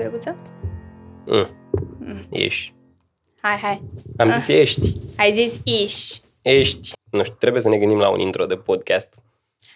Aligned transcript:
drăguță? 0.00 0.36
Mm. 1.26 2.26
Ești. 2.30 2.74
Hai, 3.40 3.56
hai. 3.56 3.82
Am 4.16 4.30
zis 4.30 4.48
ești. 4.48 4.96
Ai 5.16 5.32
zis 5.32 5.60
iș. 5.64 6.10
Ești. 6.42 6.92
Nu 7.10 7.22
știu, 7.22 7.34
trebuie 7.38 7.62
să 7.62 7.68
ne 7.68 7.78
gândim 7.78 7.98
la 7.98 8.08
un 8.10 8.18
intro 8.18 8.46
de 8.46 8.56
podcast. 8.56 9.14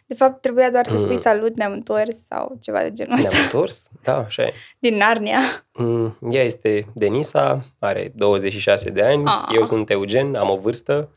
De 0.07 0.15
fapt, 0.15 0.41
trebuia 0.41 0.71
doar 0.71 0.87
să 0.87 0.97
spui 0.97 1.19
salut, 1.19 1.57
ne-am 1.57 1.73
întors 1.73 2.19
sau 2.29 2.59
ceva 2.61 2.83
de 2.83 2.93
genul 2.93 3.15
ăsta. 3.15 3.29
Ne-am 3.29 3.43
întors? 3.45 3.89
Da, 4.03 4.17
așa 4.19 4.43
e. 4.43 4.53
Din 4.79 4.95
Narnia. 4.97 5.41
Mm, 5.73 6.17
Ea 6.31 6.43
este 6.43 6.87
Denisa, 6.95 7.67
are 7.79 8.13
26 8.15 8.91
de 8.91 9.03
ani, 9.03 9.23
Ah. 9.27 9.45
eu 9.55 9.65
sunt 9.65 9.91
Eugen, 9.91 10.35
am 10.35 10.51
o 10.51 10.57
vârstă. 10.57 11.09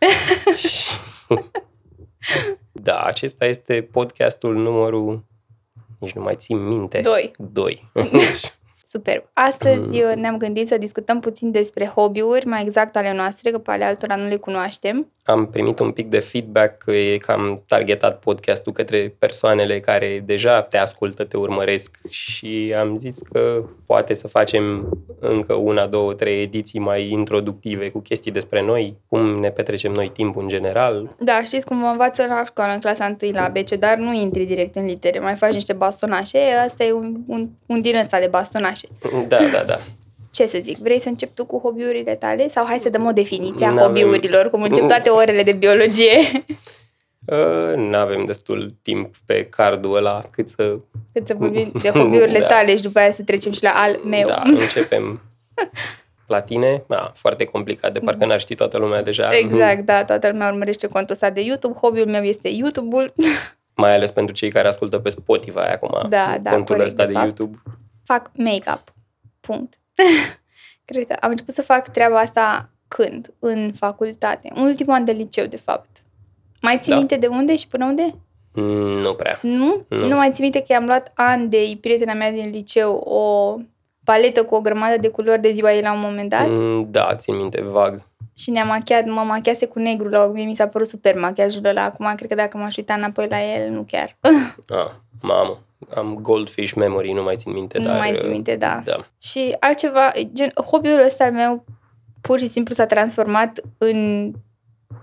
Și- 0.58 0.98
da, 2.72 3.00
acesta 3.02 3.46
este 3.46 3.82
podcastul 3.92 4.56
numărul, 4.56 5.24
nici 6.00 6.14
nu 6.14 6.22
mai 6.22 6.36
țin 6.36 6.68
minte. 6.68 7.02
Doi. 7.02 7.32
Doi. 7.38 7.92
Superb. 8.90 9.24
Astăzi 9.34 9.98
eu 9.98 10.14
ne-am 10.16 10.38
gândit 10.38 10.68
să 10.68 10.78
discutăm 10.78 11.20
puțin 11.20 11.52
despre 11.52 11.86
hobby-uri, 11.86 12.46
mai 12.46 12.62
exact 12.62 12.96
ale 12.96 13.14
noastre, 13.14 13.52
că 13.52 13.58
pe 13.58 13.72
ale 13.72 13.84
altora 13.84 14.16
nu 14.16 14.28
le 14.28 14.36
cunoaștem. 14.36 15.12
am 15.24 15.48
primit 15.50 15.80
un 15.80 15.92
pic 15.92 16.10
de 16.10 16.20
feedback 16.20 16.78
că 16.78 16.92
e 16.92 17.18
cam 17.18 17.64
targetat 17.68 18.20
podcastul 18.20 18.74
către 18.74 19.16
persoanele 19.20 19.80
care 19.80 20.24
deja 20.26 20.62
te 20.62 20.78
ascultă, 20.78 21.24
te 21.24 21.38
urmăresc 21.38 21.98
și 22.10 22.76
am 22.80 22.98
zis 22.98 23.20
că 23.20 23.64
poate 23.86 24.14
să 24.14 24.28
facem 24.28 24.90
încă 25.20 25.54
una, 25.54 25.88
două, 25.88 26.14
trei 26.14 26.42
ediții 26.42 26.80
mai 26.80 27.10
introductive 27.10 27.90
cu 27.90 28.00
chestii 28.00 28.32
despre 28.32 28.62
noi, 28.62 28.98
cum 29.08 29.36
ne 29.36 29.50
petrecem 29.50 29.92
noi 29.92 30.10
timpul 30.10 30.42
în 30.42 30.48
general. 30.48 31.16
Da, 31.20 31.44
știți 31.44 31.66
cum 31.66 31.80
vă 31.80 31.86
învață 31.86 32.26
la 32.26 32.44
școală, 32.46 32.74
în 32.74 32.80
clasa 32.80 33.16
1 33.22 33.32
la 33.32 33.44
ABC, 33.44 33.70
dar 33.70 33.98
nu 33.98 34.14
intri 34.14 34.46
direct 34.46 34.76
în 34.76 34.86
litere, 34.86 35.20
mai 35.20 35.36
faci 35.36 35.54
niște 35.54 35.74
bastonașe, 35.74 36.40
asta 36.66 36.84
e 36.84 36.92
un, 36.92 37.16
un, 37.28 37.50
un 37.66 37.82
din 37.82 37.98
ăsta 37.98 38.20
de 38.20 38.28
bastonașe. 38.28 38.77
Da, 39.28 39.38
da, 39.52 39.64
da. 39.66 39.80
Ce 40.32 40.46
să 40.46 40.60
zic, 40.62 40.78
vrei 40.78 41.00
să 41.00 41.08
încep 41.10 41.36
tu 41.36 41.46
cu 41.46 41.60
hobby-urile 41.64 42.16
tale 42.16 42.48
sau 42.50 42.66
hai 42.66 42.78
să 42.80 42.90
dăm 42.90 43.06
o 43.06 43.12
definiție 43.12 43.66
a 43.66 43.70
N-avem- 43.72 43.86
hobby-urilor, 43.86 44.50
cum 44.50 44.62
încep 44.62 44.88
toate 44.88 45.10
orele 45.10 45.44
de 45.44 45.52
biologie, 45.52 46.20
nu 47.76 47.98
avem 47.98 48.26
destul 48.26 48.74
timp 48.82 49.16
pe 49.26 49.46
cardul 49.46 49.96
ăla 49.96 50.24
cât 50.32 50.50
să... 50.50 50.78
cât 51.14 51.28
să 51.28 51.34
vorbim 51.38 51.72
de 51.82 51.90
hobby-urile 51.90 52.40
Da. 52.40 52.46
tale 52.46 52.76
și 52.76 52.82
după 52.82 53.00
aia 53.00 53.12
să 53.12 53.22
trecem 53.24 53.52
și 53.52 53.64
la 53.64 53.70
al 53.70 54.00
meu. 54.06 54.28
Da, 54.28 54.42
începem 54.46 55.22
la 56.28 56.42
tine. 56.42 56.84
Da, 56.88 57.12
foarte 57.16 57.46
complicat, 57.46 57.94
de 57.94 58.00
parcă 58.00 58.26
n-ar 58.26 58.40
ști 58.40 58.56
toată 58.56 58.78
lumea 58.78 59.04
deja. 59.04 59.30
Exact, 59.32 59.80
da, 59.86 60.04
toată 60.06 60.28
lumea 60.28 60.48
urmărește 60.52 60.88
contul 60.88 61.14
ăsta 61.14 61.30
de 61.30 61.42
YouTube, 61.42 61.78
hobby-ul 61.82 62.08
meu 62.08 62.24
este 62.24 62.48
YouTube-ul. 62.48 63.14
Mai 63.76 63.94
ales 63.96 64.12
pentru 64.12 64.34
cei 64.36 64.50
care 64.52 64.68
ascultă 64.68 64.98
pe 65.00 65.10
Spotify 65.10 65.58
acum, 65.58 66.10
Da, 66.10 66.36
da, 66.42 66.50
contul 66.52 66.76
corect, 66.76 66.86
ăsta 66.92 67.06
de 67.06 67.12
de, 67.12 67.18
fapt. 67.18 67.26
YouTube. 67.38 67.58
Fac 68.08 68.32
make-up. 68.34 68.84
Punct. 69.40 69.74
Cred 70.86 71.08
că 71.08 71.16
am 71.20 71.30
început 71.30 71.54
să 71.54 71.62
fac 71.62 71.88
treaba 71.90 72.20
asta 72.20 72.70
când? 72.88 73.34
În 73.40 73.72
facultate. 73.76 74.52
În 74.56 74.64
ultimul 74.64 74.94
an 74.94 75.06
de 75.06 75.12
liceu, 75.12 75.46
de 75.46 75.58
fapt. 75.58 75.90
Mai 76.62 76.78
ții 76.80 76.92
Da. 76.92 76.98
minte 76.98 77.16
de 77.16 77.28
unde 77.28 77.56
și 77.56 77.68
până 77.68 77.86
unde? 77.86 78.16
Mm, 78.54 78.98
nu 79.00 79.14
prea. 79.14 79.40
Nu? 79.42 79.86
Nu. 79.88 80.08
Nu 80.08 80.16
mai 80.16 80.32
ții 80.32 80.44
minte 80.44 80.60
că 80.60 80.66
i-am 80.70 80.86
luat 80.86 81.12
ani 81.16 81.48
de 81.50 81.78
prietena 81.82 82.14
mea 82.14 82.32
din 82.32 82.50
liceu 82.50 82.96
o 82.96 83.56
paletă 84.04 84.44
cu 84.44 84.56
o 84.56 84.62
grămadă 84.62 84.98
de 84.98 85.08
culori 85.08 85.42
de 85.42 85.52
ziua 85.52 85.74
ei 85.74 85.82
la 85.82 85.94
un 85.94 86.00
moment 86.00 86.30
dat 86.30 86.48
Mm, 86.50 86.88
Da, 86.92 87.16
țin 87.16 87.36
minte, 87.36 87.62
vag. 87.62 88.02
și 88.38 88.52
ne-a 88.52 88.64
machiat, 88.64 89.06
mă 89.06 89.22
machiase 89.22 89.66
cu 89.66 89.80
negru 89.80 90.08
la 90.10 90.24
ochi. 90.24 90.34
Mie 90.34 90.46
mi 90.46 90.56
s-a 90.56 90.68
părut 90.68 90.88
super 90.88 91.18
machiajul 91.20 91.66
ăla. 91.66 91.84
Acum 91.84 92.14
cred 92.16 92.30
că 92.30 92.36
dacă 92.36 92.58
m-aș 92.58 92.78
uita 92.78 92.94
înapoi 92.94 93.28
la 93.30 93.54
el, 93.56 93.70
nu 93.72 93.82
chiar. 93.88 94.16
Ah, 94.70 94.90
mamă, 95.22 95.58
am 95.96 96.16
goldfish 96.22 96.74
memory, 96.74 97.12
nu 97.12 97.24
mai 97.24 97.36
țin 97.36 97.52
minte, 97.52 97.78
nu 97.78 97.84
dar... 97.86 97.98
mai 97.98 98.14
țin 98.18 98.30
minte, 98.30 98.56
da. 98.56 98.82
Da. 98.86 99.06
Și 99.22 99.56
altceva, 99.60 100.12
gen, 100.34 100.50
hobby-ul 100.72 101.04
ăsta 101.06 101.24
al 101.24 101.32
meu 101.32 101.64
pur 102.22 102.40
și 102.40 102.48
simplu 102.48 102.74
s-a 102.74 102.86
transformat 102.86 103.60
în 103.78 104.32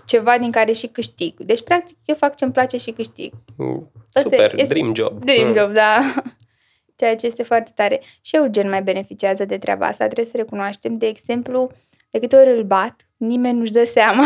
ceva 0.05 0.39
din 0.39 0.51
care 0.51 0.73
și 0.73 0.87
câștig. 0.87 1.41
Deci, 1.41 1.63
practic, 1.63 1.97
eu 2.05 2.15
fac 2.15 2.37
ce-mi 2.37 2.53
place 2.53 2.77
și 2.77 2.91
câștig. 2.91 3.33
Mm, 3.57 3.91
Asta 4.15 4.21
Super, 4.31 4.53
este- 4.55 4.75
dream 4.75 4.95
job. 4.95 5.25
Dream 5.25 5.47
Mm. 5.47 5.53
job, 5.53 5.73
da. 5.73 5.99
Ceea 6.97 7.17
ce 7.17 7.27
este 7.27 7.43
foarte 7.43 7.71
tare. 7.75 8.01
Și 8.21 8.37
eu, 8.37 8.47
gen, 8.47 8.69
mai 8.69 8.83
beneficiază 8.83 9.45
de 9.45 9.59
treaba 9.59 9.87
asta. 9.87 10.05
Trebuie 10.05 10.27
să 10.27 10.37
recunoaștem. 10.37 10.95
De 10.95 11.07
exemplu, 11.07 11.71
de 12.11 12.19
câte 12.19 12.37
ori 12.37 12.57
îl 12.57 12.63
bat, 12.63 13.09
nimeni 13.17 13.59
nu-și 13.59 13.73
dă 13.73 13.85
seama. 13.85 14.25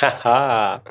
Ha-ha! 0.00 0.82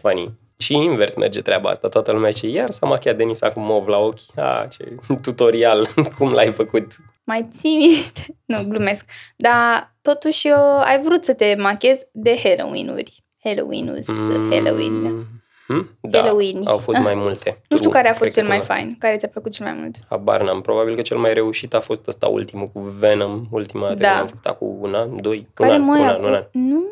Funny. 0.00 0.32
Și 0.58 0.74
invers 0.74 1.14
merge 1.14 1.40
treaba 1.40 1.68
asta. 1.70 1.88
Toată 1.88 2.12
lumea 2.12 2.30
zice, 2.30 2.48
iar 2.48 2.70
s-a 2.70 2.86
machiat 2.86 3.16
Denisa 3.16 3.48
cu 3.48 3.60
mov 3.60 3.86
la 3.86 3.98
ochi. 3.98 4.18
Ah, 4.36 4.64
ce 4.70 4.94
tutorial. 5.22 5.88
Cum 6.18 6.32
l-ai 6.32 6.52
făcut? 6.52 6.86
Mai 7.24 7.46
ții 7.50 7.76
minte? 7.76 8.36
Nu, 8.62 8.68
glumesc. 8.68 9.04
Dar, 9.36 9.94
totuși, 10.02 10.48
eu, 10.48 10.78
ai 10.78 11.00
vrut 11.02 11.24
să 11.24 11.34
te 11.34 11.54
machezi 11.58 12.06
de 12.12 12.36
Halloween-uri. 12.42 13.24
Halloween-uri, 13.44 14.04
Halloween. 14.50 15.26
Hmm? 15.66 15.90
Da, 16.00 16.18
Halloween. 16.20 16.66
au 16.66 16.78
fost 16.78 16.98
mai 16.98 17.14
multe. 17.14 17.62
Nu 17.68 17.76
știu 17.76 17.88
True. 17.90 18.02
care 18.02 18.08
a 18.08 18.14
fost 18.18 18.32
Cred 18.32 18.32
cel 18.32 18.42
că 18.42 18.48
mai 18.48 18.56
sunt- 18.58 18.68
fain. 18.78 18.96
Care 18.98 19.16
ți-a 19.16 19.28
plăcut 19.28 19.52
cel 19.52 19.66
mai 19.66 19.74
mult? 19.80 19.96
Habar 20.08 20.42
n-am. 20.42 20.60
Probabil 20.60 20.94
că 20.94 21.02
cel 21.02 21.16
mai 21.16 21.34
reușit 21.34 21.74
a 21.74 21.80
fost 21.80 22.06
ăsta 22.06 22.26
ultimul 22.26 22.68
cu 22.68 22.80
Venom. 22.80 23.46
Ultima 23.50 23.86
dată 23.88 24.00
Da. 24.00 24.08
când 24.08 24.20
am 24.20 24.26
făcut 24.26 24.46
acum 24.46 24.76
un 24.80 24.94
an, 24.94 25.20
doi, 25.22 25.48
Care 25.54 25.68
un 25.70 25.74
an, 25.74 25.82
măi, 25.82 26.00
un 26.00 26.06
an, 26.06 26.12
acum- 26.14 26.24
un 26.28 26.34
an. 26.34 26.44
Nu, 26.52 26.82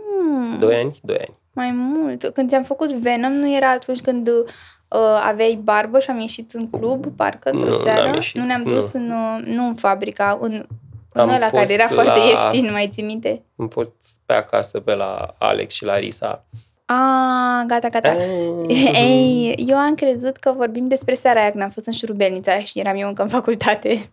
Doi 0.58 0.74
ani? 0.74 0.98
Doi 1.02 1.16
ani. 1.18 1.38
Mai 1.54 1.70
mult. 1.70 2.30
Când 2.34 2.48
ți-am 2.48 2.62
făcut 2.62 2.92
Venom, 2.92 3.32
nu 3.32 3.54
era 3.56 3.70
atunci 3.70 4.00
când 4.00 4.28
uh, 4.28 4.98
aveai 5.22 5.60
barbă 5.62 5.98
și 5.98 6.10
am 6.10 6.18
ieșit 6.18 6.52
în 6.52 6.70
club, 6.70 7.06
parcă, 7.16 7.50
într-o 7.50 7.68
Nu, 7.68 7.74
seară? 7.74 8.04
n-am 8.04 8.14
ieșit, 8.14 8.40
nu 8.40 8.44
ne-am 8.46 8.62
dus 8.62 8.92
nu. 8.92 9.00
în, 9.00 9.10
uh, 9.10 9.54
nu 9.54 9.66
în 9.66 9.74
fabrica, 9.74 10.38
în, 10.40 10.52
în 11.12 11.20
Am 11.20 11.28
ăla 11.28 11.38
fost 11.38 11.52
care 11.54 11.72
era 11.72 11.86
foarte 11.86 12.18
la- 12.18 12.24
ieftin, 12.24 12.70
mai 12.72 12.88
ții 12.90 13.02
minte? 13.02 13.42
Am 13.56 13.68
fost 13.68 13.92
pe 14.26 14.32
acasă 14.32 14.80
pe 14.80 14.94
la 14.94 15.34
Alex 15.38 15.74
și 15.74 15.84
la 15.84 15.98
Risa. 15.98 16.44
A, 16.86 17.64
gata, 17.66 17.88
gata. 17.88 18.08
Ah. 18.10 18.92
Ei, 18.98 19.64
eu 19.68 19.76
am 19.76 19.94
crezut 19.94 20.36
că 20.36 20.52
vorbim 20.56 20.88
despre 20.88 21.14
seara 21.14 21.40
aia 21.40 21.50
când 21.50 21.62
am 21.62 21.70
fost 21.70 21.86
în 21.86 21.92
șurubelnița 21.92 22.58
și 22.58 22.78
eram 22.78 22.96
eu 22.96 23.08
încă 23.08 23.22
în 23.22 23.28
facultate. 23.28 24.10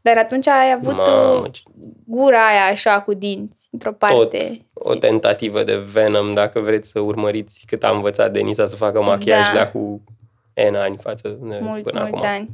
Dar 0.00 0.16
atunci 0.16 0.46
ai 0.48 0.72
avut 0.72 0.96
Mamă, 0.96 1.40
uh, 1.44 1.52
ce- 1.52 1.62
gura 2.06 2.46
aia 2.46 2.64
așa 2.72 3.00
cu 3.00 3.14
dinți, 3.14 3.68
într-o 3.70 3.90
tot 3.90 3.98
parte. 3.98 4.60
o 4.72 4.94
tentativă 4.94 5.62
de 5.62 5.76
Venom, 5.76 6.32
dacă 6.32 6.60
vreți 6.60 6.90
să 6.90 7.00
urmăriți 7.00 7.62
cât 7.66 7.84
a 7.84 7.90
învățat 7.90 8.32
Denisa 8.32 8.66
să 8.66 8.76
facă 8.76 9.02
machiaj 9.02 9.46
Da. 9.46 9.52
de 9.52 9.58
acum 9.58 10.02
N 10.70 10.74
ani 10.74 10.96
față 10.96 11.28
de 11.28 11.58
mulți, 11.62 11.90
până 11.90 12.00
mulți 12.08 12.24
acum. 12.24 12.28
ani. 12.28 12.50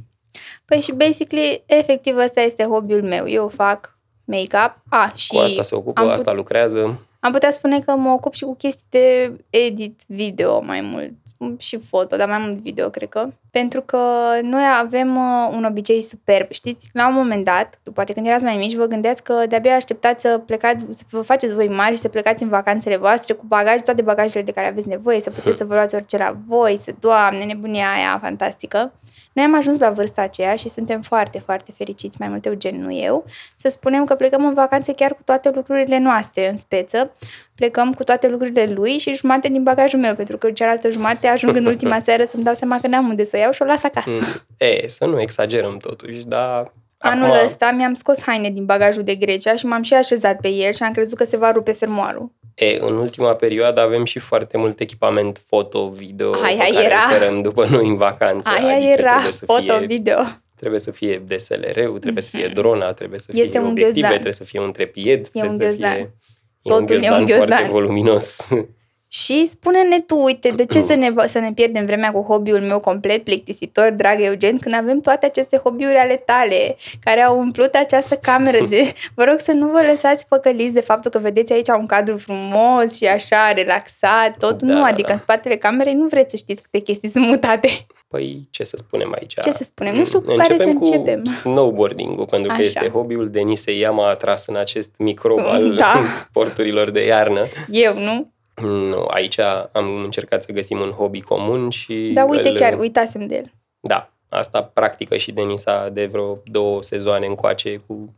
Păi 0.65 0.81
și 0.81 0.91
basically, 0.91 1.63
efectiv, 1.65 2.17
ăsta 2.17 2.41
este 2.41 2.63
hobby-ul 2.63 3.03
meu. 3.03 3.29
Eu 3.29 3.47
fac 3.47 3.97
make-up. 4.23 4.75
A, 4.89 5.11
și 5.15 5.27
Cu 5.27 5.37
asta 5.37 5.61
se 5.61 5.75
ocupă, 5.75 6.01
am, 6.01 6.09
asta 6.09 6.31
lucrează. 6.31 6.99
am 7.19 7.31
putea 7.31 7.51
spune 7.51 7.79
că 7.81 7.91
mă 7.95 8.09
ocup 8.09 8.33
și 8.33 8.43
cu 8.43 8.55
chestii 8.55 8.85
de 8.89 9.31
edit 9.49 10.01
video 10.07 10.59
mai 10.61 10.81
mult. 10.81 11.11
Și 11.57 11.77
foto, 11.79 12.15
dar 12.15 12.27
mai 12.27 12.37
mult 12.39 12.57
video, 12.57 12.89
cred 12.89 13.09
că. 13.09 13.27
Pentru 13.59 13.81
că 13.81 13.99
noi 14.41 14.63
avem 14.79 15.15
uh, 15.15 15.53
un 15.55 15.63
obicei 15.63 16.01
superb. 16.01 16.51
Știți, 16.51 16.89
la 16.93 17.07
un 17.07 17.13
moment 17.13 17.43
dat, 17.43 17.79
poate 17.93 18.13
când 18.13 18.27
erați 18.27 18.43
mai 18.43 18.57
mici, 18.57 18.75
vă 18.75 18.85
gândeați 18.85 19.23
că 19.23 19.43
de-abia 19.47 19.75
așteptați 19.75 20.21
să 20.21 20.41
plecați, 20.45 20.85
să 20.89 21.03
vă 21.09 21.21
faceți 21.21 21.53
voi 21.53 21.67
mari 21.67 21.93
și 21.93 21.99
să 21.99 22.07
plecați 22.07 22.43
în 22.43 22.49
vacanțele 22.49 22.97
voastre 22.97 23.33
cu 23.33 23.45
bagaj, 23.47 23.81
toate 23.81 24.01
bagajele 24.01 24.43
de 24.43 24.51
care 24.51 24.67
aveți 24.67 24.87
nevoie, 24.87 25.19
să 25.19 25.29
puteți 25.29 25.57
să 25.57 25.65
vă 25.65 25.73
luați 25.73 25.95
orice 25.95 26.17
la 26.17 26.37
voi, 26.47 26.77
să, 26.77 26.91
doamne, 26.99 27.43
nebunia 27.43 27.91
aia 27.91 28.19
fantastică. 28.21 28.93
Noi 29.35 29.45
am 29.45 29.55
ajuns 29.55 29.79
la 29.79 29.89
vârsta 29.89 30.21
aceea 30.21 30.55
și 30.55 30.69
suntem 30.69 31.01
foarte, 31.01 31.39
foarte 31.39 31.71
fericiți, 31.71 32.17
mai 32.19 32.27
mult 32.27 32.45
Eugen, 32.45 32.81
nu 32.81 32.93
eu, 32.93 33.25
să 33.55 33.69
spunem 33.69 34.03
că 34.03 34.15
plecăm 34.15 34.45
în 34.45 34.53
vacanțe 34.53 34.93
chiar 34.93 35.13
cu 35.13 35.21
toate 35.25 35.49
lucrurile 35.53 35.97
noastre 35.97 36.49
în 36.49 36.57
speță, 36.57 37.11
plecăm 37.55 37.93
cu 37.93 38.03
toate 38.03 38.27
lucrurile 38.27 38.65
lui 38.65 38.97
și 38.97 39.13
jumate 39.13 39.47
din 39.47 39.63
bagajul 39.63 39.99
meu, 39.99 40.15
pentru 40.15 40.37
că 40.37 40.51
cealaltă 40.51 40.89
jumate 40.89 41.27
ajung 41.27 41.55
în 41.55 41.65
ultima 41.65 41.99
seară 41.99 42.25
să-mi 42.27 42.43
dau 42.43 42.53
seama 42.53 42.79
că 42.79 42.87
n-am 42.87 43.07
unde 43.07 43.23
să 43.23 43.35
o 43.37 43.39
iau 43.39 43.44
și 43.51 43.61
o 43.61 43.65
las 43.65 43.83
acasă. 43.83 44.09
Mm. 44.09 44.21
E, 44.57 44.87
să 44.87 45.05
nu 45.05 45.21
exagerăm 45.21 45.77
totuși, 45.77 46.23
dar 46.25 46.71
Anul 46.97 47.29
acum, 47.31 47.45
ăsta 47.45 47.71
mi-am 47.77 47.93
scos 47.93 48.23
haine 48.23 48.49
din 48.49 48.65
bagajul 48.65 49.03
de 49.03 49.15
Grecia 49.15 49.55
și 49.55 49.65
m-am 49.65 49.81
și 49.81 49.93
așezat 49.93 50.39
pe 50.39 50.47
el 50.47 50.71
și 50.73 50.83
am 50.83 50.91
crezut 50.91 51.17
că 51.17 51.23
se 51.23 51.37
va 51.37 51.51
rupe 51.51 51.71
fermoarul. 51.71 52.31
E, 52.55 52.77
în 52.81 52.95
ultima 52.97 53.33
perioadă 53.35 53.81
avem 53.81 54.05
și 54.05 54.19
foarte 54.19 54.57
mult 54.57 54.79
echipament 54.79 55.41
foto, 55.47 55.89
video, 55.89 56.31
Aia 56.43 56.63
pe 56.65 56.71
care 56.73 56.85
era. 56.85 56.95
îl 57.09 57.17
cărăm 57.17 57.41
după 57.41 57.65
noi 57.69 57.87
în 57.87 57.97
vacanță. 57.97 58.49
Aia 58.49 58.75
adică 58.75 58.91
era 58.91 59.09
trebuie 59.11 59.31
să 59.31 59.45
foto, 59.45 59.77
fie, 59.77 59.85
video. 59.85 60.17
Trebuie 60.55 60.79
să 60.79 60.91
fie 60.91 61.23
DSLR-ul, 61.27 61.99
trebuie 61.99 62.23
să 62.23 62.29
fie 62.29 62.51
drona, 62.53 62.93
trebuie 62.93 63.19
să 63.19 63.25
Mhm. 63.29 63.39
Este 63.39 63.51
fie 63.51 63.59
un 63.59 63.65
obiective, 63.69 63.91
ghiozdan. 63.99 64.09
trebuie 64.11 64.33
să 64.33 64.43
fie 64.43 64.59
un 64.61 64.71
trepied, 64.71 65.27
trebuie 65.29 65.51
un 65.51 65.57
să 65.59 65.63
ghiozdan. 65.65 65.93
fie... 65.95 66.13
Totul 66.61 66.95
e 67.01 67.05
e 67.05 67.09
un 67.11 67.17
un 67.19 67.25
ghiozdan 67.25 67.37
foarte 67.47 67.53
ghiozdan. 67.63 67.71
voluminos. 67.71 68.37
Și 69.23 69.45
spune-ne 69.45 69.99
tu, 69.99 70.23
uite, 70.23 70.49
de 70.49 70.65
ce 70.65 70.79
să 70.79 70.93
ne, 70.93 71.13
să 71.25 71.39
ne 71.39 71.51
pierdem 71.53 71.85
vremea 71.85 72.11
cu 72.11 72.25
hobby-ul 72.27 72.61
meu 72.61 72.79
complet 72.79 73.23
plictisitor, 73.23 73.91
drag 73.91 74.21
Eugen, 74.21 74.57
când 74.57 74.75
avem 74.75 74.99
toate 74.99 75.25
aceste 75.25 75.57
hobby-uri 75.57 75.95
ale 75.95 76.15
tale, 76.15 76.75
care 77.03 77.21
au 77.21 77.39
umplut 77.39 77.73
această 77.73 78.15
cameră 78.15 78.65
de... 78.65 78.93
Vă 79.15 79.23
rog 79.23 79.39
să 79.39 79.51
nu 79.51 79.67
vă 79.67 79.85
lăsați 79.89 80.27
păcăliți 80.27 80.73
de 80.73 80.79
faptul 80.79 81.11
că 81.11 81.17
vedeți 81.17 81.53
aici 81.53 81.67
un 81.67 81.85
cadru 81.85 82.17
frumos 82.17 82.95
și 82.95 83.05
așa, 83.05 83.51
relaxat, 83.51 84.37
tot. 84.37 84.61
Da, 84.61 84.73
nu, 84.73 84.79
da, 84.79 84.85
adică 84.85 85.07
da. 85.07 85.13
în 85.13 85.19
spatele 85.19 85.55
camerei 85.55 85.93
nu 85.93 86.07
vreți 86.07 86.31
să 86.31 86.37
știți 86.37 86.61
câte 86.61 86.79
chestii 86.79 87.09
sunt 87.09 87.25
mutate. 87.25 87.69
Păi, 88.07 88.47
ce 88.49 88.63
să 88.63 88.77
spunem 88.77 89.13
aici? 89.19 89.33
Ce 89.41 89.51
să 89.51 89.63
spunem? 89.63 89.95
Nu 89.95 90.05
știu 90.05 90.21
cu 90.21 90.33
care 90.35 90.53
începem 90.53 90.71
să 90.71 90.77
cu 90.77 90.85
începem. 90.85 91.23
snowboarding-ul, 91.23 92.25
pentru 92.25 92.47
că 92.47 92.53
Așa. 92.53 92.63
este 92.63 92.89
hobby-ul 92.89 93.29
Denisei 93.29 93.79
Iama 93.79 94.09
atras 94.09 94.47
în 94.47 94.55
acest 94.55 94.93
microb 94.97 95.39
al 95.39 95.75
Da. 95.75 96.01
sporturilor 96.23 96.89
de 96.91 97.05
iarnă. 97.05 97.45
Eu, 97.69 97.99
nu? 97.99 98.33
Nu, 98.61 99.05
aici 99.07 99.39
am 99.71 99.95
încercat 100.03 100.43
să 100.43 100.51
găsim 100.51 100.79
un 100.79 100.89
hobby 100.91 101.21
comun 101.21 101.69
și... 101.69 102.09
Dar 102.13 102.29
uite, 102.29 102.49
îl- 102.49 102.55
chiar 102.55 102.79
uitasem 102.79 103.27
de 103.27 103.35
el. 103.35 103.51
Da, 103.79 104.09
asta 104.29 104.63
practică 104.73 105.17
și 105.17 105.31
Denisa 105.31 105.89
de 105.89 106.05
vreo 106.05 106.37
două 106.45 106.83
sezoane 106.83 107.25
încoace 107.25 107.81
cu 107.87 108.13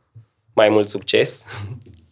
mai 0.53 0.69
mult 0.69 0.89
succes. 0.89 1.43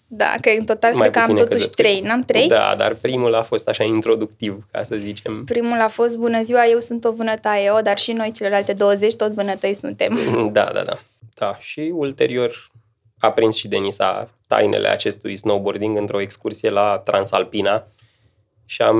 Da, 0.07 0.33
că 0.41 0.49
în 0.59 0.65
total 0.65 0.91
Mai 0.93 1.01
cred 1.01 1.11
că 1.11 1.19
am 1.19 1.25
puține 1.25 1.43
totuși 1.47 1.59
căzături. 1.69 1.87
trei. 1.87 2.01
N-am 2.01 2.23
trei? 2.23 2.47
Da, 2.47 2.75
dar 2.77 2.93
primul 2.93 3.35
a 3.35 3.43
fost 3.43 3.67
așa 3.67 3.83
introductiv, 3.83 4.65
ca 4.71 4.83
să 4.83 4.95
zicem. 4.95 5.43
Primul 5.43 5.81
a 5.81 5.87
fost 5.87 6.17
Bună 6.17 6.41
ziua, 6.43 6.65
eu 6.67 6.79
sunt 6.79 7.05
o 7.05 7.11
vânătaie, 7.11 7.69
o, 7.69 7.81
dar 7.81 7.97
și 7.97 8.11
noi 8.11 8.31
celelalte 8.31 8.73
20 8.73 9.15
tot 9.15 9.31
vânătăi 9.31 9.73
suntem. 9.73 10.19
Da, 10.51 10.71
da, 10.73 10.83
da. 10.83 10.97
Da, 11.33 11.57
și 11.59 11.91
ulterior 11.93 12.71
a 13.19 13.31
prins 13.31 13.55
și 13.55 13.67
Denisa 13.67 14.29
tainele 14.47 14.87
acestui 14.87 15.37
snowboarding 15.37 15.97
într-o 15.97 16.19
excursie 16.21 16.69
la 16.69 16.97
Transalpina 17.05 17.87
și 18.65 18.81
am... 18.81 18.99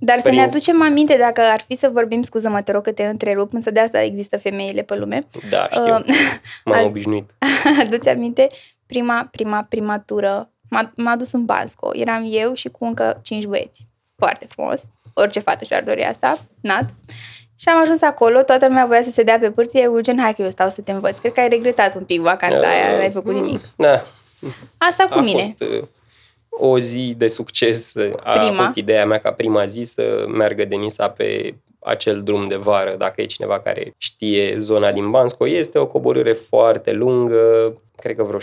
Dar 0.00 0.18
să 0.18 0.30
ne 0.30 0.36
Prins. 0.36 0.52
aducem 0.52 0.82
aminte, 0.82 1.16
dacă 1.16 1.40
ar 1.40 1.64
fi 1.68 1.74
să 1.74 1.88
vorbim, 1.92 2.22
scuză-mă, 2.22 2.62
te 2.62 2.72
rog 2.72 2.82
că 2.82 2.92
te 2.92 3.04
întrerup, 3.04 3.52
însă 3.52 3.70
de 3.70 3.80
asta 3.80 4.00
există 4.00 4.38
femeile 4.38 4.82
pe 4.82 4.94
lume. 4.96 5.26
Da, 5.50 5.68
știu, 5.70 5.94
Uh, 5.94 6.00
m-am 6.64 6.78
al- 6.78 6.84
obișnuit. 6.84 7.30
Aduți 7.80 8.08
aminte, 8.08 8.46
prima, 8.86 9.28
prima, 9.30 9.66
prima 9.68 9.98
tură, 9.98 10.50
m-a, 10.70 10.92
m-a 10.96 11.16
dus 11.16 11.32
în 11.32 11.44
Basco. 11.44 11.90
Eram 11.94 12.26
eu 12.30 12.54
și 12.54 12.68
cu 12.68 12.84
încă 12.84 13.20
cinci 13.22 13.44
băieți. 13.46 13.86
Foarte 14.16 14.46
frumos. 14.48 14.82
Orice 15.14 15.40
fată 15.40 15.64
și-ar 15.64 15.82
dori 15.82 16.04
asta. 16.04 16.38
Nat. 16.60 16.84
Și 17.60 17.68
am 17.68 17.80
ajuns 17.80 18.02
acolo, 18.02 18.42
toată 18.42 18.66
lumea 18.66 18.86
voia 18.86 19.02
să 19.02 19.10
se 19.10 19.22
dea 19.22 19.38
pe 19.38 19.50
pârtie. 19.50 19.80
Eugen, 19.82 20.18
hai 20.20 20.34
că 20.34 20.42
eu 20.42 20.50
stau 20.50 20.68
să 20.68 20.80
te 20.80 20.92
învăț. 20.92 21.18
Cred 21.18 21.32
că 21.32 21.40
ai 21.40 21.48
regretat 21.48 21.94
un 21.94 22.04
pic 22.04 22.20
vacanța 22.20 22.68
aia, 22.68 22.96
n-ai 22.96 23.10
făcut 23.10 23.32
nimic. 23.34 23.60
Da, 23.76 24.02
Asta 24.78 25.04
cu 25.04 25.18
a 25.18 25.20
mine. 25.22 25.42
fost 25.58 25.72
uh, 25.72 25.84
o 26.50 26.78
zi 26.78 27.14
de 27.16 27.26
succes. 27.26 27.92
A 28.22 28.36
Prima. 28.36 28.52
fost 28.52 28.74
ideea 28.74 29.06
mea 29.06 29.18
ca 29.18 29.32
prima 29.32 29.66
zi 29.66 29.82
să 29.82 30.24
meargă 30.28 30.64
Denisa 30.64 31.08
pe 31.08 31.54
acel 31.80 32.22
drum 32.22 32.48
de 32.48 32.56
vară, 32.56 32.94
dacă 32.98 33.20
e 33.20 33.26
cineva 33.26 33.60
care 33.60 33.94
știe 33.98 34.56
zona 34.58 34.92
din 34.92 35.10
Bansco. 35.10 35.48
Este 35.48 35.78
o 35.78 35.86
coborâre 35.86 36.32
foarte 36.32 36.92
lungă, 36.92 37.72
cred 38.00 38.16
că 38.16 38.22
vreo 38.22 38.38
6-7 38.38 38.42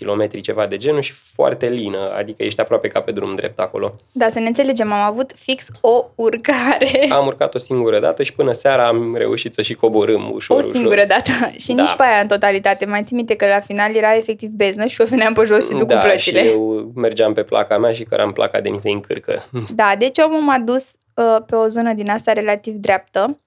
km, 0.00 0.40
ceva 0.40 0.66
de 0.66 0.76
genul 0.76 1.00
și 1.00 1.12
foarte 1.34 1.68
lină, 1.68 2.12
adică 2.16 2.42
ești 2.42 2.60
aproape 2.60 2.88
ca 2.88 3.00
pe 3.00 3.10
drum 3.12 3.34
drept 3.34 3.58
acolo. 3.58 3.94
Da, 4.12 4.28
să 4.28 4.38
ne 4.38 4.46
înțelegem, 4.46 4.92
am 4.92 5.10
avut 5.10 5.32
fix 5.36 5.66
o 5.80 6.04
urcare. 6.14 7.06
Am 7.10 7.26
urcat 7.26 7.54
o 7.54 7.58
singură 7.58 8.00
dată 8.00 8.22
și 8.22 8.32
până 8.32 8.52
seara 8.52 8.86
am 8.86 9.14
reușit 9.16 9.54
să 9.54 9.62
și 9.62 9.74
coborâm 9.74 10.30
ușor, 10.32 10.56
O 10.58 10.60
singură 10.60 10.94
ușor. 10.94 11.06
dată. 11.06 11.30
Și 11.64 11.72
Da. 11.72 11.82
nici 11.82 11.94
pe 11.94 12.02
aia 12.02 12.20
în 12.20 12.26
totalitate. 12.26 12.84
Mai 12.86 13.02
țin 13.02 13.16
minte 13.16 13.34
că 13.36 13.46
la 13.46 13.60
final 13.60 13.94
era 13.94 14.16
efectiv 14.16 14.50
beznă 14.50 14.86
și 14.86 15.00
eu 15.00 15.06
veneam 15.06 15.32
pe 15.32 15.42
jos 15.44 15.68
și 15.70 15.76
tu 15.76 15.84
da, 15.84 15.98
cu 15.98 16.04
plăcile. 16.06 16.42
și 16.42 16.48
eu 16.48 16.92
mergeam 16.94 17.32
pe 17.32 17.42
placa 17.42 17.78
mea 17.78 17.92
și 17.92 18.02
căram 18.04 18.32
placa 18.32 18.60
Denisei 18.60 18.92
în 18.92 19.00
cârcă. 19.00 19.48
Da, 19.74 19.94
deci 19.98 20.18
omul 20.26 20.40
m-a 20.40 20.58
dus 20.58 20.84
uh, 21.14 21.36
pe 21.46 21.54
o 21.54 21.66
zonă 21.66 21.92
din 21.92 22.10
asta 22.10 22.32
relativ 22.32 22.74
dreaptă 22.74 23.38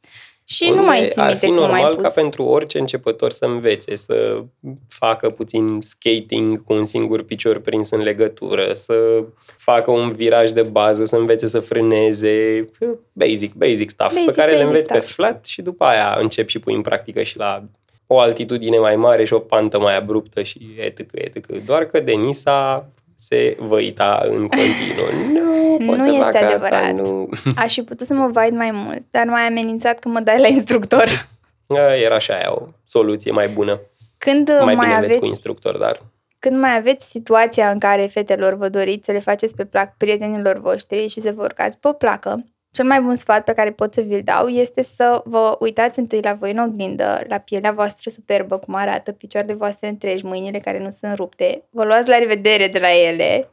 și 0.52 0.70
nu 0.70 0.76
Unde 0.76 0.86
mai 0.86 1.08
țin 1.10 1.22
ar 1.22 1.28
minte 1.28 1.46
fi 1.46 1.52
cum 1.52 1.56
normal 1.56 1.82
mai 1.82 1.96
ca 1.96 2.02
pus. 2.02 2.12
pentru 2.12 2.44
orice 2.44 2.80
începător 2.80 3.32
să 3.32 3.46
învețe, 3.46 3.96
să 3.96 4.44
facă 4.88 5.30
puțin 5.30 5.80
skating 5.82 6.64
cu 6.64 6.74
un 6.74 6.86
singur 6.86 7.24
picior 7.24 7.60
prins 7.60 7.90
în 7.90 8.02
legătură, 8.02 8.74
să 8.74 9.24
facă 9.58 9.92
un 9.92 10.12
viraj 10.12 10.52
de 10.52 10.62
bază, 10.62 11.06
să 11.06 11.16
învețe 11.16 11.48
să 11.48 11.60
frâneze, 11.60 12.66
basic, 13.14 13.54
basic 13.54 13.90
stuff, 13.90 14.14
Basic, 14.14 14.26
pe 14.26 14.34
care 14.36 14.52
le 14.52 14.56
basic 14.58 14.68
înveți 14.68 14.92
pe 14.92 14.98
stuff. 15.00 15.14
flat 15.14 15.46
și 15.46 15.62
după 15.62 15.84
aia 15.84 16.18
începi 16.20 16.52
și 16.52 16.60
pui 16.60 16.74
în 16.76 16.82
practică 16.82 17.22
și 17.22 17.38
la 17.38 17.64
o 18.08 18.20
altitudine 18.20 18.78
mai 18.78 18.96
mare 18.96 19.24
și 19.26 19.34
o 19.34 19.40
pantă 19.40 19.80
mai 19.80 19.98
abruptă 19.98 20.42
și 20.44 20.60
etc. 20.78 21.00
etc. 21.14 21.48
Doar 21.66 21.86
că 21.86 22.00
Denisa 22.00 22.90
se 23.28 23.56
văita 23.60 24.22
în 24.24 24.48
continuu. 24.48 25.10
Nu, 25.40 25.86
pot 25.86 25.96
Nu 25.96 26.04
să 26.04 26.10
este 26.10 26.22
fac 26.24 26.36
asta, 26.36 26.48
adevărat. 26.48 26.94
nu. 26.94 27.30
Aș 27.56 27.74
fi 27.74 27.82
putut 27.84 28.06
să 28.06 28.14
mă 28.14 28.28
vaid 28.28 28.54
mai 28.54 28.72
mult, 28.72 29.02
dar 29.12 29.26
m-ai 29.26 29.48
amenințat 29.48 30.00
că 30.00 30.10
mă 30.10 30.20
dai 30.20 30.40
la 30.40 30.48
instructor. 30.48 31.28
Era 32.06 32.20
și 32.20 32.32
aia 32.32 32.54
o 32.54 32.68
soluție 32.84 33.32
mai 33.32 33.48
bună. 33.48 33.80
Când 34.18 34.50
uh, 34.50 34.56
mai 34.64 34.76
mai, 34.76 34.86
bine 34.86 34.88
aveți 34.88 35.04
aveți, 35.06 35.20
cu 35.20 35.26
instructor, 35.26 35.78
dar 35.78 36.00
când 36.40 36.60
mai 36.60 36.76
aveți 36.76 37.10
situația 37.10 37.70
în 37.70 37.80
care 37.80 38.06
fetelor 38.06 38.54
vă 38.54 38.70
doriți 38.70 39.06
să 39.06 39.12
le 39.12 39.20
faceți 39.20 39.56
pe 39.56 39.66
plac 39.66 39.98
prietenilor 39.98 40.60
voștri 40.60 41.08
și 41.08 41.20
să 41.22 41.32
vă 41.32 41.42
urcați 41.44 41.80
pe 41.80 41.88
o 41.88 41.94
placă, 41.94 42.44
cel 42.72 42.86
mai 42.86 43.02
bun 43.02 43.16
sfat 43.16 43.44
pe 43.44 43.54
care 43.54 43.72
pot 43.72 43.94
să 43.94 44.02
vi-l 44.02 44.22
dau 44.24 44.48
este 44.48 44.84
să 44.84 45.22
vă 45.26 45.58
uitați 45.60 46.00
întâi 46.00 46.22
la 46.22 46.34
voi 46.34 46.52
în 46.52 46.58
oglindă, 46.58 47.24
la 47.28 47.38
pielea 47.38 47.72
voastră 47.72 48.10
superbă, 48.10 48.58
cum 48.58 48.76
arată, 48.76 49.12
picioarele 49.12 49.54
voastre 49.54 49.88
întregi, 49.88 50.26
mâinile 50.26 50.60
care 50.60 50.80
nu 50.80 50.90
sunt 50.90 51.16
rupte, 51.16 51.64
vă 51.70 51.84
luați 51.84 52.10
la 52.10 52.18
revedere 52.18 52.68
de 52.68 52.80
la 52.80 52.92
ele 52.92 53.50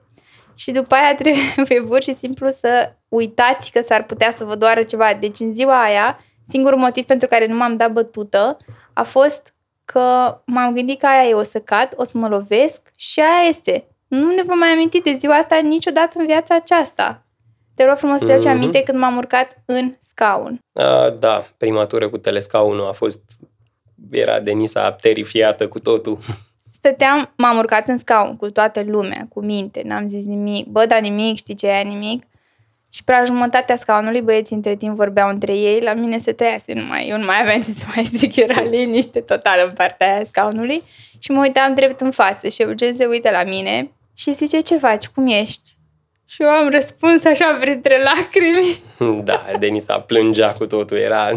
și 0.59 0.71
după 0.71 0.95
aia 0.95 1.15
trebuie 1.15 1.83
pur 1.89 2.03
și 2.03 2.13
simplu 2.13 2.49
să 2.49 2.93
uitați 3.09 3.73
că 3.73 3.81
s-ar 3.81 4.05
putea 4.05 4.31
să 4.31 4.45
vă 4.45 4.55
doară 4.55 4.83
ceva. 4.83 5.15
Deci 5.21 5.41
în 5.41 5.55
ziua 5.55 5.83
aia, 5.83 6.19
singurul 6.49 6.79
motiv 6.79 7.05
pentru 7.05 7.29
care 7.29 7.47
nu 7.47 7.57
m-am 7.57 7.77
dat 7.77 7.93
bătută 7.93 8.57
a 8.93 9.03
fost 9.03 9.53
că 9.85 10.39
m-am 10.45 10.75
gândit 10.75 10.99
că 10.99 11.07
aia 11.07 11.29
e 11.29 11.35
o 11.35 11.43
să 11.43 11.61
cad, 11.61 11.93
o 11.97 12.05
să 12.05 12.19
mă 12.19 12.29
lovesc 12.29 12.83
și 12.97 13.21
aia 13.21 13.49
este. 13.49 13.89
Nu 14.09 14.35
ne 14.35 14.43
vom 14.43 14.59
mai 14.59 14.69
aminti 14.69 15.01
de 15.01 15.13
ziua 15.13 15.35
asta 15.35 15.57
niciodată 15.57 16.19
în 16.19 16.27
viața 16.27 16.55
aceasta. 16.55 17.28
Te 17.79 17.85
rog 17.85 17.97
frumos 17.97 18.19
să-ți 18.21 18.47
Mhm. 18.47 18.57
aminte 18.57 18.83
când 18.83 18.99
m-am 18.99 19.17
urcat 19.17 19.63
în 19.65 19.95
scaun. 19.99 20.59
a, 20.73 21.11
da, 21.19 21.47
prima 21.57 21.85
tură 21.87 22.09
cu 22.09 22.17
telescaunul 22.19 22.87
a 22.87 22.93
fost 22.93 23.21
era 24.11 24.41
Denisa 24.41 24.93
terifiată 24.93 25.69
cu 25.69 25.79
totul. 25.79 26.19
Stăteam, 26.73 27.33
m-am 27.37 27.57
urcat 27.59 27.89
în 27.89 27.97
scaun 27.97 28.37
cu 28.37 28.51
toată 28.51 28.83
lumea, 28.87 29.27
cu 29.29 29.41
minte, 29.41 29.81
n-am 29.85 30.09
zis 30.09 30.25
nimic. 30.25 30.67
Bă, 30.67 30.87
dar 30.87 31.01
nimic, 31.01 31.37
știi 31.37 31.55
ce 31.55 31.67
e 31.67 31.83
nimic? 31.83 32.23
Și 32.93 33.05
pe 33.05 33.13
la 33.13 33.25
jumătatea 33.25 33.77
scaunului, 33.77 34.21
băieții 34.23 34.57
între 34.57 34.77
timp 34.77 34.97
vorbeau 34.97 35.29
între 35.29 35.57
ei, 35.57 35.81
la 35.81 35.93
mine 35.95 36.19
se 36.19 36.33
tăiase 36.33 36.73
numai, 36.73 37.09
eu 37.09 37.19
nu 37.19 37.25
mai 37.25 37.41
aveam 37.41 37.61
ce 37.61 37.71
să 37.71 37.85
mai 37.95 38.05
zic, 38.05 38.37
era 38.37 38.63
liniște 38.71 39.21
totală 39.21 39.63
în 39.65 39.73
partea 39.73 40.11
aia 40.13 40.21
a 40.21 40.25
scaunului 40.25 40.83
și 41.19 41.31
mă 41.31 41.41
uitam 41.41 41.75
drept 41.75 42.01
în 42.01 42.11
față 42.11 42.49
și 42.49 42.63
Eugen 42.63 42.93
se 42.93 43.07
uită 43.07 43.31
la 43.31 43.43
mine 43.45 43.91
și 44.17 44.33
zice, 44.33 44.61
ce 44.61 44.79
faci, 44.79 45.07
cum 45.07 45.27
ești? 45.27 45.77
Și 46.29 46.43
eu 46.43 46.49
am 46.49 46.71
răspuns 46.71 47.25
așa 47.25 47.57
printre 47.61 48.03
lacrimi. 48.03 48.83
da, 49.29 49.45
Denisa 49.59 50.01
plângea 50.01 50.53
cu 50.53 50.67
totul, 50.67 50.97
era... 50.97 51.31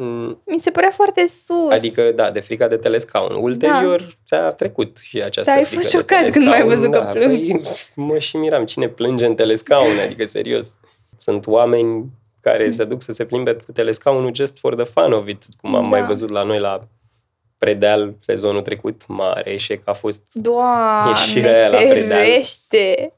Mm, 0.00 0.42
Mi 0.44 0.58
se 0.60 0.70
părea 0.70 0.90
foarte 0.90 1.26
sus. 1.26 1.70
Adică, 1.70 2.12
da, 2.12 2.30
de 2.30 2.40
frica 2.40 2.68
de 2.68 2.76
telescaun. 2.76 3.34
Ulterior 3.34 4.06
ți-a 4.26 4.50
trecut 4.50 4.96
și 5.02 5.22
această 5.22 5.50
Da, 5.50 5.56
ai 5.56 5.64
frică 5.64 5.80
fost 5.80 5.92
de 5.92 5.96
șocat 5.98 6.30
când 6.30 6.46
m-ai 6.46 6.60
telescaun, 6.60 6.78
văzut 6.80 6.92
că 6.92 6.98
da, 6.98 7.04
plâng. 7.04 7.62
Păi, 7.62 7.62
mă 7.94 8.18
și 8.18 8.36
miram 8.36 8.64
cine 8.64 8.88
plânge 8.88 9.26
în 9.26 9.34
telescaun, 9.34 9.98
adică 10.04 10.26
serios. 10.26 10.74
Sunt 11.18 11.46
oameni 11.46 12.04
care 12.40 12.70
se 12.70 12.84
duc 12.84 13.02
să 13.02 13.12
se 13.12 13.24
plimbe 13.24 13.52
cu 13.54 13.72
telescaunul 13.72 14.34
just 14.34 14.58
for 14.58 14.74
the 14.74 14.84
fun 14.84 15.12
of 15.12 15.28
it, 15.28 15.44
cum 15.60 15.74
am 15.74 15.82
Da. 15.82 15.88
mai 15.98 16.06
văzut 16.06 16.30
la 16.30 16.42
noi 16.42 16.58
la 16.58 16.80
Predeal 17.58 18.14
sezonul 18.20 18.62
trecut, 18.62 19.02
mare 19.06 19.50
eșec 19.52 19.80
a 19.84 19.92
fost 19.92 20.22
Doamne, 20.32 21.08
Ieșirea 21.10 21.54
aia 21.54 21.68
la 21.70 21.76
Predeal. 21.76 22.08
ferește! 22.24 23.12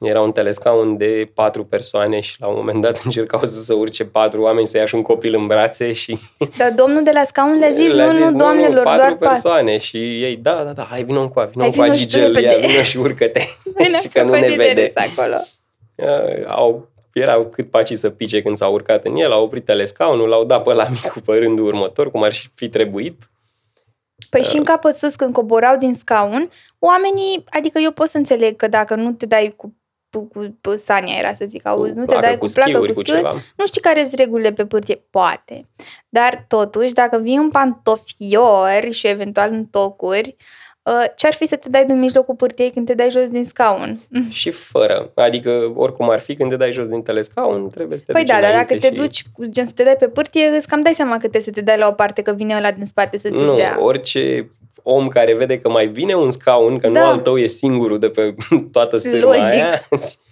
Era 0.00 0.20
un 0.20 0.32
telescaun 0.32 0.96
de 0.96 1.30
patru 1.34 1.64
persoane 1.64 2.20
și 2.20 2.36
la 2.40 2.46
un 2.46 2.54
moment 2.56 2.80
dat 2.80 3.00
încercau 3.04 3.40
să 3.44 3.62
se 3.62 3.72
urce 3.72 4.04
patru 4.04 4.42
oameni, 4.42 4.66
să 4.66 4.76
ia 4.76 4.84
și 4.86 4.94
un 4.94 5.02
copil 5.02 5.34
în 5.34 5.46
brațe 5.46 5.92
și... 5.92 6.18
Dar 6.58 6.70
domnul 6.72 7.02
de 7.02 7.10
la 7.14 7.24
scaun 7.24 7.58
le-a 7.58 7.70
zis, 7.70 7.92
le-a 7.92 8.12
nu, 8.12 8.18
nu, 8.18 8.36
doamnelor, 8.36 8.82
patru 8.84 8.98
doar 8.98 9.10
patru. 9.12 9.28
persoane 9.28 9.78
și 9.78 9.96
ei, 10.22 10.36
da, 10.36 10.62
da, 10.64 10.72
da, 10.72 10.82
hai 10.82 11.02
vină 11.02 11.20
încoa, 11.20 11.44
vină 11.44 11.62
Hai, 11.62 11.70
încoa, 11.72 11.84
vină 11.84 11.96
și 11.96 12.02
tu 12.06 12.10
Gigel, 12.10 12.34
ia, 12.42 12.50
repede. 12.50 12.66
vină 12.66 12.82
și 12.82 12.96
urcă-te. 12.98 13.40
Păi 13.74 13.86
și 14.02 14.08
că 14.08 14.22
nu 14.22 14.30
ne 14.30 14.46
de 14.46 14.54
vede. 14.54 14.80
râs 14.94 15.04
acolo. 15.18 15.36
Uh, 15.94 16.46
Au, 16.46 16.88
erau 17.12 17.44
cât 17.46 17.70
paci 17.70 17.92
să 17.92 18.10
pice 18.10 18.42
când 18.42 18.56
s-au 18.56 18.72
urcat 18.72 19.04
în 19.04 19.16
el, 19.16 19.32
au 19.32 19.42
oprit 19.42 19.64
telescaunul, 19.64 20.28
l-au 20.28 20.44
dat 20.44 20.62
pe 20.62 20.72
la 20.72 20.86
micul 20.90 21.22
pe 21.24 21.32
rândul 21.38 21.66
următor, 21.66 22.10
cum 22.10 22.22
ar 22.22 22.32
fi 22.54 22.68
trebuit. 22.68 23.30
Păi 24.36 24.44
și 24.44 24.56
în 24.56 24.64
capăt 24.64 24.94
sus, 24.94 25.14
când 25.14 25.32
coborau 25.32 25.76
din 25.76 25.94
scaun, 25.94 26.48
oamenii, 26.78 27.44
adică 27.48 27.78
eu 27.78 27.90
pot 27.90 28.08
să 28.08 28.16
înțeleg 28.16 28.56
că 28.56 28.68
dacă 28.68 28.94
nu 28.94 29.12
te 29.12 29.26
dai 29.26 29.52
cu 29.56 29.74
cu, 30.10 30.22
cu, 30.24 30.58
cu 30.62 30.76
Sania 30.76 31.16
era 31.16 31.32
să 31.32 31.44
zic, 31.44 31.66
auzi, 31.66 31.94
nu 31.94 32.04
te 32.04 32.12
placă, 32.12 32.26
dai 32.26 32.38
cu, 32.38 32.46
placă, 32.54 32.70
schiuri, 32.70 32.92
cu 32.92 32.98
cu 32.98 33.04
schiuri, 33.04 33.20
ceva. 33.20 33.34
nu 33.56 33.66
știi 33.66 33.80
care 33.80 34.04
sunt 34.04 34.18
regulile 34.18 34.52
pe 34.52 34.66
pârtie, 34.66 35.04
poate. 35.10 35.68
Dar 36.08 36.44
totuși, 36.48 36.92
dacă 36.92 37.18
vii 37.18 37.36
în 37.36 37.48
pantofiori 37.48 38.90
și 38.90 39.06
eventual 39.06 39.52
în 39.52 39.64
tocuri, 39.64 40.28
Uh, 40.28 40.55
ce-ar 41.16 41.32
fi 41.32 41.46
să 41.46 41.56
te 41.56 41.68
dai 41.68 41.84
din 41.84 41.98
mijlocul 41.98 42.34
pârtiei 42.34 42.70
când 42.70 42.86
te 42.86 42.94
dai 42.94 43.10
jos 43.10 43.28
din 43.28 43.44
scaun? 43.44 44.00
Și 44.30 44.50
fără. 44.50 45.10
Adică, 45.14 45.72
oricum 45.76 46.10
ar 46.10 46.20
fi, 46.20 46.34
când 46.34 46.50
te 46.50 46.56
dai 46.56 46.72
jos 46.72 46.86
din 46.88 47.02
telescaun, 47.02 47.70
trebuie 47.70 47.98
să 47.98 48.04
te 48.06 48.12
Păi 48.12 48.20
duci 48.20 48.30
da, 48.30 48.40
dar 48.40 48.50
înainte 48.50 48.74
dacă 48.74 48.86
te 48.88 48.94
și... 48.96 49.02
duci, 49.02 49.22
cu- 49.32 49.44
gen 49.44 49.66
să 49.66 49.72
te 49.74 49.82
dai 49.82 49.96
pe 49.98 50.08
pârtie, 50.08 50.46
îți 50.56 50.68
cam 50.68 50.82
dai 50.82 50.94
seama 50.94 51.12
că 51.12 51.18
trebuie 51.18 51.42
să 51.42 51.50
te 51.50 51.60
dai 51.60 51.78
la 51.78 51.88
o 51.88 51.92
parte, 51.92 52.22
că 52.22 52.32
vine 52.32 52.54
ăla 52.56 52.70
din 52.72 52.84
spate 52.84 53.18
să 53.18 53.28
se 53.30 53.38
Nu, 53.38 53.54
dea. 53.54 53.76
orice 53.80 54.50
om 54.82 55.08
care 55.08 55.34
vede 55.34 55.58
că 55.58 55.68
mai 55.68 55.86
vine 55.86 56.14
un 56.14 56.30
scaun, 56.30 56.78
că 56.78 56.88
Da. 56.88 57.00
nu 57.00 57.06
al 57.06 57.18
tău 57.18 57.38
e 57.38 57.46
singurul 57.46 57.98
de 57.98 58.08
pe 58.08 58.34
toată 58.72 58.96
sârma 58.96 59.34
Logic. 59.36 59.52
aia, 59.52 59.88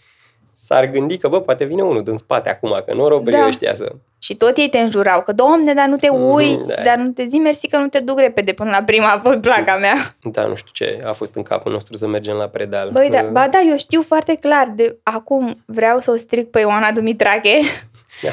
s-ar 0.54 0.86
gândi 0.86 1.18
că, 1.18 1.28
bă, 1.28 1.40
poate 1.40 1.64
vine 1.64 1.82
unul 1.82 2.02
din 2.02 2.16
spate 2.16 2.48
acum, 2.48 2.82
că 2.86 2.94
nu 2.94 3.08
robrii 3.08 3.38
Da. 3.38 3.46
ăștia 3.46 3.74
să... 3.74 3.92
Și 4.18 4.34
tot 4.36 4.56
ei 4.56 4.68
te 4.68 4.78
înjurau, 4.78 5.22
că 5.22 5.32
domne, 5.32 5.74
dar 5.74 5.86
nu 5.86 5.96
te 5.96 6.08
Mhm, 6.10 6.22
uiți, 6.32 6.76
da. 6.76 6.82
dar 6.82 6.96
nu 6.96 7.10
te 7.10 7.24
zi 7.24 7.36
mersi 7.36 7.68
că 7.68 7.76
nu 7.76 7.88
te 7.88 7.98
duc 8.00 8.18
repede 8.18 8.52
până 8.52 8.70
la 8.70 8.82
prima 8.82 9.16
bă, 9.22 9.38
placa 9.38 9.76
mea. 9.76 9.94
Da, 10.22 10.46
nu 10.46 10.54
știu 10.54 10.70
ce 10.72 11.02
a 11.04 11.12
fost 11.12 11.34
în 11.34 11.42
capul 11.42 11.72
nostru 11.72 11.96
să 11.96 12.06
mergem 12.06 12.34
la 12.34 12.46
predal. 12.48 12.90
Băi, 12.90 13.08
da, 13.10 13.20
Uh, 13.24 13.28
ba 13.30 13.48
da, 13.48 13.58
eu 13.70 13.76
știu 13.76 14.02
foarte 14.02 14.34
clar, 14.40 14.72
de 14.76 14.96
acum 15.02 15.62
vreau 15.66 15.98
să 15.98 16.10
o 16.10 16.16
stric 16.16 16.50
pe 16.50 16.58
Ioana 16.60 16.92
Dumitrache. 16.92 17.58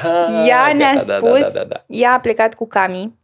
ah, 0.04 0.46
Ea 0.48 0.72
ne-a 0.74 0.94
gata, 0.94 1.06
da, 1.06 1.28
spus, 1.28 1.40
Da, 1.46 1.50
da, 1.50 1.60
da, 1.60 1.64
da. 1.64 1.84
ea 1.88 2.12
a 2.14 2.20
plecat 2.20 2.54
cu 2.54 2.68
Cami 2.68 3.20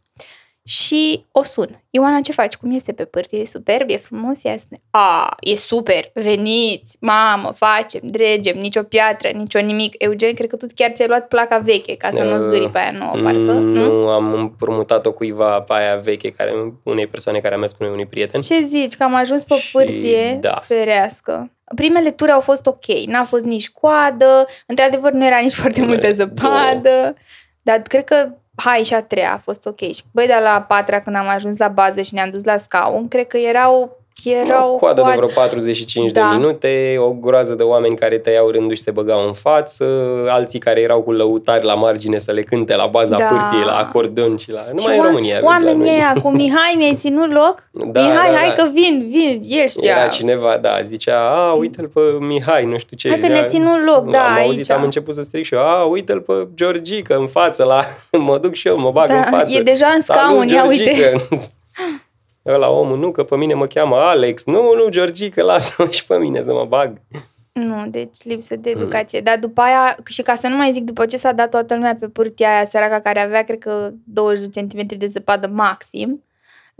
și 0.68 1.24
o 1.32 1.42
sun. 1.44 1.82
Ioana, 1.90 2.20
ce 2.20 2.32
faci? 2.32 2.56
Cum 2.56 2.70
este 2.74 2.92
pe 2.92 3.04
pârtie? 3.04 3.38
E 3.38 3.44
superb? 3.44 3.90
E 3.90 3.96
frumos? 3.96 4.44
Ea 4.44 4.56
spune, 4.56 4.80
a, 4.90 5.36
e 5.40 5.56
super, 5.56 6.10
veniți, 6.14 6.96
mamă, 7.00 7.52
facem, 7.54 8.00
dregem, 8.04 8.58
nicio 8.58 8.82
piatră, 8.82 9.28
nicio 9.28 9.60
nimic. 9.60 9.94
Eugen, 9.98 10.34
cred 10.34 10.48
că 10.48 10.56
tu 10.56 10.66
chiar 10.74 10.90
ți-ai 10.90 11.08
luat 11.08 11.28
placa 11.28 11.58
veche 11.58 11.96
ca 11.96 12.10
să 12.10 12.22
nu 12.22 12.42
zgâri 12.42 12.70
pe 12.70 12.78
aia 12.78 12.90
nouă, 12.98 13.22
parcă, 13.22 13.38
Mm, 13.38 13.62
nu? 13.72 14.00
Nu, 14.02 14.08
am 14.08 14.32
împrumutat-o 14.32 15.12
cuiva 15.12 15.60
pe 15.60 15.72
aia 15.74 15.96
veche, 15.96 16.30
care, 16.30 16.52
unei 16.82 17.06
persoane 17.06 17.38
care 17.38 17.54
a 17.54 17.58
mers 17.58 17.72
cu 17.72 17.82
noi, 17.82 17.92
unui 17.92 18.06
prieten. 18.06 18.40
Ce 18.40 18.60
zici? 18.60 18.94
Că 18.94 19.02
am 19.02 19.14
ajuns 19.14 19.44
pe 19.44 19.54
Și 19.54 19.70
pârtie 19.70 20.38
da. 20.40 20.60
ferească. 20.64 21.52
Primele 21.74 22.10
ture 22.10 22.30
au 22.30 22.40
fost 22.40 22.66
ok, 22.66 22.86
n-a 23.06 23.24
fost 23.24 23.44
nici 23.44 23.70
coadă, 23.70 24.46
într-adevăr 24.66 25.12
nu 25.12 25.26
era 25.26 25.38
nici 25.38 25.52
foarte 25.52 25.80
multă 25.80 25.96
Primele 25.96 26.14
zăpadă, 26.14 27.14
dar 27.62 27.78
cred 27.78 28.04
că 28.04 28.28
hai 28.62 28.82
și 28.82 28.94
a 28.94 29.02
treia 29.02 29.32
a 29.32 29.38
fost 29.38 29.66
ok. 29.66 29.78
Și, 29.78 30.02
Băi, 30.12 30.26
dar 30.26 30.42
la 30.42 30.54
a 30.54 30.62
patra 30.62 31.00
când 31.00 31.16
am 31.16 31.28
ajuns 31.28 31.56
la 31.56 31.68
bază 31.68 32.00
și 32.00 32.14
ne-am 32.14 32.30
dus 32.30 32.44
la 32.44 32.56
scaun, 32.56 33.08
cred 33.08 33.26
că 33.26 33.36
erau 33.36 33.97
erau 34.24 34.72
o 34.72 34.76
coadă 34.76 35.02
de 35.06 35.12
vreo 35.16 35.28
45 35.34 36.10
Da. 36.10 36.28
de 36.30 36.36
minute, 36.36 36.96
o 36.98 37.10
groază 37.10 37.54
de 37.54 37.62
oameni 37.62 37.96
care 37.96 38.18
tăiau 38.18 38.48
rândul 38.50 38.76
și 38.76 38.82
se 38.82 38.90
băgau 38.90 39.26
în 39.26 39.32
față, 39.32 39.84
alții 40.28 40.58
care 40.58 40.80
erau 40.80 41.00
cu 41.02 41.12
lăutari 41.12 41.64
la 41.64 41.74
margine 41.74 42.18
să 42.18 42.32
le 42.32 42.42
cânte 42.42 42.74
la 42.74 42.86
baza 42.86 43.16
Da. 43.16 43.24
pârtiei, 43.24 43.64
la 43.64 43.76
acordeon 43.76 44.36
și 44.36 44.50
la... 44.52 44.60
Numai 44.74 44.94
și 44.94 44.98
în 45.00 45.04
oa- 45.04 45.06
România. 45.08 45.36
aveam 45.36 45.52
Oamenii 45.52 45.72
oameni. 45.80 45.94
ăia 45.94 46.12
cu 46.22 46.28
Mihai 46.30 46.74
mi-ai 46.76 46.94
ținut 46.94 47.32
loc? 47.32 47.54
Da, 47.92 48.00
Mihai, 48.00 48.30
da, 48.30 48.36
hai 48.36 48.52
da. 48.56 48.62
că 48.62 48.68
vin, 48.72 49.06
vin, 49.10 49.42
el 49.60 49.68
știa. 49.68 49.90
Era 49.98 50.06
cineva, 50.08 50.58
da, 50.60 50.80
zicea, 50.82 51.18
a, 51.30 51.52
uite-l 51.52 51.86
pe 51.88 52.00
Mihai, 52.20 52.64
nu 52.64 52.78
știu 52.78 52.96
ce. 52.96 53.08
Hai 53.08 53.18
că 53.18 53.26
ne-a 53.26 53.36
Era- 53.38 53.46
ținut 53.46 53.84
loc, 53.86 54.10
da, 54.10 54.18
am 54.24 54.36
auzit, 54.38 54.56
aici. 54.56 54.70
am 54.70 54.82
început 54.84 55.14
să 55.14 55.22
strig 55.22 55.44
și 55.44 55.54
eu, 55.54 55.60
a, 55.60 55.82
uite-l 55.84 56.20
pe 56.20 56.32
Georgica 56.54 57.14
în 57.14 57.26
față, 57.26 57.64
la... 57.64 57.80
mă 58.28 58.38
duc 58.38 58.54
și 58.54 58.68
eu, 58.68 58.78
mă 58.78 58.90
bag 58.90 59.08
Da, 59.08 59.14
în 59.16 59.22
față. 59.22 59.56
e 59.58 59.62
deja 59.62 59.86
în 59.94 60.00
Salut, 60.00 60.22
scaun, 60.22 60.48
ia 60.48 60.66
uite. 60.68 61.14
Georgica. 62.48 62.66
Ăla 62.66 62.70
omul, 62.80 62.98
nu, 62.98 63.10
că 63.10 63.22
pe 63.24 63.36
mine 63.36 63.54
mă 63.54 63.66
cheamă 63.66 63.96
Alex. 63.96 64.44
Nu, 64.44 64.74
nu, 64.74 64.88
Georgica, 64.88 65.42
lasă-mă 65.42 65.90
și 65.90 66.06
pe 66.06 66.16
mine 66.16 66.42
să 66.42 66.52
mă 66.52 66.64
bag. 66.68 67.00
Nu, 67.52 67.84
deci 67.88 68.16
lipsă 68.24 68.56
de 68.56 68.72
Mm. 68.74 68.80
educație. 68.80 69.20
Dar 69.20 69.38
după 69.38 69.60
aia, 69.60 69.96
și 70.06 70.22
ca 70.22 70.34
să 70.34 70.48
nu 70.48 70.56
mai 70.56 70.72
zic, 70.72 70.84
după 70.84 71.06
ce 71.06 71.16
s-a 71.16 71.32
dat 71.32 71.50
toată 71.50 71.74
lumea 71.74 71.96
pe 72.00 72.08
pârtia 72.08 72.54
aia 72.54 72.64
săraca 72.64 73.00
care 73.00 73.20
avea, 73.20 73.42
cred 73.42 73.58
că 73.58 73.90
20 74.04 74.46
de 74.46 74.60
cm 74.66 74.96
de 74.98 75.06
zăpadă 75.06 75.48
maxim, 75.52 76.24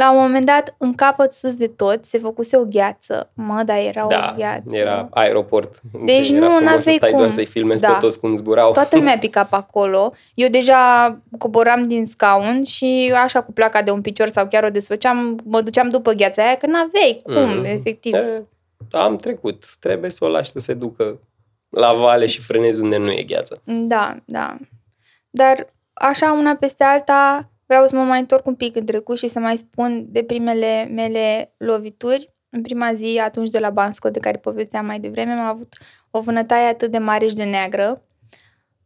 la 0.01 0.11
un 0.13 0.21
moment 0.21 0.45
dat, 0.47 0.75
în 0.79 0.93
capăt 0.95 1.33
sus 1.33 1.55
de 1.57 1.67
tot, 1.67 2.05
se 2.05 2.19
făcuse 2.19 2.57
o 2.57 2.65
gheață. 2.65 3.31
Mă, 3.35 3.63
dar 3.65 3.77
era 3.79 4.07
Da, 4.09 4.31
o 4.35 4.39
gheață. 4.39 4.77
era 4.77 5.09
aeroport. 5.11 5.81
Deci 6.05 6.29
era 6.29 6.39
nu, 6.39 6.45
frumos 6.45 6.61
n-aveai 6.63 6.83
să 6.83 6.91
stai 6.97 7.11
cum. 7.11 7.19
doar 7.19 7.31
să-i 7.31 7.47
filmezi 7.47 7.83
Da. 7.83 7.89
pe 7.93 7.99
toți 8.01 8.21
cum 8.21 8.37
zburau. 8.37 8.73
Toată 8.73 8.97
lumea 8.97 9.19
pica 9.25 9.45
pe 9.45 9.57
acolo. 9.57 10.13
Eu 10.35 10.49
deja 10.49 11.17
coboram 11.39 11.83
din 11.83 12.07
scaun 12.07 12.65
și 12.65 13.13
așa 13.23 13.43
cu 13.43 13.53
placa 13.53 13.83
de 13.83 13.91
un 13.91 14.01
picior 14.01 14.29
sau 14.29 14.47
chiar 14.47 14.65
o 14.65 14.69
desfăceam, 14.71 15.39
mă 15.45 15.61
duceam 15.61 15.89
după 15.89 16.13
gheața 16.13 16.43
aia, 16.43 16.57
că 16.57 16.67
n-aveai 16.67 17.21
cum, 17.23 17.35
Mm. 17.59 17.65
efectiv. 17.65 18.15
E, 18.15 18.45
am 18.91 19.17
trecut. 19.17 19.65
Trebuie 19.81 20.11
să 20.11 20.25
o 20.25 20.29
lași 20.29 20.51
să 20.51 20.59
se 20.59 20.75
ducă 20.75 21.19
la 21.69 21.93
vale 21.93 22.27
și 22.27 22.41
frânezi 22.41 22.81
unde 22.81 22.97
nu 22.97 23.11
e 23.11 23.23
gheață. 23.23 23.61
Da, 23.65 24.17
da. 24.25 24.57
Dar 25.31 25.73
așa 25.93 26.33
una 26.33 26.55
peste 26.55 26.85
alta 26.85 27.49
vreau 27.69 27.87
să 27.87 27.97
mă 27.97 28.03
mai 28.03 28.21
întorc 28.21 28.47
un 28.47 28.55
pic 28.55 28.77
în 28.77 28.85
trecut 28.85 29.19
și 29.19 29.29
să 29.29 29.39
mai 29.39 29.57
spun 29.57 30.07
de 30.09 30.23
primele 30.23 30.85
mele 30.85 31.55
lovituri. 31.57 32.35
În 32.51 32.63
prima 32.63 32.93
zi, 32.93 33.21
atunci 33.25 33.51
de 33.51 33.59
la 33.59 33.71
Bansco, 33.71 34.11
de 34.11 34.19
care 34.19 34.39
povesteam 34.39 34.87
mai 34.87 35.01
devreme, 35.01 35.33
am 35.33 35.47
avut 35.47 35.77
o 36.11 36.21
vânătaie 36.21 36.67
atât 36.67 36.91
de 36.91 36.99
mare 36.99 37.27
și 37.27 37.35
de 37.35 37.45
neagră. 37.45 38.03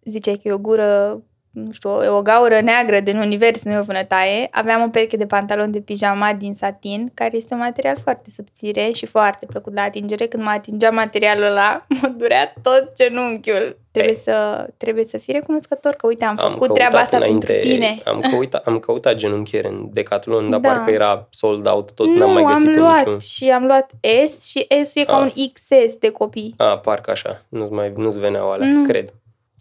Ziceai 0.05 0.37
că 0.37 0.49
e 0.49 0.53
o 0.53 0.59
gură, 0.59 1.23
nu 1.52 1.73
știu, 1.73 2.02
e 2.02 2.09
o 2.09 2.23
gaură 2.23 2.61
neagră 2.61 3.00
din 3.00 3.16
univers, 3.16 3.62
nu 3.64 3.73
e 3.73 3.78
o 3.78 3.82
vânătaie. 3.82 4.49
Aveam 4.50 4.82
o 4.82 4.88
pereche 4.88 5.16
de 5.16 5.26
pantaloni 5.26 5.73
de 5.73 5.80
pijama 5.80 6.32
din 6.32 6.54
satin, 6.54 7.11
care 7.14 7.37
este 7.37 7.54
un 7.54 7.61
material 7.61 7.97
foarte 8.02 8.30
subțire 8.30 8.90
și 8.94 9.06
foarte 9.06 9.47
plăcut 9.47 9.75
la 9.75 9.82
atingere. 9.82 10.26
Când 10.26 10.42
mă 10.42 10.50
atingea 10.50 10.90
materialul 10.90 11.44
ăla, 11.44 11.87
mă 12.02 12.09
durea 12.09 12.52
tot 12.62 12.90
genunchiul. 12.97 13.80
Trebuie 13.90 14.14
să, 14.14 14.66
trebuie 14.76 15.04
să 15.04 15.18
fii 15.18 15.32
recunoscător 15.32 15.92
că, 15.94 16.06
uite, 16.06 16.25
am 16.25 16.37
făcut 16.37 16.56
căutat 16.59 16.75
treaba 16.75 16.99
asta 16.99 17.16
înainte, 17.16 17.47
pentru 17.47 17.68
tine. 17.71 17.99
Am 18.04 18.21
căutat, 18.30 18.66
am 18.66 18.78
căutat 18.78 19.14
genunchiere 19.14 19.68
în 19.68 19.88
Decathlon, 19.92 20.50
dar 20.50 20.61
Da. 20.61 20.68
parcă 20.68 20.90
era 20.90 21.26
sold 21.30 21.66
out 21.66 21.92
tot, 21.92 22.06
nu, 22.06 22.16
n-am 22.16 22.32
mai 22.32 22.42
găsit 22.42 22.66
am 22.68 22.75
luat 22.75 22.99
niciun. 22.99 23.18
și 23.18 23.50
am 23.50 23.64
luat 23.64 23.90
S 24.26 24.44
și 24.49 24.66
S-ul 24.82 25.02
e 25.02 25.04
ca 25.04 25.16
Ah. 25.16 25.23
un 25.23 25.30
XS 25.52 25.94
de 25.97 26.11
copii. 26.11 26.54
A, 26.56 26.78
parcă 26.78 27.11
așa, 27.11 27.42
nu-ți, 27.49 27.73
mai, 27.73 27.92
nu-ți 27.97 28.18
veneau 28.18 28.50
alea, 28.50 28.66
Nu. 28.68 28.82
cred. 28.85 29.12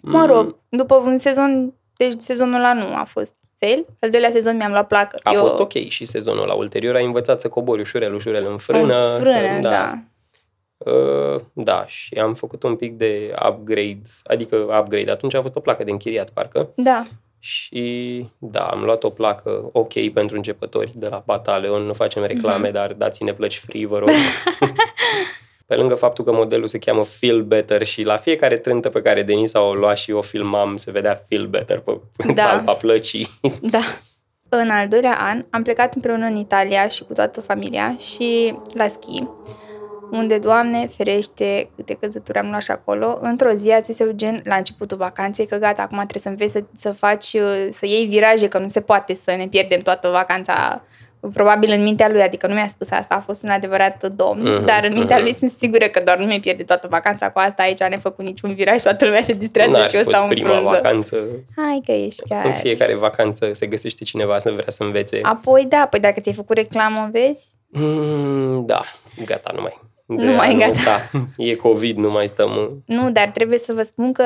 Mă 0.02 0.26
rog, 0.26 0.56
după 0.70 0.96
un 0.96 1.18
sezon, 1.18 1.74
deci 2.08 2.20
sezonul 2.22 2.56
ăla 2.56 2.74
nu 2.74 2.86
a 2.96 3.04
fost 3.04 3.34
fail. 3.60 3.86
Al 4.00 4.10
doilea 4.10 4.30
sezon 4.30 4.56
mi-am 4.56 4.72
luat 4.72 4.88
placă. 4.88 5.20
A 5.24 5.32
Eu, 5.34 5.42
fost 5.42 5.60
ok 5.60 5.74
și 5.74 6.06
sezonul 6.06 6.42
ăla. 6.44 6.54
Ulterior 6.54 6.96
ai 6.96 7.06
învățat 7.06 7.42
să 7.42 7.50
cobori 7.50 7.82
ușurel, 7.82 8.14
ușurel 8.14 8.48
în 8.50 8.58
frână. 8.58 9.14
În 9.14 9.20
frână, 9.20 9.62
să- 9.62 9.70
da. 9.70 9.98
Uh, 10.78 11.42
da, 11.54 11.86
și 11.88 12.14
am 12.14 12.34
făcut 12.34 12.64
un 12.64 12.76
pic 12.76 12.94
de 12.98 13.34
upgrade, 13.50 14.02
adică 14.24 14.56
upgrade. 14.56 15.12
Atunci 15.12 15.34
a 15.34 15.42
fost 15.42 15.56
o 15.56 15.60
placă 15.60 15.84
de 15.84 15.92
închiriat, 15.92 16.30
parcă. 16.30 16.70
Da. 16.76 17.04
Și 17.40 18.26
da, 18.38 18.60
am 18.64 18.84
luat 18.84 19.04
o 19.04 19.10
placă 19.10 19.70
ok 19.72 20.12
pentru 20.14 20.36
începători 20.36 20.92
de 20.96 21.08
la 21.08 21.24
Bataleon. 21.26 21.82
Nu 21.84 21.94
facem 21.94 22.24
reclame, 22.24 22.64
Mhm. 22.68 22.74
dar 22.76 22.94
dați-ne 22.94 23.34
plăci 23.34 23.58
free, 23.58 23.86
vă 23.88 23.98
rog. 23.98 24.10
Pe 25.72 25.78
lângă 25.78 25.96
faptul 25.96 26.24
că 26.24 26.32
modelul 26.32 26.68
se 26.68 26.78
cheamă 26.78 27.04
Feel 27.04 27.42
Better 27.42 27.84
și 27.84 28.04
la 28.04 28.18
fiecare 28.18 28.58
trântă 28.58 28.90
pe 28.90 29.02
care 29.02 29.24
Denisa 29.24 29.62
o 29.62 29.74
lua 29.74 29.94
și 29.94 30.12
o 30.12 30.22
filmam, 30.22 30.76
se 30.76 30.92
vedea 30.92 31.24
Feel 31.28 31.46
Better 31.46 31.80
pe 31.80 31.92
Da. 32.18 32.34
da. 32.34 32.44
talpa 32.44 32.74
plăcii. 32.74 33.28
Da. 33.62 33.80
În 34.50 34.70
al 34.70 34.88
doilea 34.88 35.18
an 35.20 35.46
am 35.50 35.64
plecat 35.64 35.96
împreună 35.96 36.26
în 36.26 36.36
Italia 36.36 36.88
și 36.88 37.04
cu 37.04 37.14
toată 37.14 37.42
familia 37.42 37.96
și 37.98 38.58
la 38.74 38.88
schi, 38.88 39.28
unde, 40.12 40.38
Doamne, 40.38 40.88
ferește 40.88 41.70
câte 41.76 41.94
căzături 41.94 42.38
am 42.38 42.50
luat 42.50 42.62
și 42.62 42.72
acolo. 42.72 43.18
Într-o 43.22 43.52
zi 43.52 43.72
ați 43.72 43.94
se 43.94 44.12
gen 44.16 44.42
la 44.44 44.56
începutul 44.56 44.98
vacanței, 44.98 45.46
că 45.46 45.56
gata, 45.56 45.82
acum 45.82 45.98
trebuie 45.98 46.22
să 46.22 46.30
înveți 46.30 46.52
să, 46.52 46.64
să 46.76 46.92
faci, 46.92 47.34
uh, 47.34 47.68
să 47.70 47.86
iei 47.86 48.06
viraje, 48.06 48.48
că 48.48 48.58
nu 48.58 48.68
se 48.68 48.82
poate 48.82 49.14
să 49.14 49.32
ne 49.32 49.48
pierdem 49.48 49.80
toată 49.80 50.10
vacanța 50.10 50.84
probabil 51.34 51.72
în 51.72 51.84
mintea 51.84 52.10
lui, 52.10 52.22
adică 52.22 52.48
nu 52.48 52.54
mi-a 52.54 52.68
spus 52.68 52.92
asta, 52.92 53.16
a 53.16 53.20
fost 53.20 53.44
un 53.44 53.50
adevărat 53.50 54.04
domn, 54.16 54.42
Mhm, 54.42 54.66
dar 54.66 54.84
în 54.84 54.94
mintea 54.94 55.16
mhm. 55.16 55.26
lui 55.26 55.34
sunt 55.34 55.52
sigură 55.52 55.86
că 55.86 56.02
doar 56.06 56.18
nu 56.18 56.26
mi 56.26 56.40
pierde 56.40 56.64
toată 56.64 56.88
vacanța 56.90 57.30
cu 57.30 57.40
asta, 57.40 57.64
aici 57.64 57.80
ne 57.80 57.98
făcut 57.98 58.26
niciun 58.26 58.54
viraj, 58.54 58.82
toată 58.82 59.06
lumea 59.06 59.22
se 59.22 59.34
distrează 59.34 59.72
N-ar 59.72 59.86
și 59.88 59.96
eu 59.96 60.02
fost 60.04 60.16
stau 60.16 60.28
în 60.28 60.34
prima 60.34 60.50
frunză. 60.54 60.72
vacanță. 60.72 61.18
Hai 61.56 61.82
că 61.86 61.92
ești 61.92 62.22
chiar... 62.28 62.46
În 62.46 62.54
fiecare 62.54 62.96
vacanță 62.96 63.50
se 63.54 63.66
găsește 63.66 64.04
cineva 64.04 64.40
să 64.40 64.52
vrea 64.52 64.66
să 64.68 64.84
învețe. 64.84 65.20
Apoi, 65.24 65.66
da, 65.70 65.88
păi 65.90 66.00
dacă 66.00 66.20
ți-ai 66.20 66.36
făcut 66.36 66.56
reclamă, 66.58 67.10
vezi? 67.12 67.48
Mm, 67.68 68.66
da, 68.66 68.82
gata, 69.26 69.52
nu 69.56 69.62
mai. 69.62 69.80
De 70.16 70.24
Nu 70.24 70.34
mai 70.34 70.48
anul 70.48 70.60
gata. 70.60 70.72
ăsta 70.72 71.10
E 71.38 71.56
COVID, 71.56 71.98
nu 71.98 72.12
mai 72.12 72.28
stăm. 72.28 72.84
Nu, 72.86 73.12
dar 73.12 73.28
trebuie 73.28 73.58
să 73.58 73.74
vă 73.74 73.82
spun 73.82 74.12
că 74.12 74.24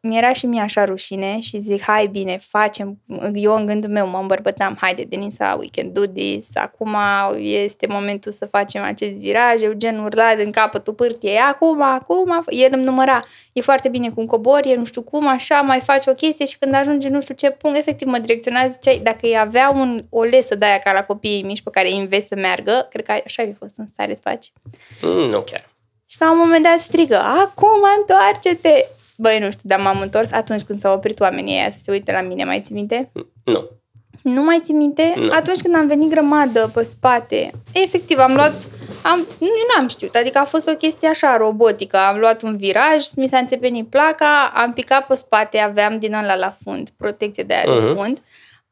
mi-era 0.00 0.32
și 0.32 0.46
mie 0.46 0.60
așa 0.60 0.84
rușine 0.84 1.40
și 1.40 1.58
zic, 1.58 1.82
hai 1.82 2.06
bine, 2.06 2.38
facem. 2.40 2.98
Eu 3.34 3.54
în 3.54 3.66
gândul 3.66 3.90
meu 3.90 4.06
mă 4.06 4.18
îmbărbătam, 4.20 4.76
haide, 4.80 5.02
Denisa, 5.02 5.56
we 5.60 5.66
can 5.72 5.92
do 5.92 6.00
this. 6.00 6.48
Acum 6.54 6.96
este 7.36 7.86
momentul 7.90 8.32
să 8.32 8.46
facem 8.46 8.82
acest 8.82 9.12
viraj. 9.12 9.62
Eugen 9.62 9.98
urla 9.98 10.34
din 10.36 10.50
capătul 10.50 10.92
pârtiei, 10.92 11.36
acum, 11.36 11.82
acum. 11.82 12.44
El 12.46 12.70
îmi 12.72 12.84
număra, 12.84 13.20
e 13.52 13.60
foarte 13.60 13.88
bine 13.88 14.10
cum 14.10 14.26
cobori, 14.26 14.70
e 14.70 14.76
nu 14.76 14.84
știu 14.84 15.02
cum, 15.02 15.28
așa, 15.28 15.60
mai 15.60 15.80
faci 15.80 16.06
o 16.06 16.12
chestie 16.12 16.46
și 16.46 16.58
când 16.58 16.74
ajunge 16.74 17.08
nu 17.08 17.20
știu 17.20 17.34
ce 17.34 17.50
punct, 17.50 17.78
efectiv 17.78 18.08
mă 18.08 18.18
direcționa, 18.18 18.66
ziceai, 18.66 19.00
dacă 19.02 19.18
îi 19.20 19.38
avea 19.38 19.70
un, 19.70 20.04
o 20.10 20.22
lesă 20.22 20.54
de 20.54 20.64
aia 20.64 20.78
ca 20.78 20.92
la 20.92 21.02
copiii 21.04 21.42
mici 21.42 21.62
pe 21.62 21.70
care 21.70 21.88
îi 21.88 21.98
înveți 21.98 22.26
să 22.26 22.34
meargă, 22.34 22.86
cred 22.90 23.04
că 23.04 23.12
așa 23.24 23.42
ai 23.42 23.54
fost 23.58 23.74
în 23.76 23.86
stare 23.86 24.14
să 24.14 24.20
faci. 24.24 24.52
Mm, 25.02 25.27
nu 25.28 25.40
chiar. 25.40 25.68
Și 26.06 26.16
la 26.20 26.30
un 26.32 26.38
moment 26.38 26.64
dat 26.64 26.78
strigă, 26.78 27.16
acum 27.20 27.80
întoarce-te! 27.98 28.84
Băi, 29.16 29.38
nu 29.38 29.50
știu, 29.50 29.68
dar 29.68 29.80
m-am 29.80 30.00
întors 30.00 30.32
atunci 30.32 30.62
când 30.62 30.78
s-au 30.78 30.94
oprit 30.94 31.20
oamenii 31.20 31.54
ăia 31.54 31.70
să 31.70 31.78
se 31.82 31.90
uite 31.90 32.12
la 32.12 32.20
mine, 32.20 32.44
mai 32.44 32.60
ții 32.60 32.74
minte? 32.74 33.10
Nu. 33.44 33.70
Nu 34.22 34.42
mai 34.42 34.60
ții 34.62 34.74
minte? 34.74 35.12
Nu. 35.16 35.30
Atunci 35.32 35.60
când 35.60 35.74
am 35.74 35.86
venit 35.86 36.10
grămadă 36.10 36.70
pe 36.74 36.82
spate, 36.82 37.50
efectiv, 37.72 38.18
am 38.18 38.34
luat, 38.34 38.68
am, 39.02 39.26
nu 39.38 39.48
am 39.78 39.88
știut, 39.88 40.14
adică 40.14 40.38
a 40.38 40.44
fost 40.44 40.68
o 40.68 40.74
chestie 40.76 41.08
așa 41.08 41.36
robotică. 41.36 41.96
Am 41.96 42.18
luat 42.18 42.42
un 42.42 42.56
viraj, 42.56 43.04
mi 43.16 43.28
s-a 43.28 43.38
înțepenit 43.38 43.88
placa, 43.90 44.52
am 44.54 44.72
picat 44.72 45.06
pe 45.06 45.14
spate, 45.14 45.58
aveam 45.58 45.98
din 45.98 46.14
ăla 46.14 46.36
la 46.36 46.54
fund, 46.64 46.90
protecție 46.96 47.42
de 47.42 47.54
aia 47.54 47.62
uh-huh. 47.62 47.80
de 47.80 47.86
Mhm. 47.86 47.96
fund. 47.96 48.18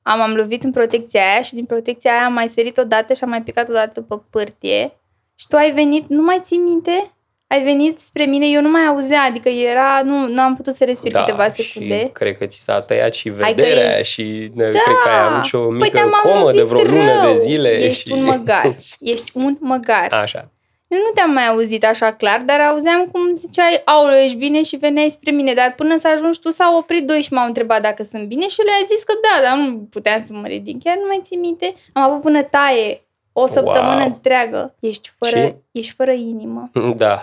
Am, 0.02 0.20
am 0.20 0.34
lovit 0.34 0.64
în 0.64 0.70
protecția 0.70 1.20
aia 1.32 1.40
și 1.42 1.54
din 1.54 1.64
protecția 1.64 2.12
aia 2.12 2.24
am 2.24 2.32
mai 2.32 2.48
sărit 2.48 2.76
odată 2.78 3.12
și 3.12 3.22
am 3.24 3.28
mai 3.28 3.42
picat 3.42 3.68
odată 3.68 4.00
pe 4.00 4.14
pârtie. 4.30 4.92
Și 5.38 5.46
tu 5.48 5.56
ai 5.56 5.70
venit, 5.72 6.04
nu 6.08 6.22
mai 6.22 6.38
ții 6.42 6.56
minte? 6.56 7.10
Ai 7.48 7.62
venit 7.62 7.98
spre 7.98 8.24
mine, 8.24 8.46
eu 8.46 8.60
nu 8.60 8.70
mai 8.70 8.84
auzeam, 8.86 9.24
adică 9.24 9.48
era, 9.48 10.00
nu, 10.04 10.26
nu 10.28 10.40
am 10.40 10.56
putut 10.56 10.74
să 10.74 10.84
respir 10.84 11.12
câteva 11.12 11.48
secunde. 11.48 11.94
Da, 11.94 12.00
și 12.00 12.08
cred 12.12 12.38
că 12.38 12.46
ți 12.46 12.58
s-a 12.60 12.80
tăiat 12.80 13.14
și 13.14 13.32
Hai 13.40 13.54
că 13.54 13.62
vederea 13.62 13.88
ești- 13.98 14.02
și 14.12 14.50
da. 14.54 14.64
cred 14.64 14.96
că 15.04 15.08
ai 15.08 15.24
avut 15.32 15.44
și 15.44 15.54
o 15.54 15.70
mică 15.70 15.78
păi 15.78 15.90
te-am 15.90 16.20
comă 16.22 16.52
de 16.52 16.58
lovit 16.60 16.76
vreo 16.76 16.96
lună 16.96 17.20
rău. 17.22 17.32
de 17.32 17.38
zile. 17.38 17.70
Ești 17.70 18.02
și... 18.06 18.12
un 18.12 18.24
măgar. 18.24 18.74
Ești 19.00 19.30
un 19.34 19.56
măgar. 19.60 20.12
Așa. 20.12 20.50
Eu 20.88 20.98
nu 20.98 21.10
te-am 21.14 21.30
mai 21.30 21.46
auzit 21.46 21.84
așa 21.84 22.12
clar, 22.12 22.40
dar 22.40 22.60
auzeam 22.60 23.08
cum 23.12 23.34
ziceai, 23.34 23.82
aulă, 23.84 24.16
ești 24.16 24.36
bine 24.36 24.62
și 24.62 24.76
veneai 24.76 25.08
spre 25.10 25.30
mine, 25.30 25.54
dar 25.54 25.72
până 25.76 25.96
să 25.96 26.08
ajungi 26.08 26.38
tu 26.40 26.50
s-au 26.50 26.76
oprit 26.76 27.06
doi 27.06 27.22
și 27.22 27.32
m-au 27.32 27.46
întrebat 27.46 27.82
dacă 27.82 28.02
sunt 28.02 28.24
bine 28.26 28.48
și 28.48 28.54
eu 28.58 28.64
le-am 28.64 28.84
zis 28.86 29.02
că 29.02 29.12
da, 29.22 29.48
dar 29.48 29.56
nu 29.58 29.78
puteam 29.90 30.22
să 30.26 30.32
mă 30.32 30.46
ridic. 30.46 30.82
Chiar 30.82 30.96
nu 30.96 31.06
mai 31.06 31.20
ții 31.22 31.36
minte? 31.36 31.74
Am 31.92 32.02
avut 32.02 32.20
până 32.20 32.42
taie 32.42 33.05
o 33.38 33.46
săptămână 33.46 33.96
Wow. 33.98 34.06
întreagă. 34.06 34.74
Ești 34.80 35.12
fără, 35.18 35.36
Și? 35.46 35.54
ești 35.72 35.92
fără 35.94 36.12
inimă. 36.12 36.70
Da, 36.96 37.22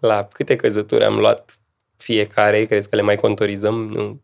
la 0.00 0.28
câte 0.32 0.56
căzături 0.56 1.04
am 1.04 1.18
luat 1.18 1.58
fiecare, 1.96 2.64
crezi 2.64 2.88
că 2.88 2.96
le 2.96 3.02
mai 3.02 3.16
contorizăm? 3.16 3.74
Nu. 3.88 4.20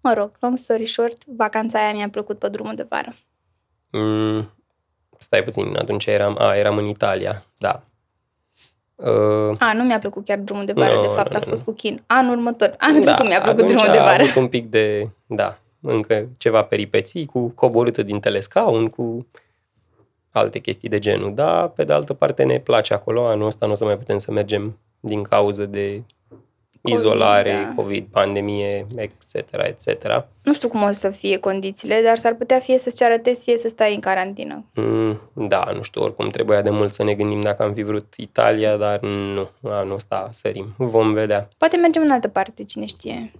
Mă 0.00 0.12
rog, 0.12 0.30
long 0.40 0.56
story 0.56 0.86
short, 0.86 1.16
vacanța 1.36 1.78
aia 1.78 1.92
mi-a 1.92 2.08
plăcut 2.08 2.38
pe 2.38 2.48
drumul 2.48 2.74
de 2.74 2.86
vară. 2.88 3.14
Mm, 3.90 4.50
stai 5.18 5.42
puțin, 5.44 5.76
atunci 5.78 6.06
eram, 6.06 6.36
a, 6.38 6.54
eram 6.56 6.76
în 6.76 6.86
Italia, 6.86 7.44
da. 7.58 7.82
Uh, 8.94 9.56
A, 9.58 9.72
nu 9.72 9.82
mi-a 9.84 9.98
plăcut 9.98 10.24
chiar 10.24 10.38
drumul 10.38 10.64
de 10.64 10.72
vară, 10.72 10.94
Nu, 10.94 11.00
de 11.00 11.06
fapt 11.08 11.30
nu, 11.30 11.36
a 11.36 11.40
nu. 11.44 11.48
fost 11.48 11.64
cu 11.64 11.72
chin. 11.72 12.02
Anul 12.06 12.36
următor, 12.36 12.74
anul 12.78 13.04
da, 13.04 13.12
trecut 13.12 13.30
mi-a 13.30 13.40
plăcut 13.40 13.58
atunci 13.62 13.72
drumul 13.76 13.92
de 13.92 13.98
a 14.00 14.04
vară. 14.04 14.22
avut 14.22 14.34
un 14.34 14.48
pic 14.48 14.66
de, 14.70 15.08
da, 15.26 15.58
încă 15.80 16.28
ceva 16.36 16.62
peripeții 16.62 17.26
cu 17.26 17.48
coborâtă 17.48 18.02
din 18.02 18.20
telescaun, 18.20 18.88
cu 18.88 19.26
alte 20.38 20.58
chestii 20.58 20.88
de 20.88 20.98
genul. 20.98 21.34
Da, 21.34 21.68
pe 21.68 21.84
de 21.84 21.92
altă 21.92 22.12
parte 22.12 22.42
ne 22.42 22.58
place 22.58 22.94
acolo. 22.94 23.26
Anul 23.26 23.46
ăsta 23.46 23.66
nu 23.66 23.72
o 23.72 23.74
să 23.74 23.84
mai 23.84 23.98
putem 23.98 24.18
să 24.18 24.32
mergem 24.32 24.78
din 25.00 25.22
cauză 25.22 25.66
de 25.66 26.02
izolare, 26.84 27.52
da. 27.66 27.72
COVID, 27.74 28.06
pandemie, 28.10 28.86
etc., 28.96 29.34
etc. 29.52 30.26
Nu 30.42 30.52
știu 30.52 30.68
cum 30.68 30.82
o 30.82 30.90
să 30.90 31.10
fie 31.10 31.38
condițiile, 31.38 32.00
dar 32.04 32.16
s-ar 32.16 32.34
putea 32.34 32.58
fie 32.58 32.78
să-ți 32.78 32.96
ceară 32.96 33.18
test, 33.18 33.42
fie 33.42 33.56
să 33.56 33.68
stai 33.68 33.94
în 33.94 34.00
carantină. 34.00 34.64
Mm, 34.74 35.20
da, 35.32 35.70
nu 35.74 35.82
știu, 35.82 36.02
oricum 36.02 36.28
trebuia 36.28 36.62
de 36.62 36.70
mult 36.70 36.92
să 36.92 37.04
ne 37.04 37.14
gândim 37.14 37.40
dacă 37.40 37.62
am 37.62 37.72
fi 37.72 37.82
vrut 37.82 38.14
Italia, 38.16 38.76
dar 38.76 39.00
nu, 39.00 39.48
anul 39.62 39.94
ăsta 39.94 40.28
sărim. 40.32 40.74
Vom 40.76 41.12
vedea. 41.12 41.48
Poate 41.58 41.76
mergem 41.76 42.02
în 42.02 42.10
altă 42.10 42.28
parte, 42.28 42.64
cine 42.64 42.86
știe. 42.86 43.32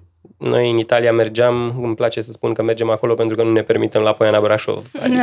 Noi 0.45 0.71
în 0.71 0.79
Italia 0.79 1.13
mergeam, 1.13 1.75
îmi 1.83 1.95
place 1.95 2.21
să 2.21 2.33
spun 2.33 2.53
că 2.55 2.63
mergem 2.63 2.91
acolo 2.91 3.15
pentru 3.15 3.37
că 3.37 3.43
nu 3.43 3.53
ne 3.53 3.63
permitem 3.63 4.03
la 4.03 4.13
Poiana 4.13 4.41
Brașov. 4.41 4.87
Adică 5.03 5.23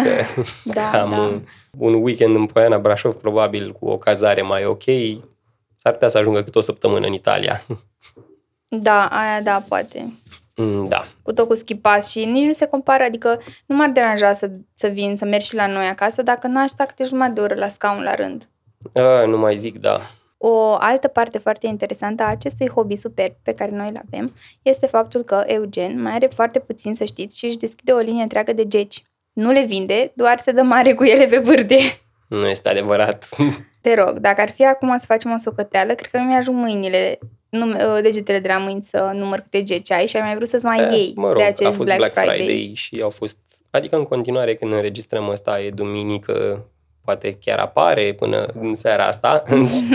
Da, 0.64 0.90
am 1.02 1.10
da. 1.10 1.18
un, 1.18 1.42
un 1.78 1.94
weekend 1.94 2.36
în 2.36 2.46
Poiana 2.46 2.78
Brașov, 2.78 3.14
probabil 3.16 3.72
cu 3.72 3.88
o 3.88 3.98
cazare 3.98 4.42
mai 4.42 4.66
ok. 4.66 4.84
S-ar 5.76 5.94
putea 5.94 6.08
să 6.08 6.18
ajungă 6.18 6.42
cât 6.44 6.56
o 6.56 6.60
săptămână 6.60 7.06
în 7.08 7.14
Italia. 7.14 7.64
Da, 8.74 9.06
aia 9.06 9.42
da, 9.42 9.64
poate. 9.68 10.14
Mm, 10.56 10.88
Da. 10.88 11.04
Cu 11.22 11.34
tot 11.34 11.48
cu 11.48 11.56
schipas 11.56 12.10
și 12.10 12.26
nici 12.26 12.46
nu 12.46 12.52
se 12.52 12.66
compară, 12.66 13.04
adică 13.04 13.40
nu 13.66 13.76
m-ar 13.76 13.90
deranja 13.90 14.34
să, 14.34 14.50
să 14.74 14.88
vin, 14.88 15.16
să 15.16 15.26
mergi 15.26 15.48
și 15.48 15.56
la 15.56 15.68
noi 15.68 15.86
acasă 15.88 16.22
dacă 16.22 16.48
n-aș 16.48 16.70
sta 16.70 16.84
câte 16.84 17.04
jumătate 17.04 17.34
de 17.34 17.42
oră 17.42 17.56
la 17.56 17.68
scaun 17.68 18.04
la 18.04 18.16
rând. 18.16 18.48
A, 18.94 19.26
nu 19.26 19.38
mai 19.38 19.58
zic, 19.58 19.80
da. 19.80 20.02
O 20.44 20.76
altă 20.80 21.08
parte 21.08 21.38
foarte 21.38 21.68
interesantă 21.68 22.24
a 22.24 22.30
acestui 22.30 22.70
hobby 22.70 22.96
superb 22.96 23.34
pe 23.44 23.52
care 23.52 23.72
noi 23.72 23.88
îl 23.90 24.02
avem 24.08 24.34
este 24.62 24.86
faptul 24.86 25.24
că 25.24 25.44
Eugen 25.46 26.02
mai 26.02 26.12
are 26.12 26.30
foarte 26.34 26.60
puțin, 26.60 26.96
să 26.96 27.04
știți, 27.04 27.38
și 27.38 27.46
își 27.46 27.58
deschide 27.58 27.92
o 27.92 27.98
linie 27.98 28.22
întreagă 28.22 28.54
de 28.54 28.66
geci. 28.66 29.04
Nu 29.34 29.52
le 29.52 29.66
vinde, 29.66 30.12
doar 30.16 30.40
se 30.40 30.52
dă 30.52 30.62
mare 30.62 30.94
cu 30.94 31.04
ele 31.04 31.26
pe 31.26 31.40
bârde. 31.40 31.78
Nu 32.28 32.48
este 32.48 32.70
adevărat. 32.70 33.30
Te 33.82 33.96
rog, 33.96 34.20
dacă 34.20 34.42
ar 34.42 34.50
fi 34.50 34.66
acum 34.66 34.98
să 34.98 35.06
facem 35.06 35.32
o 35.32 35.38
socăteală, 35.38 35.94
cred 35.94 36.12
că 36.12 36.18
nu 36.18 36.24
mi-ajung 36.24 36.58
mâinile, 36.58 37.20
num- 37.50 38.02
degetele 38.02 38.40
de 38.40 38.48
la 38.48 38.58
mâini 38.58 38.84
să 38.84 39.12
număr 39.14 39.40
câte 39.40 39.62
geci 39.64 39.92
ai 39.92 40.08
și 40.08 40.16
ai 40.16 40.22
mai 40.22 40.36
vrut 40.36 40.48
să-ți 40.48 40.66
mai 40.66 40.80
iei 40.80 41.08
Eh, 41.08 41.14
mă 41.16 41.28
rog, 41.28 41.38
de 41.38 41.44
acest 41.44 41.70
a 41.70 41.72
fost 41.72 41.84
Black, 41.84 41.98
Black 41.98 42.14
Friday. 42.14 42.38
Friday. 42.38 42.72
și 42.76 43.00
au 43.04 43.10
fost... 43.10 43.38
Adică 43.70 43.96
în 43.96 44.04
continuare 44.04 44.56
când 44.56 44.74
înregistrăm 44.74 45.30
ăsta 45.30 45.62
e 45.62 45.70
duminică, 45.70 46.66
poate 47.04 47.38
chiar 47.42 47.60
apare 47.60 48.14
până 48.20 48.46
în 48.60 48.76
seara 48.76 49.06
asta, 49.08 49.44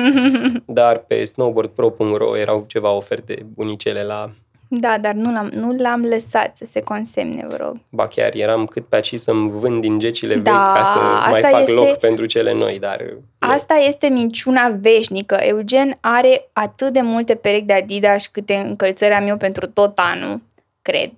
dar 0.66 0.98
pe 0.98 1.24
snowboardpro.ro 1.24 2.36
erau 2.36 2.64
ceva 2.66 2.90
oferte 2.90 3.46
bunicele 3.54 4.02
la 4.02 4.30
Da, 4.68 4.98
dar 4.98 5.12
nu 5.12 5.32
l-am, 5.32 5.50
nu 5.54 5.76
l-am 5.76 6.02
lăsat 6.04 6.56
să 6.56 6.64
se 6.68 6.80
consemne, 6.80 7.44
vă 7.48 7.56
rog. 7.56 7.76
Ba 7.88 8.06
chiar 8.08 8.34
eram 8.34 8.66
cât 8.66 8.86
pe 8.86 8.94
aici 8.96 9.14
să-mi 9.14 9.50
vând 9.50 9.80
din 9.80 9.98
gecile 9.98 10.34
vechi 10.34 10.44
Da, 10.44 10.72
ca 10.74 10.84
să 10.84 10.98
mai 10.98 11.38
asta 11.38 11.48
fac 11.48 11.60
este- 11.60 11.72
loc 11.72 11.96
pentru 11.96 12.26
cele 12.26 12.52
noi, 12.52 12.78
dar 12.78 13.00
nu. 13.00 13.48
Asta 13.52 13.74
este 13.74 14.08
minciuna 14.08 14.68
veșnică. 14.80 15.34
Eugen 15.34 15.98
are 16.00 16.48
atât 16.52 16.92
de 16.92 17.00
multe 17.00 17.34
perechi 17.34 17.64
de 17.64 17.72
Adidas 17.72 18.26
câte 18.26 18.54
încălțări 18.54 19.12
am 19.12 19.26
eu 19.26 19.36
pentru 19.36 19.66
tot 19.66 19.98
anul, 19.98 20.40
cred. 20.82 21.10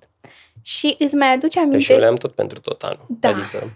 Și 0.62 0.94
îți 0.98 1.14
mai 1.14 1.32
aduce 1.32 1.66
Pe 1.70 1.78
și 1.78 1.90
eu 1.90 1.96
aminte, 1.96 1.96
le 1.96 2.06
am 2.06 2.14
tot 2.14 2.32
pentru 2.32 2.60
tot 2.60 2.82
anul. 2.82 3.04
Da. 3.06 3.28
Adică, 3.28 3.70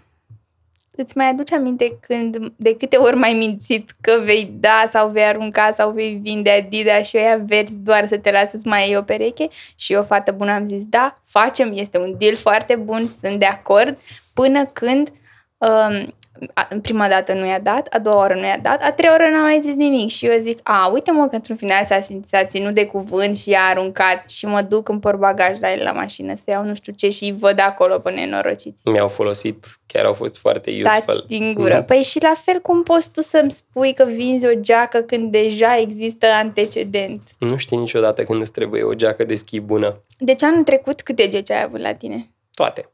îți 0.95 1.17
mai 1.17 1.29
aduce 1.29 1.55
aminte 1.55 1.97
când, 2.01 2.53
de 2.55 2.75
câte 2.75 2.97
ori 2.97 3.15
mai 3.15 3.33
mințit 3.33 3.91
că 4.01 4.21
vei 4.23 4.53
da 4.59 4.83
sau 4.87 5.07
vei 5.07 5.23
arunca 5.23 5.71
sau 5.71 5.91
vei 5.91 6.19
vinde 6.21 6.49
Adidas 6.49 7.07
și 7.07 7.17
ăia 7.17 7.37
verzi 7.45 7.77
doar 7.77 8.07
să 8.07 8.17
te 8.17 8.31
lasă 8.31 8.57
să 8.57 8.69
mai 8.69 8.87
iei 8.87 8.97
o 8.97 9.01
pereche? 9.01 9.47
Și 9.75 9.93
eu, 9.93 10.03
fată 10.03 10.31
bună, 10.31 10.51
am 10.51 10.67
zis, 10.67 10.85
da, 10.85 11.13
facem, 11.25 11.71
este 11.75 11.97
un 11.97 12.15
deal 12.17 12.35
foarte 12.35 12.75
bun, 12.75 13.05
sunt 13.21 13.39
de 13.39 13.45
acord, 13.45 13.97
până 14.33 14.65
când 14.65 15.09
um, 15.57 16.13
a, 16.53 16.67
prima 16.81 17.07
dată 17.07 17.33
nu 17.33 17.45
i-a 17.47 17.59
dat, 17.59 17.87
a 17.89 17.99
doua 17.99 18.23
oră 18.23 18.33
nu 18.33 18.45
i-a 18.45 18.57
dat, 18.61 18.81
a 18.81 18.91
treia 18.91 19.13
oră 19.13 19.23
n-a 19.31 19.41
mai 19.41 19.59
zis 19.61 19.75
nimic 19.75 20.09
și 20.09 20.25
eu 20.25 20.39
zic, 20.39 20.59
a, 20.63 20.89
uite 20.93 21.11
mă 21.11 21.27
că 21.27 21.35
într-un 21.35 21.55
final 21.55 21.83
s-a, 21.83 21.99
simțit- 21.99 22.27
s-a 22.29 22.43
ținut 22.45 22.73
de 22.73 22.85
cuvânt 22.85 23.37
și 23.37 23.53
a 23.53 23.69
aruncat 23.69 24.29
și 24.29 24.45
mă 24.45 24.61
duc 24.61 24.89
în 24.89 24.99
portbagaj 24.99 25.59
la 25.59 25.71
el 25.71 25.83
la 25.83 25.91
mașină 25.91 26.35
să 26.35 26.43
iau 26.47 26.63
nu 26.63 26.75
știu 26.75 26.93
ce 26.93 27.09
și 27.09 27.23
îi 27.23 27.35
văd 27.39 27.59
acolo 27.59 27.99
pe 27.99 28.11
nenorociți. 28.11 28.89
mi-au 28.89 29.07
folosit, 29.07 29.65
chiar 29.85 30.05
au 30.05 30.13
fost 30.13 30.37
foarte 30.37 30.71
useful. 30.71 31.03
Taci 31.05 31.25
din 31.27 31.53
gură. 31.53 31.75
Nu. 31.75 31.83
Păi 31.83 32.01
și 32.01 32.21
la 32.21 32.33
fel 32.43 32.59
cum 32.59 32.83
poți 32.83 33.11
tu 33.11 33.21
să-mi 33.21 33.51
spui 33.51 33.93
că 33.93 34.03
vinzi 34.03 34.45
o 34.45 34.53
geacă 34.53 34.99
când 34.99 35.31
deja 35.31 35.77
există 35.77 36.25
antecedent? 36.25 37.21
Nu 37.37 37.57
știi 37.57 37.77
niciodată 37.77 38.23
când 38.23 38.41
îți 38.41 38.51
trebuie 38.51 38.83
o 38.83 38.93
geacă 38.93 39.23
de 39.23 39.35
schi 39.35 39.59
bună. 39.59 40.03
Deci 40.17 40.43
anul 40.43 40.63
trecut 40.63 41.01
câte 41.01 41.27
geci 41.27 41.51
ai 41.51 41.63
avut 41.63 41.79
la 41.79 41.93
tine? 41.93 42.31
Toate. 42.53 42.89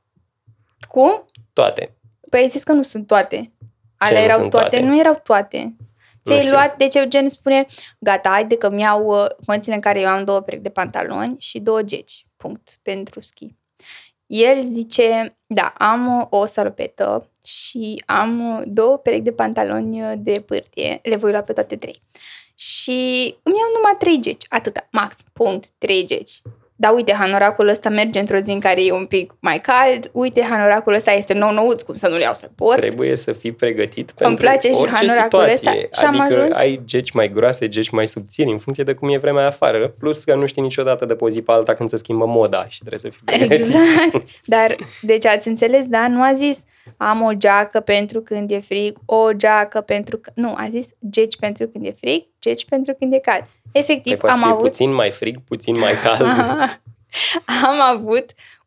Cum? 0.88 1.25
Toate. 1.53 1.93
Păi 2.29 2.39
ai 2.39 2.49
zis 2.49 2.63
că 2.63 2.71
nu 2.71 2.81
sunt 2.81 3.07
toate. 3.07 3.51
Alea 3.97 4.19
nu 4.19 4.25
erau 4.25 4.39
sunt 4.39 4.51
toate? 4.51 4.69
toate? 4.69 4.85
Nu 4.85 4.99
erau 4.99 5.19
toate. 5.23 5.75
Ți-ai 6.23 6.39
știu. 6.39 6.51
luat, 6.51 6.77
deci 6.77 6.95
Eugen 6.95 7.29
spune, 7.29 7.65
gata, 7.99 8.29
haide 8.29 8.57
că 8.57 8.69
mi-au 8.69 9.05
uh, 9.05 9.25
condițiile 9.45 9.75
în 9.75 9.81
care 9.81 9.99
eu 9.99 10.07
am 10.07 10.23
două 10.23 10.39
perechi 10.39 10.63
de 10.63 10.69
pantaloni 10.69 11.35
și 11.39 11.59
două 11.59 11.81
geci, 11.81 12.25
punct, 12.37 12.79
pentru 12.81 13.19
schi. 13.19 13.55
El 14.25 14.61
zice, 14.61 15.35
da, 15.47 15.73
am 15.77 16.19
uh, 16.19 16.25
o 16.29 16.45
salopetă 16.45 17.29
și 17.43 18.03
am 18.05 18.57
uh, 18.57 18.63
două 18.65 18.97
perechi 18.97 19.23
de 19.23 19.31
pantaloni 19.31 20.01
uh, 20.01 20.13
de 20.17 20.43
pârtie, 20.45 20.99
le 21.03 21.15
voi 21.15 21.31
lua 21.31 21.41
pe 21.41 21.53
toate 21.53 21.75
trei. 21.75 21.99
Și 22.55 23.35
îmi 23.43 23.55
iau 23.57 23.71
numai 23.75 23.95
trei 23.99 24.19
geci, 24.21 24.45
atâta, 24.49 24.87
max, 24.91 25.15
punct, 25.33 25.67
trei 25.77 26.05
geci. 26.05 26.41
Dar 26.81 26.93
uite, 26.93 27.13
hanoracul 27.13 27.67
ăsta 27.67 27.89
merge 27.89 28.19
într-o 28.19 28.37
zi 28.37 28.51
în 28.51 28.59
care 28.59 28.85
e 28.85 28.91
un 28.91 29.05
pic 29.05 29.33
mai 29.39 29.57
cald, 29.59 30.09
uite, 30.11 30.41
hanoracul 30.49 30.93
ăsta 30.93 31.11
este 31.11 31.33
nou 31.33 31.51
nouț, 31.51 31.81
cum 31.81 31.93
să 31.93 32.07
nu-l 32.07 32.19
iau 32.19 32.33
să 32.33 32.49
port. 32.55 32.79
Trebuie 32.79 33.15
să 33.15 33.31
fii 33.33 33.51
pregătit 33.51 33.97
Îmi 34.09 34.13
pentru 34.15 34.45
place 34.45 34.67
și 34.71 34.79
orice 34.81 34.95
hanoracul 34.95 35.47
situație. 35.49 35.87
ăsta. 35.91 36.01
Și 36.01 36.05
am 36.13 36.19
adică 36.19 36.39
ajuns- 36.39 36.55
ai 36.57 36.81
geci 36.85 37.11
mai 37.11 37.31
groase, 37.33 37.67
geci 37.67 37.89
mai 37.89 38.07
subțiri, 38.07 38.49
în 38.51 38.57
funcție 38.57 38.83
de 38.83 38.93
cum 38.93 39.09
e 39.09 39.17
vremea 39.17 39.45
afară. 39.45 39.87
Plus 39.99 40.23
că 40.23 40.35
nu 40.35 40.45
știi 40.45 40.61
niciodată 40.61 41.05
de 41.05 41.15
pe 41.15 41.23
o 41.23 41.29
zi 41.29 41.41
pe 41.41 41.51
alta 41.51 41.73
când 41.75 41.89
se 41.89 41.97
schimbă 41.97 42.25
moda 42.25 42.65
și 42.67 42.79
trebuie 42.79 42.99
să 42.99 43.09
fii 43.09 43.21
pregătit. 43.25 43.51
Exact. 43.65 44.25
Dar, 44.55 44.75
deci 45.01 45.25
ați 45.25 45.47
înțeles, 45.47 45.85
da? 45.85 46.07
Nu 46.07 46.21
a 46.21 46.33
zis 46.33 46.59
am 46.97 47.21
o 47.21 47.34
geacă 47.34 47.80
pentru 47.80 48.21
când 48.21 48.52
e 48.52 48.60
frig, 48.60 48.97
o 49.06 49.34
geacă 49.34 49.82
pentru 49.82 50.17
că... 50.17 50.32
Nu, 50.36 50.54
a 50.58 50.67
zis 50.69 50.89
geci 51.10 51.38
pentru 51.38 51.67
când 51.67 51.86
e 51.86 51.91
frig, 51.91 52.25
geci 52.39 52.65
pentru 52.65 52.93
când 52.93 53.13
e 53.13 53.19
cald. 53.19 53.43
Păi 53.71 53.82
Efectiv, 53.82 54.19
poate 54.19 54.36
am 54.36 54.41
fi 54.41 54.49
avut, 54.49 54.62
puțin 54.62 54.93
mai 54.93 55.12
frig, 55.12 55.38
puțin 55.47 55.78
mai 55.78 55.93
cald. 56.04 56.21
am 57.69 57.82
avut 57.95 58.25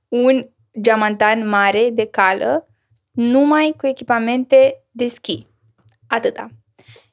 un 0.09 0.47
geamantan 0.81 1.49
mare 1.49 1.91
de 1.93 2.07
cală 2.07 2.67
numai 3.11 3.75
cu 3.77 3.87
echipamente 3.87 4.85
de 4.91 5.07
schi. 5.07 5.47
Atâta. 6.07 6.49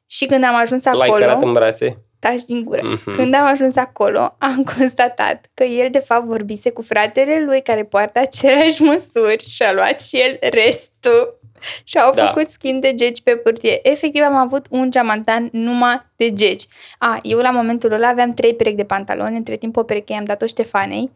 Și 0.05 0.25
când 0.25 0.43
am 0.43 0.55
ajuns 0.55 0.83
L-ai 0.83 0.93
acolo... 0.93 1.25
cărat 1.25 1.41
în 1.41 1.53
brațe? 1.53 2.03
Taci 2.19 2.41
din 2.43 2.63
gură. 2.63 2.81
Mhm. 2.83 3.15
Când 3.15 3.33
am 3.33 3.45
ajuns 3.45 3.75
acolo, 3.75 4.35
am 4.37 4.63
constatat 4.77 5.45
că 5.53 5.63
el, 5.63 5.87
de 5.91 5.99
fapt, 5.99 6.25
vorbise 6.25 6.69
cu 6.69 6.81
fratele 6.81 7.43
lui 7.45 7.61
care 7.61 7.83
poartă 7.83 8.19
aceleași 8.19 8.81
măsuri 8.81 9.45
și 9.47 9.63
a 9.63 9.73
luat 9.73 10.01
și 10.01 10.17
el 10.17 10.37
restul. 10.51 11.39
și 11.83 11.97
au 11.97 12.13
Da. 12.13 12.25
făcut 12.27 12.49
schimb 12.49 12.81
de 12.81 12.93
geci 12.93 13.21
pe 13.21 13.35
pârtie. 13.35 13.89
Efectiv 13.89 14.23
am 14.23 14.35
avut 14.35 14.65
un 14.69 14.91
geamantan 14.91 15.49
numai 15.51 16.01
de 16.15 16.33
geci. 16.33 16.63
A, 16.97 17.17
eu 17.21 17.39
la 17.39 17.49
momentul 17.49 17.91
ăla 17.91 18.07
aveam 18.07 18.33
trei 18.33 18.55
perechi 18.55 18.75
de 18.75 18.83
pantaloni, 18.85 19.37
între 19.37 19.55
timp 19.55 19.77
o 19.77 19.83
pereche 19.83 20.13
i-am 20.13 20.23
dat-o 20.23 20.45
Ștefanei, 20.45 21.11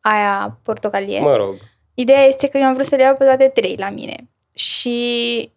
aia 0.00 0.58
portocalie. 0.62 1.20
Mă 1.20 1.36
rog. 1.36 1.54
Ideea 1.94 2.24
este 2.24 2.48
că 2.48 2.58
eu 2.58 2.64
am 2.64 2.72
vrut 2.72 2.86
să 2.86 2.96
le 2.96 3.02
iau 3.02 3.14
pe 3.16 3.24
toate 3.24 3.48
trei 3.54 3.74
la 3.78 3.90
mine. 3.90 4.16
Și 4.52 5.50
a, 5.50 5.55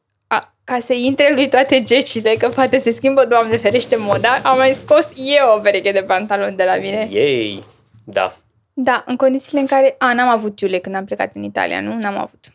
ca 0.70 0.80
să 0.80 0.94
intre 0.94 1.34
lui 1.34 1.50
toate 1.50 1.84
gecile, 1.84 2.36
că 2.40 2.48
poate 2.48 2.78
se 2.78 2.92
schimbă, 2.92 3.26
Doamne 3.26 3.58
ferește, 3.58 3.96
moda, 3.96 4.40
am 4.44 4.58
mai 4.58 4.72
scos 4.72 5.12
eu 5.16 5.56
o 5.58 5.60
pereche 5.60 5.92
de 5.92 6.04
pantaloni 6.04 6.56
de 6.56 6.64
la 6.64 6.76
mine. 6.76 7.08
Ei, 7.12 7.64
da. 8.04 8.38
Da, 8.74 9.04
în 9.06 9.16
condițiile 9.16 9.60
în 9.60 9.66
care... 9.66 9.96
A, 9.98 10.14
n-am 10.14 10.28
avut 10.28 10.56
ciule 10.56 10.78
când 10.78 10.96
am 10.96 11.06
plecat 11.06 11.32
în 11.36 11.44
Italia, 11.44 11.82
nu? 11.82 11.98
N-am 12.02 12.18
avut. 12.18 12.54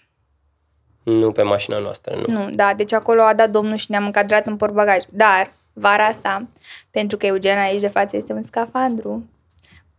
Nu 1.03 1.33
pe 1.33 1.42
mașina 1.42 1.79
noastră, 1.79 2.14
nu. 2.27 2.38
Nu, 2.38 2.50
da, 2.50 2.74
deci 2.77 2.92
acolo 2.92 3.22
a 3.22 3.35
dat 3.35 3.50
domnul 3.50 3.77
și 3.77 3.90
ne-am 3.90 4.05
încadrat 4.05 4.46
în 4.46 4.57
portbagaj. 4.57 5.03
Dar, 5.11 5.53
vara 5.72 6.05
asta, 6.05 6.46
pentru 6.90 7.16
că 7.16 7.27
Eugen 7.27 7.59
aici 7.59 7.81
de 7.81 7.88
față 7.88 8.16
este 8.16 8.33
un 8.33 8.42
scafandru, 8.42 9.24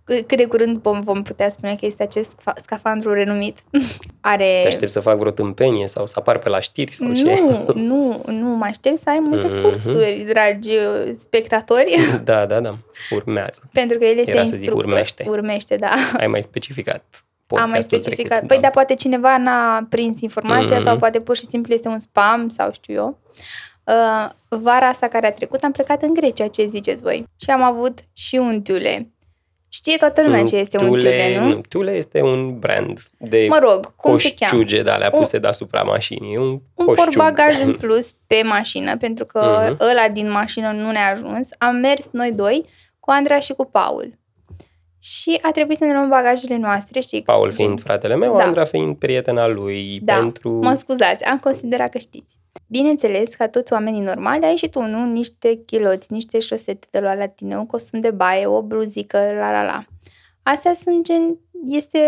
cât 0.05 0.27
cât 0.27 0.37
de 0.37 0.45
curând 0.45 0.81
vom, 0.81 1.01
vom 1.01 1.21
putea 1.23 1.49
spune 1.49 1.75
că 1.79 1.85
este 1.85 2.03
acest 2.03 2.31
sca- 2.31 2.61
scafandru 2.61 3.13
renumit. 3.13 3.57
Are... 4.21 4.59
Te 4.61 4.67
aștept 4.67 4.91
să 4.91 4.99
fac 4.99 5.17
vreo 5.17 5.31
tâmpenie 5.31 5.87
sau 5.87 6.07
să 6.07 6.15
apar 6.17 6.37
pe 6.39 6.49
la 6.49 6.59
știri 6.59 6.91
sau 6.93 7.13
ce? 7.13 7.23
Nu, 7.23 7.65
nu, 7.89 8.21
nu, 8.31 8.47
mă 8.55 8.65
aștept 8.65 8.97
să 8.97 9.09
ai 9.09 9.19
multe 9.21 9.47
Mhm. 9.47 9.61
cursuri, 9.61 10.25
dragi 10.27 10.71
uh, 10.71 11.15
spectatori, 11.19 11.95
Da, 12.23 12.45
da, 12.45 12.59
da. 12.59 12.77
Urmează. 13.11 13.59
pentru 13.71 13.97
că 13.97 14.05
el 14.05 14.17
este 14.17 14.31
Era 14.31 14.39
să 14.43 14.45
zic 14.51 14.55
instructor. 14.59 14.91
urmește. 14.91 15.25
Urmește, 15.27 15.75
da. 15.75 15.93
Ai 16.17 16.27
mai 16.27 16.41
specificat 16.41 17.03
Am 17.47 17.57
mai 17.57 17.65
podcastul 17.65 18.01
specificat. 18.01 18.29
trecut, 18.31 18.47
păi, 18.47 18.59
da, 18.59 18.69
poate 18.69 18.93
cineva 18.93 19.37
n-a 19.37 19.85
prins 19.89 20.21
informația 20.21 20.75
Mhm. 20.75 20.85
sau 20.85 20.97
poate 20.97 21.19
pur 21.19 21.35
și 21.35 21.45
simplu 21.45 21.73
este 21.73 21.87
un 21.87 21.99
spam 21.99 22.49
sau 22.49 22.71
știu 22.71 22.93
eu. 22.93 23.17
Uh, 23.83 24.29
vara 24.47 24.87
asta 24.87 25.07
care 25.07 25.27
a 25.27 25.31
trecut 25.31 25.63
am 25.63 25.71
plecat 25.71 26.01
în 26.01 26.13
Grecia, 26.13 26.47
ce 26.47 26.65
ziceți 26.65 27.01
voi? 27.01 27.25
Și 27.43 27.49
am 27.49 27.61
avut 27.61 27.99
și 28.13 28.35
un 28.35 28.61
tiule. 28.61 29.09
Știe 29.75 29.97
toată 29.97 30.21
lumea 30.23 30.43
ce 30.43 30.55
este 30.55 30.77
un 30.77 30.99
tiule, 30.99 31.39
nu? 31.39 31.61
Tule 31.69 31.91
este 31.91 32.21
un 32.21 32.59
brand 32.59 32.99
de 33.17 33.45
Mă 33.49 33.59
rog, 33.61 33.95
cum 33.95 34.17
se 34.17 34.33
cheamă? 34.39 34.51
coșciuge 34.51 34.81
de 34.83 34.89
alea 34.89 35.09
Un- 35.13 35.19
puse 35.19 35.37
deasupra 35.37 35.81
mașinii. 35.81 36.33
E 36.33 36.37
Un, 36.39 36.47
Un 36.47 36.59
coșciug. 36.85 36.95
portbagaj 36.95 37.61
în 37.61 37.73
plus 37.81 38.11
pe 38.27 38.41
mașină, 38.43 38.97
pentru 38.97 39.25
că 39.25 39.59
Mhm. 39.69 39.77
ăla 39.91 40.07
din 40.13 40.31
mașină 40.31 40.71
nu 40.71 40.91
ne-a 40.91 41.11
ajuns. 41.11 41.49
Am 41.57 41.75
mers 41.75 42.09
noi 42.11 42.31
doi, 42.31 42.65
cu 42.99 43.11
Andra 43.11 43.39
și 43.39 43.53
cu 43.53 43.65
Paul. 43.65 44.17
Și 44.99 45.39
a 45.41 45.51
trebuit 45.51 45.77
să 45.77 45.83
ne 45.83 45.93
luăm 45.93 46.09
bagajele 46.09 46.57
noastre, 46.57 46.99
știi? 46.99 47.21
Paul 47.21 47.51
fiind 47.51 47.81
fratele 47.81 48.15
meu, 48.15 48.37
Da. 48.37 48.43
Andra 48.43 48.65
fiind 48.65 48.95
prietena 48.95 49.47
lui 49.47 49.99
Da, 50.03 50.13
pentru... 50.15 50.49
mă 50.49 50.73
scuzați, 50.73 51.23
am 51.23 51.37
considerat 51.39 51.89
că 51.89 51.97
știți. 51.97 52.35
Bineînțeles, 52.67 53.33
ca 53.33 53.47
toți 53.47 53.73
oamenii 53.73 54.01
normali, 54.01 54.45
ai 54.45 54.55
și 54.55 54.67
tu, 54.69 54.81
nu? 54.81 55.05
Niște 55.05 55.55
chiloți, 55.65 56.13
niște 56.13 56.39
șosete 56.39 56.87
de 56.91 56.99
luat 56.99 57.17
la 57.17 57.27
tine, 57.27 57.57
un 57.57 57.65
costum 57.65 57.99
de 57.99 58.11
baie, 58.11 58.45
o 58.45 58.61
bluzică, 58.61 59.17
la 59.17 59.51
la 59.51 59.63
la. 59.63 59.85
Astea 60.43 60.73
sunt 60.73 61.05
gen, 61.05 61.37
este, 61.67 61.99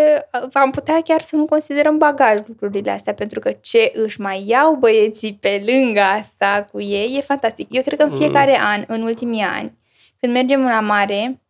am 0.54 0.72
putea 0.72 1.02
chiar 1.02 1.22
să 1.22 1.36
nu 1.36 1.46
considerăm 1.46 1.98
bagaj 1.98 2.40
lucrurile 2.48 2.92
astea, 2.92 3.14
pentru 3.14 3.40
că 3.40 3.52
ce 3.52 3.92
își 3.94 4.22
mai 4.22 4.44
iau 4.48 4.76
băieții 4.76 5.38
pe 5.42 5.64
lângă 5.66 6.00
asta 6.00 6.68
cu 6.72 6.82
ei 6.82 7.16
e 7.18 7.22
fantastic. 7.22 7.68
Eu 7.74 7.82
cred 7.82 8.00
că 8.00 8.06
în 8.06 8.18
fiecare 8.18 8.58
an, 8.60 8.84
în 8.88 9.02
ultimii 9.02 9.42
ani, 9.42 9.78
când 10.20 10.34
mergem 10.34 10.64
la 10.64 10.80
mare, 10.80 11.42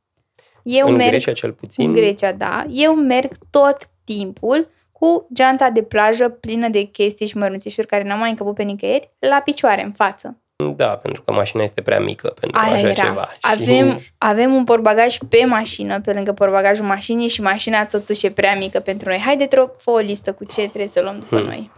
eu 0.63 0.87
în 0.87 0.95
merg 0.95 1.09
Grecia 1.09 1.31
cel 1.31 1.51
puțin. 1.51 1.87
în 1.87 1.93
Grecia, 1.93 2.31
da. 2.31 2.65
Eu 2.69 2.95
merg 2.95 3.31
tot 3.49 3.77
timpul 4.03 4.69
cu 4.99 5.27
geanta 5.33 5.69
de 5.69 5.83
plajă 5.83 6.29
plină 6.29 6.67
de 6.67 6.81
chestii 6.81 7.27
și 7.27 7.37
mărunțișuri 7.37 7.87
care 7.87 8.03
n-am 8.03 8.19
mai 8.19 8.29
încăput 8.29 8.55
pe 8.55 8.63
nicăieri, 8.63 9.09
la 9.19 9.41
picioare, 9.43 9.83
în 9.83 9.91
față. 9.91 10.37
Da, 10.75 10.87
pentru 10.87 11.21
că 11.21 11.31
mașina 11.33 11.63
este 11.63 11.81
prea 11.81 11.99
mică 11.99 12.33
pentru 12.39 12.59
Aia 12.63 12.73
așa 12.73 12.87
era. 12.87 13.03
ceva. 13.03 13.29
Avem, 13.41 13.99
Și 13.99 14.11
avem 14.17 14.53
un 14.53 14.63
portbagaj 14.63 15.17
pe 15.29 15.45
mașină, 15.45 16.01
pe 16.01 16.13
lângă 16.13 16.33
portbagajul 16.33 16.85
mașinii 16.85 17.27
și 17.27 17.41
mașina 17.41 17.85
totuși 17.85 18.25
e 18.25 18.31
prea 18.31 18.55
mică 18.55 18.79
pentru 18.79 19.09
noi. 19.09 19.17
Haide, 19.17 19.45
te 19.45 19.55
rog, 19.55 19.71
fă 19.77 19.91
o 19.91 19.97
listă 19.97 20.33
cu 20.33 20.45
ce 20.45 20.61
trebuie 20.67 20.87
să 20.87 21.01
luăm 21.01 21.19
după 21.19 21.35
Hmm. 21.37 21.45
noi. 21.45 21.71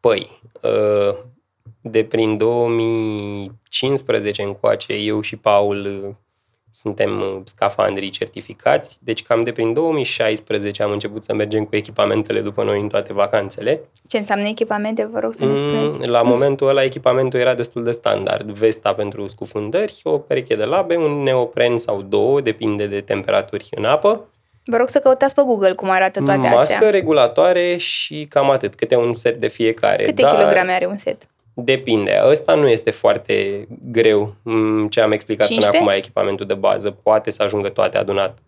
Păi, 0.00 0.40
uh, 0.62 1.14
de 1.80 2.04
prin 2.04 2.36
2015 2.36 4.42
încoace, 4.42 4.92
eu 4.92 5.20
și 5.20 5.36
Paul 5.36 6.04
uh, 6.08 6.14
suntem 6.80 7.20
uh, 7.20 7.40
scafandrii 7.44 8.10
certificați, 8.10 8.98
deci 9.02 9.22
cam 9.22 9.40
de 9.40 9.52
prin 9.52 9.72
2016 9.72 10.82
am 10.82 10.90
început 10.90 11.24
să 11.24 11.34
mergem 11.34 11.64
cu 11.64 11.76
echipamentele 11.76 12.40
după 12.40 12.62
noi 12.62 12.80
în 12.80 12.88
toate 12.88 13.12
vacanțele. 13.12 13.80
Ce 14.08 14.18
înseamnă 14.18 14.46
echipamente, 14.46 15.08
vă 15.12 15.18
rog 15.18 15.34
să 15.34 15.44
ne 15.44 15.54
spuneți. 15.54 15.98
Mm, 15.98 16.10
La 16.10 16.22
momentul 16.22 16.68
ăla 16.68 16.82
echipamentul 16.84 17.40
era 17.40 17.54
destul 17.54 17.84
de 17.84 17.90
standard. 17.90 18.50
Vesta 18.50 18.94
pentru 18.94 19.26
scufundări, 19.26 20.00
o 20.02 20.18
pereche 20.18 20.56
de 20.56 20.64
labe, 20.64 20.96
un 20.96 21.22
neopren 21.22 21.78
sau 21.78 22.02
două, 22.02 22.40
depinde 22.40 22.86
de 22.86 23.00
temperaturi 23.00 23.68
în 23.70 23.84
apă, 23.84 24.24
Vă 24.68 24.76
rog 24.76 24.88
să 24.88 24.98
căutați 24.98 25.34
pe 25.34 25.42
Google 25.44 25.72
cum 25.72 25.90
arată 25.90 26.20
toate 26.22 26.38
mască, 26.40 26.58
astea. 26.60 26.90
regulatoare 26.90 27.76
și 27.76 28.26
cam 28.30 28.50
atât, 28.50 28.74
câte 28.74 28.96
un 28.96 29.14
set 29.14 29.36
de 29.36 29.46
fiecare. 29.46 30.04
Câte 30.04 30.22
Dar 30.22 30.34
kilograme 30.34 30.72
are 30.72 30.86
un 30.86 30.96
set? 30.96 31.26
Depinde. 31.64 32.20
Ăsta 32.26 32.54
nu 32.54 32.68
este 32.68 32.90
foarte 32.90 33.66
greu, 33.90 34.34
mm, 34.42 34.88
ce 34.88 35.00
am 35.00 35.12
explicat 35.12 35.46
15? 35.46 35.78
până 35.78 35.90
acum, 35.90 35.98
echipamentul 36.02 36.46
de 36.46 36.54
bază. 36.54 36.90
Poate 37.02 37.30
să 37.30 37.42
ajungă 37.42 37.68
toate 37.68 37.98
adunat. 37.98 38.38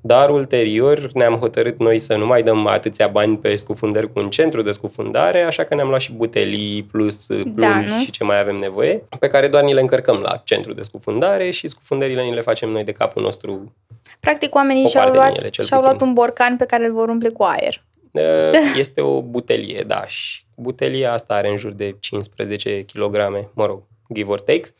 Dar 0.00 0.30
ulterior 0.30 1.12
ne-am 1.12 1.34
hotărât 1.34 1.78
noi 1.78 1.98
să 1.98 2.16
nu 2.16 2.26
mai 2.26 2.42
dăm 2.42 2.66
atâția 2.66 3.06
bani 3.06 3.36
pe 3.36 3.54
scufundări 3.54 4.12
cu 4.12 4.20
un 4.20 4.30
centru 4.30 4.62
de 4.62 4.72
scufundare, 4.72 5.42
așa 5.42 5.64
că 5.64 5.74
ne-am 5.74 5.88
luat 5.88 6.00
și 6.00 6.12
butelii 6.12 6.82
plus 6.82 7.26
plumbi 7.26 7.50
Da, 7.60 7.80
nu? 7.80 8.00
și 8.02 8.10
ce 8.10 8.24
mai 8.24 8.40
avem 8.40 8.56
nevoie, 8.56 9.02
pe 9.18 9.28
care 9.28 9.48
doar 9.48 9.62
ni 9.62 9.74
le 9.74 9.80
încărcăm 9.80 10.20
la 10.20 10.36
centru 10.44 10.72
de 10.72 10.82
scufundare 10.82 11.50
și 11.50 11.68
scufundările 11.68 12.22
ni 12.22 12.34
le 12.34 12.40
facem 12.40 12.68
noi 12.68 12.84
de 12.84 12.92
capul 12.92 13.22
nostru. 13.22 13.72
Practic, 14.20 14.54
oamenii 14.54 14.84
O 14.84 14.88
și-au 14.88 15.02
parte 15.02 15.18
din 15.18 15.26
luat, 15.26 15.40
ele, 15.40 15.50
cel 15.50 15.64
și-au 15.64 15.80
puțin. 15.80 15.96
luat 15.96 16.08
un 16.08 16.14
borcan 16.14 16.56
pe 16.56 16.64
care 16.64 16.86
îl 16.86 16.92
vor 16.92 17.08
umple 17.08 17.28
cu 17.28 17.42
aer. 17.42 17.82
Este 18.76 19.00
o 19.00 19.22
butelie, 19.22 19.84
da, 19.86 20.06
și 20.06 20.42
butelia 20.56 21.12
asta 21.12 21.34
are 21.34 21.48
în 21.48 21.56
jur 21.56 21.72
de 21.72 21.96
15 22.00 22.84
kg, 22.92 23.16
mă 23.54 23.66
rog, 23.66 23.82
give 24.14 24.30
or 24.30 24.40
take, 24.40 24.74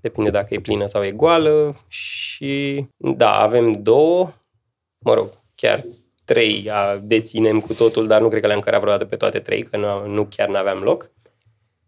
depinde 0.00 0.30
dacă 0.30 0.54
e 0.54 0.60
plină 0.60 0.86
sau 0.86 1.04
e 1.04 1.10
goală 1.10 1.76
și 1.88 2.84
da, 2.96 3.32
avem 3.32 3.72
două, 3.72 4.32
mă 4.98 5.14
rog, 5.14 5.28
chiar 5.54 5.84
trei 6.24 6.68
a, 6.70 6.96
deținem 7.02 7.60
cu 7.60 7.74
totul, 7.74 8.06
dar 8.06 8.20
nu 8.20 8.28
cred 8.28 8.40
că 8.40 8.46
le-am 8.46 8.60
cărat 8.60 8.80
vreodată 8.80 9.04
pe 9.04 9.16
toate 9.16 9.38
trei, 9.38 9.62
că 9.62 9.76
nu, 9.76 10.06
nu 10.06 10.24
chiar 10.24 10.48
n-aveam 10.48 10.78
loc. 10.78 11.10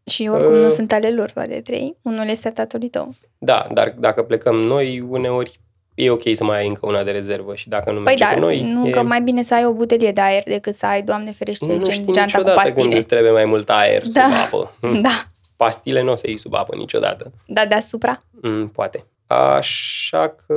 Și 0.07 0.29
oricum 0.33 0.55
nu 0.55 0.67
Uh. 0.67 0.73
sunt 0.73 0.93
ale 0.93 1.13
lor 1.13 1.31
toate 1.31 1.61
trei. 1.61 1.97
Unul 2.03 2.27
este 2.29 2.49
a 2.49 2.53
tatălui 2.53 2.89
tău. 2.89 3.15
Da, 3.39 3.67
dar 3.73 3.95
dacă 3.99 4.23
plecăm 4.23 4.57
noi, 4.61 5.01
uneori 5.01 5.61
e 5.95 6.11
ok 6.11 6.23
să 6.33 6.45
mai 6.45 6.59
ai 6.59 6.67
încă 6.67 6.87
una 6.87 7.03
de 7.03 7.11
rezervă 7.11 7.55
și 7.55 7.69
dacă 7.69 7.91
nu 7.91 7.95
Păi 7.97 8.05
merge 8.05 8.25
da, 8.25 8.35
cu 8.35 8.41
noi, 8.41 8.73
nu 8.73 8.87
e... 8.87 8.91
că 8.91 9.03
mai 9.03 9.21
bine 9.21 9.43
să 9.43 9.55
ai 9.55 9.65
o 9.65 9.73
butelie 9.73 10.13
de 10.13 10.21
aer 10.21 10.43
decât 10.47 10.75
să 10.75 10.87
ai, 10.87 11.03
Doamne 11.03 11.31
ferește, 11.33 11.67
nu, 11.67 11.77
nu 11.79 11.85
gen 11.85 11.93
știi 11.93 12.13
geanta 12.13 12.33
cu 12.33 12.39
niciodată 12.39 12.63
când 12.65 12.75
pastile. 12.77 12.97
îți 12.99 13.07
trebuie 13.07 13.31
mai 13.33 13.45
mult 13.45 13.71
aer 13.71 14.03
Da. 14.13 14.21
sub 14.21 14.33
apă. 14.59 14.77
Da, 15.03 15.25
Pastile 15.57 16.03
nu 16.03 16.11
o 16.11 16.15
să 16.15 16.27
iei 16.27 16.39
sub 16.39 16.55
apă 16.55 16.75
niciodată. 16.77 17.33
da, 17.47 17.67
deasupra. 17.67 18.23
Mm, 18.43 18.69
poate. 18.69 19.05
Așa 19.27 20.35
că, 20.47 20.55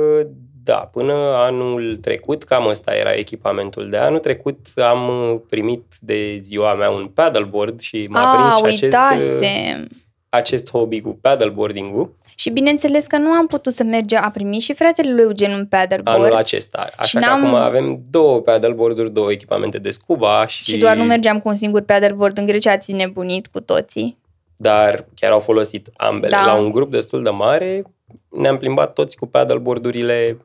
da, 0.64 0.74
până 0.76 1.12
anul 1.34 1.96
trecut, 2.00 2.42
cam 2.44 2.66
ăsta 2.66 2.94
era 2.94 3.10
echipamentul 3.12 3.88
de 3.90 3.96
anul 3.96 4.18
trecut, 4.18 4.58
am 4.76 5.08
uh, 5.32 5.40
primit 5.48 5.84
de 6.00 6.38
ziua 6.42 6.74
mea 6.74 6.90
un 6.90 7.06
paddleboard 7.14 7.80
și 7.80 8.06
m-a 8.08 8.34
prins 8.34 8.54
A, 8.54 8.56
și 8.56 8.64
acest, 8.64 8.82
uh, 8.82 9.10
uitasem. 9.42 9.88
Acest 10.28 10.70
hobby 10.70 11.00
cu 11.00 11.18
paddleboarding-ul 11.20 12.16
Și 12.36 12.50
bineînțeles 12.50 13.06
că 13.06 13.18
nu 13.18 13.30
am 13.30 13.46
putut 13.46 13.72
să 13.72 13.82
mergem, 13.82 14.20
a 14.22 14.30
primit 14.30 14.60
și 14.60 14.72
fratele 14.74 15.12
lui 15.12 15.22
Eugen 15.22 15.52
un 15.52 15.66
paddleboard 15.66 16.22
anul 16.22 16.36
acesta. 16.36 16.90
Așa 16.96 17.18
că 17.18 17.24
n-am- 17.24 17.44
acum 17.44 17.54
avem 17.54 18.02
două 18.10 18.40
paddleboard-uri, 18.40 19.12
două 19.12 19.32
echipamente 19.32 19.78
de 19.78 19.90
scuba 19.90 20.46
și... 20.46 20.64
și 20.64 20.78
doar 20.78 20.96
nu 20.96 21.04
mergeam 21.04 21.40
cu 21.40 21.48
un 21.48 21.56
singur 21.56 21.80
paddleboard 21.80 22.38
în 22.38 22.44
Grecia, 22.46 22.72
ați 22.72 22.92
nebunit 22.92 23.46
cu 23.46 23.60
toții. 23.60 24.18
Dar 24.56 25.06
chiar 25.14 25.32
au 25.32 25.40
folosit 25.40 25.88
ambele. 25.96 26.32
Da. 26.32 26.44
La 26.44 26.54
un 26.54 26.70
grup 26.70 26.90
destul 26.90 27.22
de 27.22 27.30
mare 27.30 27.82
ne-am 28.28 28.56
plimbat 28.56 28.92
toți 28.92 29.16
cu 29.16 29.26
paddleboard-urile 29.26 30.36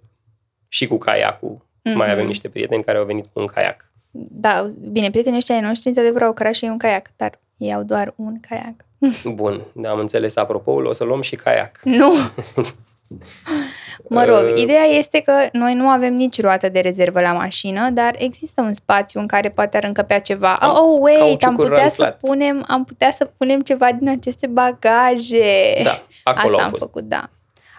și 0.67 0.87
cu 0.87 0.97
caiacul. 0.97 1.65
Mhm. 1.83 1.97
Mai 1.97 2.11
avem 2.11 2.25
niște 2.25 2.49
prieteni 2.49 2.83
care 2.83 2.97
au 2.97 3.05
venit 3.05 3.25
cu 3.33 3.39
un 3.39 3.45
caiac. 3.45 3.91
Da, 4.15 4.67
bine, 4.91 5.09
prietenii 5.09 5.37
ăștia 5.37 5.55
ai 5.55 5.61
noștri, 5.61 5.87
într-adevăr, 5.87 6.21
au 6.21 6.33
cărat 6.33 6.53
și 6.53 6.63
ei 6.65 6.71
un 6.71 6.77
caiac, 6.77 7.11
dar 7.15 7.39
ei 7.57 7.73
au 7.73 7.83
doar 7.83 8.13
un 8.15 8.39
caiac. 8.47 8.75
Bun, 9.39 9.61
am 9.85 9.99
înțeles 9.99 10.35
apropoul, 10.35 10.85
o 10.85 10.93
să 10.93 11.03
luăm 11.03 11.21
și 11.21 11.35
caiac. 11.35 11.79
Nu! 11.99 12.13
Mă 14.09 14.23
rog, 14.23 14.51
Uh, 14.53 14.61
ideea 14.61 14.83
este 14.83 15.19
că 15.19 15.33
noi 15.51 15.73
nu 15.73 15.87
avem 15.87 16.13
nici 16.13 16.41
roată 16.41 16.69
de 16.69 16.79
rezervă 16.79 17.21
la 17.21 17.33
mașină, 17.33 17.89
dar 17.89 18.15
există 18.17 18.61
un 18.61 18.73
spațiu 18.73 19.19
în 19.19 19.27
care 19.27 19.49
poate 19.49 19.77
ar 19.77 19.83
încăpea 19.83 20.19
ceva. 20.19 20.55
Am 20.55 20.69
oh, 20.69 20.99
wait, 21.01 21.19
am 21.19 21.25
cauciucuri 21.27 21.69
putea 21.69 21.89
să 21.89 22.01
ranflat. 22.01 22.19
punem, 22.19 22.63
am 22.67 22.83
putea 22.83 23.11
să 23.11 23.29
punem 23.37 23.61
ceva 23.61 23.91
din 23.99 24.09
aceste 24.09 24.47
bagaje. 24.47 25.81
Da, 25.83 26.03
acolo 26.23 26.53
Asta 26.53 26.57
au 26.57 26.63
am 26.63 26.69
fost. 26.69 26.81
făcut, 26.81 27.03
da. 27.03 27.29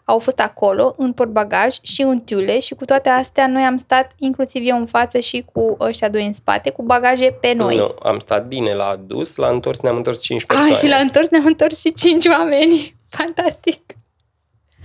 Au 0.05 0.19
fost 0.19 0.40
acolo, 0.40 0.95
în 0.97 1.12
portbagaj 1.12 1.75
și 1.83 2.03
în 2.03 2.21
tiule 2.21 2.59
și 2.59 2.75
cu 2.75 2.85
toate 2.85 3.09
astea 3.09 3.47
noi 3.47 3.62
am 3.62 3.77
stat 3.77 4.12
inclusiv 4.19 4.62
eu 4.67 4.79
în 4.79 4.87
față 4.87 5.19
și 5.19 5.45
cu 5.53 5.77
ăștia 5.81 6.09
doi 6.09 6.25
în 6.27 6.33
spate, 6.33 6.71
cu 6.71 6.83
bagaje 6.83 7.37
pe 7.40 7.53
noi. 7.53 7.77
Nu, 7.77 7.95
am 8.03 8.19
stat 8.19 8.47
bine 8.47 8.75
la 8.75 8.97
dus, 9.07 9.37
la 9.37 9.49
întors 9.49 9.81
ne-am 9.81 9.97
întors 9.97 10.23
5 10.23 10.45
persoane. 10.45 10.71
Ah, 10.71 10.77
și 10.77 10.88
la 10.88 10.97
întors 10.97 11.29
ne-am 11.29 11.47
întors 11.47 11.81
și 11.81 11.93
5 11.93 12.27
oameni. 12.27 12.95
Fantastic! 13.19 13.81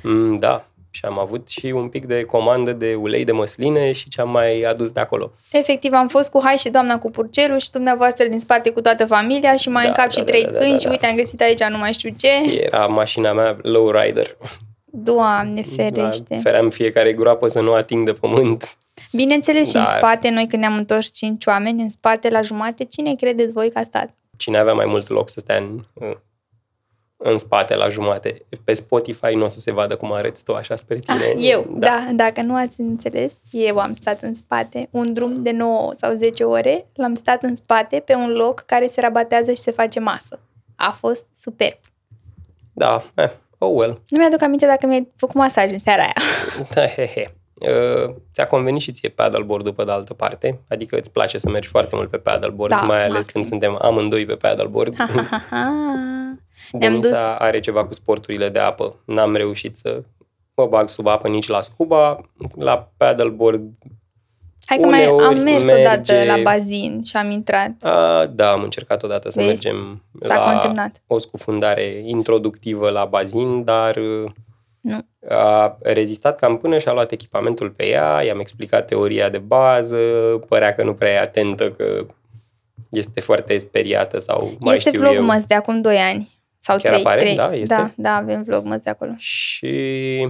Mm, 0.04 0.38
da, 0.38 0.66
și 0.92 1.06
am 1.06 1.20
avut 1.20 1.50
și 1.50 1.66
un 1.66 1.90
pic 1.90 2.06
de 2.06 2.24
comandă 2.24 2.74
de 2.74 2.96
ulei 2.96 3.26
de 3.26 3.32
măsline 3.32 3.92
și 3.92 4.10
ce 4.10 4.22
am 4.22 4.30
mai 4.30 4.62
adus 4.62 4.92
de 4.92 5.00
acolo. 5.00 5.32
Efectiv, 5.52 5.94
am 5.94 6.08
fost 6.08 6.32
cu 6.32 6.42
hai 6.44 6.56
și 6.56 6.70
doamna 6.70 6.98
cu 6.98 7.10
purcelul 7.10 7.60
și 7.60 7.72
dumneavoastră 7.72 8.26
din 8.26 8.40
spate 8.40 8.70
cu 8.70 8.82
toată 8.82 9.06
familia 9.06 9.56
și 9.56 9.70
mai 9.70 9.84
Da, 9.84 9.90
în 9.90 9.96
cap 9.96 10.06
da, 10.06 10.12
și 10.12 10.18
da, 10.18 10.24
trei 10.24 10.44
da, 10.44 10.52
da, 10.52 10.58
câini 10.58 10.72
da, 10.72 10.78
și 10.78 10.84
da. 10.84 10.90
uite, 10.90 11.06
am 11.06 11.16
găsit 11.16 11.42
aici 11.42 11.64
nu 11.64 11.78
mai 11.78 11.94
știu 11.94 12.14
ce. 12.18 12.62
Era 12.62 12.86
mașina 12.86 13.34
mea 13.34 13.58
lowrider. 13.62 14.38
Doamne 14.92 15.62
ferește! 15.62 16.26
Da, 16.36 16.38
feream 16.38 16.70
fiecare 16.70 17.14
groapă 17.14 17.48
să 17.48 17.60
nu 17.60 17.74
ating 17.74 18.06
de 18.06 18.14
pământ. 18.14 18.78
Bineînțeles, 19.12 19.70
și 19.70 19.76
în 19.76 19.84
Da. 19.84 19.98
spate, 19.98 20.30
noi 20.30 20.48
când 20.48 20.62
ne-am 20.62 20.76
întors 20.76 21.12
cinci 21.14 21.46
oameni, 21.46 21.82
în 21.82 21.90
spate, 21.90 22.30
la 22.30 22.42
jumate, 22.42 22.84
cine 22.84 23.16
credeți 23.16 23.54
voi 23.54 23.72
că 23.72 23.80
a 23.80 23.84
stat? 23.84 24.10
Cine 24.38 24.58
avea 24.58 24.74
mai 24.74 24.86
mult 24.86 25.08
loc 25.08 25.30
să 25.30 25.40
stea 25.40 25.58
în, 25.58 25.80
în 27.18 27.38
spate 27.38 27.76
la 27.76 27.90
jumate. 27.90 28.46
Pe 28.64 28.74
Spotify 28.74 29.34
nu 29.34 29.46
o 29.46 29.48
să 29.48 29.60
se 29.60 29.72
vadă 29.72 29.96
cum 29.96 30.12
arăți 30.14 30.44
tu 30.44 30.54
așa 30.54 30.76
spre 30.76 31.00
tine. 31.00 31.34
Ah, 31.36 31.36
eu, 31.38 31.66
da. 31.78 31.88
da, 31.88 32.08
dacă 32.14 32.42
nu 32.42 32.56
ați 32.56 32.80
înțeles, 32.82 33.34
eu 33.52 33.78
am 33.78 33.96
stat 33.96 34.22
în 34.22 34.34
spate. 34.36 34.88
Un 34.92 35.14
drum 35.14 35.44
de 35.44 35.52
9 35.52 35.92
sau 35.96 36.14
10 36.16 36.44
ore, 36.44 36.88
l-am 36.94 37.16
stat 37.16 37.44
în 37.44 37.56
spate 37.56 38.00
pe 38.06 38.14
un 38.14 38.30
loc 38.32 38.60
care 38.60 38.88
se 38.88 39.02
rabatează 39.02 39.52
și 39.52 39.62
se 39.62 39.72
face 39.72 40.00
masă. 40.00 40.40
A 40.76 40.92
fost 40.92 41.26
superb. 41.38 41.78
Da, 42.74 43.04
eh, 43.16 43.30
oh 43.60 43.72
well. 43.74 44.02
Nu 44.08 44.18
mi-aduc 44.18 44.42
aminte 44.42 44.66
dacă 44.66 44.86
mi-ai 44.88 45.12
făcut 45.16 45.36
masaj 45.36 45.72
în 45.72 45.78
seara 45.78 46.02
aia. 46.02 46.14
Da, 46.74 46.88
he, 46.88 47.06
he. 47.08 47.34
Uh, 47.62 48.14
ți-a 48.34 48.46
convenit 48.46 48.82
și 48.82 48.92
ție 48.92 49.10
paddleboard-ul 49.10 49.74
pe 49.74 49.84
de 49.84 49.92
altă 49.92 50.14
parte? 50.14 50.60
Adică 50.70 50.98
îți 50.98 51.12
place 51.12 51.38
să 51.38 51.50
mergi 51.50 51.68
foarte 51.68 51.96
mult 51.96 52.10
pe 52.10 52.18
paddleboard, 52.18 52.72
Da, 52.74 52.82
mai 52.82 53.00
ales 53.02 53.12
maxim. 53.14 53.32
când 53.34 53.46
suntem 53.46 53.78
amândoi 53.82 54.26
pe 54.26 54.36
paddleboard. 54.36 54.96
Ha, 54.98 55.06
ha, 55.16 55.22
ha, 55.30 55.42
ha. 55.50 55.72
Ne-am 56.80 57.00
Denisa 57.00 57.36
are 57.36 57.60
ceva 57.60 57.86
cu 57.86 57.94
sporturile 57.94 58.50
de 58.50 58.60
apă. 58.60 58.96
N-am 59.06 59.36
reușit 59.36 59.78
să 59.78 60.04
mă 60.56 60.66
bag 60.66 60.90
sub 60.90 61.08
apă 61.08 61.28
nici 61.28 61.48
la 61.48 61.62
scuba. 61.62 62.22
La 62.56 62.92
paddleboard, 62.98 63.62
Hai 64.70 64.78
că 64.78 64.86
mai 64.88 65.00
Uneori 65.08 65.24
am 65.24 65.44
mers 65.44 65.66
merge- 65.66 65.82
odată 65.82 66.24
la 66.26 66.38
bazin 66.42 67.02
și 67.04 67.18
am 67.18 67.32
intrat. 67.32 67.72
a, 67.84 68.26
da, 68.26 68.52
am 68.52 68.64
încercat 68.64 69.04
odată 69.04 69.30
să 69.30 69.40
Vezi? 69.40 69.50
mergem 69.50 70.04
S-a 70.22 70.36
la 70.36 70.50
consemnat. 70.50 71.02
o 71.08 71.18
scufundare 71.18 72.02
introductivă 72.06 72.90
la 72.90 73.06
bazin, 73.06 73.64
dar 73.64 73.96
uh, 73.96 74.32
Nu. 74.82 75.06
a 75.30 75.78
rezistat 75.82 76.40
cam 76.40 76.58
până 76.58 76.78
și 76.78 76.88
a 76.88 76.94
luat 76.94 77.12
echipamentul 77.12 77.70
pe 77.70 77.86
ea, 77.88 78.24
i-am 78.24 78.40
explicat 78.40 78.86
teoria 78.88 79.30
de 79.30 79.38
bază, 79.38 79.98
părea 80.48 80.76
că 80.76 80.84
nu 80.84 80.94
prea 80.94 81.12
e 81.12 81.20
atentă, 81.20 81.72
că 81.72 82.06
este 82.92 83.20
foarte 83.20 83.58
speriată 83.58 84.20
sau 84.20 84.52
mai 84.62 84.76
este 84.76 84.90
știu 84.90 85.06
eu. 85.06 85.12
vlogmas 85.12 85.46
de 85.46 85.54
acum 85.54 85.82
2 85.82 85.98
ani. 85.98 86.30
Sau 86.60 86.78
Chiar 86.78 86.92
3, 86.92 87.04
apare? 87.04 87.20
3. 87.20 87.36
Da, 87.36 87.54
este? 87.56 87.74
Da, 87.76 87.92
da, 87.96 88.16
avem 88.16 88.44
vlogmas 88.44 88.80
de 88.80 88.90
acolo. 88.90 89.12
Și 89.18 90.28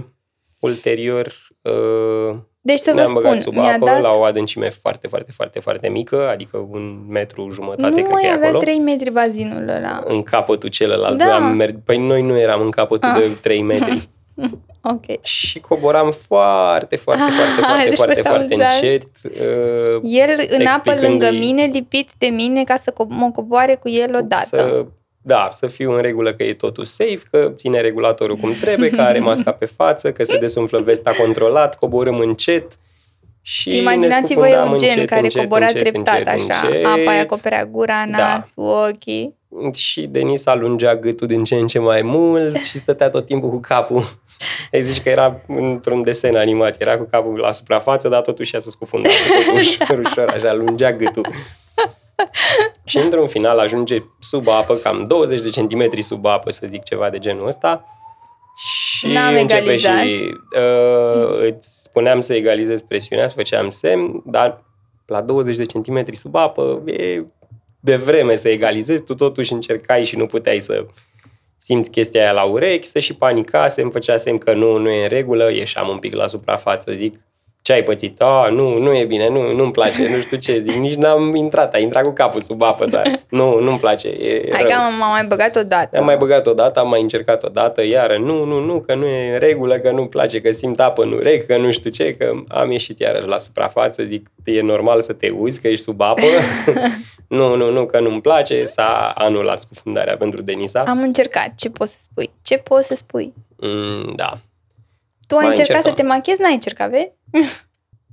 ulterior 0.58 1.26
uh, 1.62 2.36
Deci 2.62 2.78
să 2.78 2.90
vă 2.90 2.96
ne-am 2.96 3.12
băgat 3.12 3.30
spun, 3.30 3.40
sub 3.52 3.52
mi-a 3.62 3.74
apă 3.74 3.84
dat... 3.84 4.00
la 4.00 4.10
o 4.14 4.22
adâncime 4.22 4.68
foarte, 4.70 5.06
foarte, 5.06 5.32
foarte, 5.32 5.60
foarte 5.60 5.88
mică, 5.88 6.28
adică 6.28 6.66
un 6.70 6.98
metru 7.08 7.48
jumătate, 7.50 7.82
nu 7.88 7.92
cred 7.94 8.04
că 8.04 8.10
mai 8.12 8.24
e 8.24 8.30
avea 8.30 8.48
acolo. 8.48 8.62
3 8.62 8.78
metri 8.78 9.10
bazinul 9.10 9.68
ăla. 9.68 10.02
În 10.06 10.22
capătul 10.22 10.68
celălalt. 10.68 11.18
Da. 11.18 11.34
Am 11.34 11.56
mer- 11.62 11.74
păi 11.84 11.98
noi 11.98 12.22
nu 12.22 12.38
eram 12.38 12.60
în 12.60 12.70
capătul 12.70 13.08
Ah. 13.08 13.18
de 13.18 13.28
3 13.42 13.62
metri. 13.62 14.08
Ok. 14.82 15.22
și 15.24 15.60
coboram 15.60 16.10
foarte, 16.10 16.96
foarte, 16.96 17.22
Ah, 17.22 17.28
foarte, 17.30 17.60
foarte, 17.62 17.84
deci 17.88 17.94
foarte, 17.96 18.20
vă 18.22 18.28
foarte 18.28 18.54
amuzat. 18.54 18.72
încet. 18.82 19.02
Uh, 19.24 20.00
El 20.02 20.28
în 20.58 20.66
apă 20.66 20.90
explicându-i- 20.90 21.08
lângă 21.30 21.38
mine, 21.46 21.64
lipit 21.64 22.10
de 22.18 22.26
mine 22.26 22.64
ca 22.64 22.76
să 22.76 22.92
co- 22.92 23.06
mă 23.08 23.30
coboare 23.34 23.74
cu 23.74 23.88
el 23.88 24.14
odată. 24.16 24.44
Să, 24.56 24.86
da, 25.22 25.48
să 25.50 25.66
fiu 25.66 25.92
în 25.92 26.00
regulă 26.00 26.34
că 26.34 26.42
e 26.42 26.54
totul 26.54 26.84
safe, 26.84 27.20
că 27.30 27.52
ține 27.54 27.80
regulatorul 27.80 28.36
cum 28.36 28.52
trebuie, 28.60 28.90
că 28.90 29.00
are 29.00 29.18
masca 29.18 29.52
pe 29.52 29.64
față, 29.64 30.12
că 30.12 30.24
se 30.24 30.38
desumflă 30.38 30.80
vesta 30.80 31.10
controlat, 31.10 31.78
coborâm 31.78 32.18
încet 32.18 32.78
și 33.42 33.76
Imaginați-vă 33.76 34.40
ne 34.40 34.46
scufundam 34.46 34.68
Eugen 34.68 34.88
încet, 34.88 35.08
care 35.08 35.22
încet, 35.22 35.42
cobora 35.42 35.66
încet, 35.66 35.80
treptat 35.80 36.18
încet, 36.18 36.50
așa. 36.50 36.66
încet. 36.66 36.84
Apa 36.84 37.12
îi 37.12 37.18
acoperea 37.18 37.64
gura, 37.64 38.04
Da. 38.10 38.16
nasul, 38.18 38.88
ochii. 38.88 39.38
Și 39.74 40.06
Denis 40.06 40.46
alungea 40.46 40.96
gâtul 40.96 41.26
din 41.26 41.44
ce 41.44 41.54
în 41.54 41.66
ce 41.66 41.78
mai 41.78 42.02
mult 42.02 42.60
și 42.60 42.78
stătea 42.78 43.08
tot 43.08 43.26
timpul 43.26 43.50
cu 43.50 43.58
capul. 43.60 44.04
Ai 44.72 44.82
zici 44.82 45.02
că 45.02 45.08
era 45.08 45.40
într-un 45.46 46.02
desen 46.02 46.36
animat, 46.36 46.80
era 46.80 46.96
cu 46.96 47.08
capul 47.10 47.38
la 47.38 47.52
suprafață, 47.52 48.08
dar 48.08 48.20
totuși 48.20 48.54
ea 48.54 48.60
se 48.60 48.70
scufunda 48.70 49.08
tot 49.46 49.54
ușor, 49.54 49.98
ușor, 49.98 50.28
așa, 50.28 50.52
lungea 50.52 50.92
gâtul. 50.92 51.26
și 52.84 52.98
într-un 52.98 53.26
final 53.26 53.58
ajunge 53.58 53.98
sub 54.18 54.48
apă, 54.48 54.74
cam 54.74 55.04
20 55.04 55.40
de 55.40 55.48
centimetri 55.48 56.02
sub 56.02 56.26
apă, 56.26 56.50
să 56.50 56.66
zic 56.70 56.82
ceva 56.82 57.10
de 57.10 57.18
genul 57.18 57.46
ăsta. 57.46 57.84
Și 58.56 59.06
N-am 59.12 59.34
începe 59.34 59.60
egalizat. 59.60 60.04
și 60.04 60.34
uh, 60.56 61.38
îți 61.40 61.82
spuneam 61.82 62.20
să 62.20 62.34
egalizez 62.34 62.82
presiunea, 62.82 63.26
să 63.26 63.34
făceam 63.36 63.68
semn, 63.68 64.22
dar 64.26 64.62
la 65.06 65.20
20 65.20 65.56
de 65.56 65.64
centimetri 65.64 66.16
sub 66.16 66.34
apă 66.34 66.82
e 66.86 67.22
de 67.80 67.96
vreme 67.96 68.36
să 68.36 68.48
egalizezi, 68.48 69.04
tu 69.04 69.14
totuși 69.14 69.52
încercai 69.52 70.04
și 70.04 70.16
nu 70.16 70.26
puteai 70.26 70.60
să 70.60 70.86
simți 71.56 71.90
chestia 71.90 72.20
aia 72.20 72.32
la 72.32 72.42
urechi, 72.42 72.86
să 72.86 72.98
și 72.98 73.14
panicase, 73.14 73.82
îmi 73.82 73.90
făcea 73.90 74.16
semn 74.16 74.38
că 74.38 74.52
nu, 74.52 74.76
nu 74.76 74.90
e 74.90 75.02
în 75.02 75.08
regulă, 75.08 75.52
ieșeam 75.52 75.88
un 75.88 75.98
pic 75.98 76.14
la 76.14 76.26
suprafață, 76.26 76.92
zic, 76.92 77.18
ce 77.70 77.76
ai 77.76 77.82
pățit? 77.82 78.20
A, 78.20 78.48
nu, 78.52 78.78
nu 78.78 78.92
e 78.92 79.04
bine, 79.04 79.28
nu, 79.28 79.52
nu-mi 79.52 79.70
place, 79.72 80.02
nu 80.02 80.16
știu 80.16 80.36
ce, 80.36 80.62
zic, 80.68 80.74
nici 80.80 80.94
n-am 80.94 81.34
intrat, 81.34 81.74
ai 81.74 81.82
intrat 81.82 82.04
cu 82.04 82.10
capul 82.10 82.40
sub 82.40 82.62
apă, 82.62 82.84
dar 82.84 83.02
nu, 83.38 83.60
nu-mi 83.60 83.78
place, 83.78 84.08
e 84.08 84.48
Hai 84.52 84.62
rău. 84.62 84.70
că 84.70 84.76
am, 84.76 84.94
m-am 84.94 85.10
mai 85.10 85.24
băgat 85.24 85.56
odată. 85.56 85.98
Am 85.98 86.04
mai 86.04 86.16
băgat 86.16 86.46
o 86.46 86.52
dată, 86.52 86.80
am 86.80 86.88
mai 86.88 87.00
încercat 87.00 87.42
o 87.42 87.48
dată, 87.48 87.84
iară, 87.84 88.16
nu, 88.18 88.44
nu, 88.44 88.58
nu, 88.58 88.80
că 88.80 88.94
nu 88.94 89.06
e 89.06 89.32
în 89.32 89.38
regulă, 89.38 89.78
că 89.78 89.90
nu-mi 89.90 90.08
place, 90.08 90.40
că 90.40 90.50
simt 90.50 90.80
apă 90.80 91.02
în 91.02 91.12
urechi, 91.12 91.46
că 91.46 91.56
nu 91.56 91.70
știu 91.70 91.90
ce, 91.90 92.14
că 92.14 92.32
am 92.48 92.70
ieșit 92.70 92.98
iarăși 92.98 93.28
la 93.28 93.38
suprafață, 93.38 94.02
zic, 94.02 94.30
e 94.44 94.60
normal 94.60 95.00
să 95.00 95.12
te 95.12 95.28
uzi, 95.28 95.60
că 95.60 95.68
ești 95.68 95.84
sub 95.84 96.00
apă. 96.00 96.22
nu, 97.38 97.56
nu, 97.56 97.70
nu, 97.70 97.86
că 97.86 98.00
nu-mi 98.00 98.20
place, 98.20 98.64
s-a 98.64 99.12
anulat 99.14 99.62
scufundarea 99.62 100.16
pentru 100.16 100.42
Denisa. 100.42 100.82
Am 100.82 101.02
încercat. 101.02 101.52
Ce 101.56 101.70
poți 101.70 101.92
să 101.92 101.98
spui? 102.10 102.30
Ce 102.42 102.56
poți 102.58 102.86
să 102.86 102.94
spui? 102.94 103.32
Mm, 103.56 104.12
da, 104.16 104.38
Tu 105.30 105.36
ai 105.36 105.42
Mai 105.46 105.48
încercat 105.56 105.76
încercăm. 105.76 105.90
să 105.90 106.02
te 106.02 106.02
machezi? 106.02 106.40
N-ai 106.40 106.52
încercat, 106.52 106.90
vezi? 106.90 107.10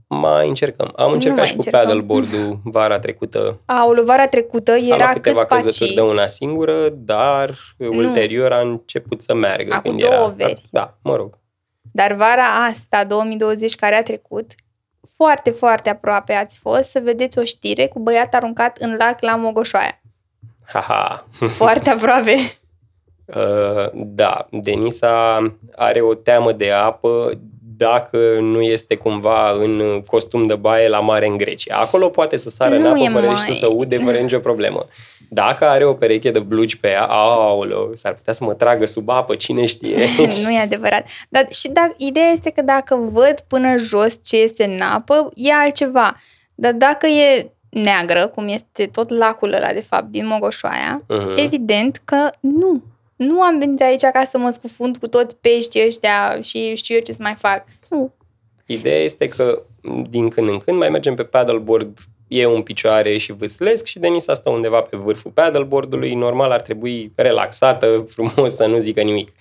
mai 0.07 0.47
încercăm. 0.47 0.93
Am 0.95 1.07
Nu 1.07 1.13
încercat 1.13 1.37
mai 1.37 1.47
și 1.47 1.51
cu 1.55 1.57
încercăm. 1.65 1.81
paddleboard-ul 1.87 2.59
vara 2.63 2.99
trecută. 2.99 3.59
Aoleu, 3.65 4.03
vara 4.03 4.27
trecută 4.27 4.71
Am 4.71 4.83
era 4.85 4.95
luat 4.97 5.13
câteva 5.13 5.39
cât 5.39 5.47
paci. 5.47 5.63
căzături 5.63 5.93
de 5.95 6.01
una 6.01 6.27
singură, 6.27 6.89
dar 6.89 7.57
ulterior 7.77 8.51
a 8.51 8.59
început 8.59 9.21
să 9.21 9.33
meargă. 9.33 9.73
Acum 9.73 9.89
când 9.89 10.01
două 10.01 10.13
era... 10.13 10.27
veri. 10.27 10.61
Da, 10.69 10.97
mă 11.01 11.15
rog. 11.15 11.37
Dar 11.91 12.13
vara 12.13 12.43
asta, 12.69 13.03
2020, 13.03 13.75
care 13.75 13.95
a 13.95 14.03
trecut, 14.03 14.51
foarte, 15.15 15.49
foarte 15.49 15.89
aproape 15.89 16.33
ați 16.33 16.57
fost 16.61 16.89
să 16.89 16.99
vedeți 17.03 17.37
o 17.39 17.43
știre 17.43 17.87
cu 17.87 17.99
băiat 17.99 18.33
aruncat 18.33 18.77
în 18.77 18.95
lac 18.99 19.21
la 19.21 19.35
Mogoșoaia. 19.35 20.01
Haha. 20.65 21.27
Foarte 21.49 21.89
aproape. 21.89 22.35
Uh, 23.35 23.89
da, 23.93 24.47
Denisa 24.51 25.37
are 25.75 26.01
o 26.01 26.13
teamă 26.13 26.51
de 26.51 26.71
apă 26.71 27.31
dacă 27.77 28.17
nu 28.41 28.61
este 28.61 28.95
cumva 28.95 29.51
în 29.51 30.01
costum 30.05 30.45
de 30.45 30.55
baie 30.55 30.87
la 30.87 30.99
mare 30.99 31.27
în 31.27 31.37
Grecia. 31.37 31.75
Acolo 31.77 32.09
poate 32.09 32.37
să 32.37 32.49
sară 32.49 32.75
în 32.75 32.81
Nu 32.81 32.87
apă 32.89 32.99
e 32.99 33.09
fără 33.09 33.25
mai- 33.25 33.35
și 33.35 33.41
să 33.41 33.51
se 33.53 33.65
ude 33.65 33.97
fără 33.97 34.17
nicio 34.17 34.39
problemă. 34.39 34.85
Dacă 35.29 35.65
are 35.65 35.85
o 35.85 35.93
pereche 35.93 36.31
de 36.31 36.39
blugi 36.39 36.79
pe 36.79 36.87
ea, 36.87 37.03
aoleu, 37.05 37.91
s-ar 37.93 38.13
putea 38.13 38.33
să 38.33 38.43
mă 38.43 38.53
tragă 38.53 38.85
sub 38.85 39.09
apă, 39.09 39.35
cine 39.35 39.65
știe. 39.65 39.95
nu 40.43 40.49
e 40.51 40.59
adevărat. 40.59 41.07
Dar 41.29 41.47
și 41.49 41.69
dacă, 41.69 41.93
ideea 41.97 42.29
este 42.29 42.49
că 42.49 42.61
dacă 42.61 42.95
văd 43.11 43.39
până 43.47 43.77
jos 43.77 44.19
ce 44.25 44.37
este 44.37 44.63
în 44.63 44.81
apă, 44.81 45.29
e 45.35 45.53
altceva. 45.53 46.15
Dar 46.55 46.71
dacă 46.73 47.05
e 47.07 47.51
neagră, 47.69 48.27
cum 48.27 48.47
este 48.47 48.85
tot 48.91 49.09
lacul 49.09 49.53
ăla, 49.53 49.71
de 49.73 49.83
fapt, 49.87 50.05
din 50.09 50.27
Mogoșoaia, 50.27 51.01
Mhm. 51.07 51.33
evident 51.35 52.01
că 52.05 52.29
nu. 52.39 52.83
Nu 53.17 53.41
am 53.41 53.59
venit 53.59 53.81
aici 53.81 54.01
ca 54.01 54.23
să 54.23 54.37
mă 54.37 54.49
scufund 54.49 54.97
cu 54.97 55.07
tot 55.07 55.33
peștii 55.33 55.85
ăștia 55.85 56.41
și 56.41 56.75
știu 56.75 56.95
eu 56.95 57.01
ce 57.01 57.11
să 57.11 57.17
mai 57.21 57.35
fac. 57.39 57.65
Nu. 57.89 58.13
Ideea 58.65 59.03
este 59.03 59.27
că 59.27 59.61
din 60.09 60.29
când 60.29 60.49
în 60.49 60.57
când 60.57 60.77
mai 60.77 60.89
mergem 60.89 61.15
pe 61.15 61.23
paddleboard, 61.23 61.99
eu 62.27 62.55
în 62.55 62.61
picioare 62.61 63.17
și 63.17 63.31
vâslesc 63.31 63.85
și 63.85 63.99
Denisa 63.99 64.33
stă 64.33 64.49
undeva 64.49 64.81
pe 64.81 64.97
vârful 64.97 65.31
paddleboardului, 65.31 66.13
normal 66.13 66.51
ar 66.51 66.61
trebui 66.61 67.11
relaxată, 67.15 68.05
frumos, 68.09 68.55
să 68.55 68.65
nu 68.65 68.79
zică 68.79 69.01
nimic. 69.01 69.31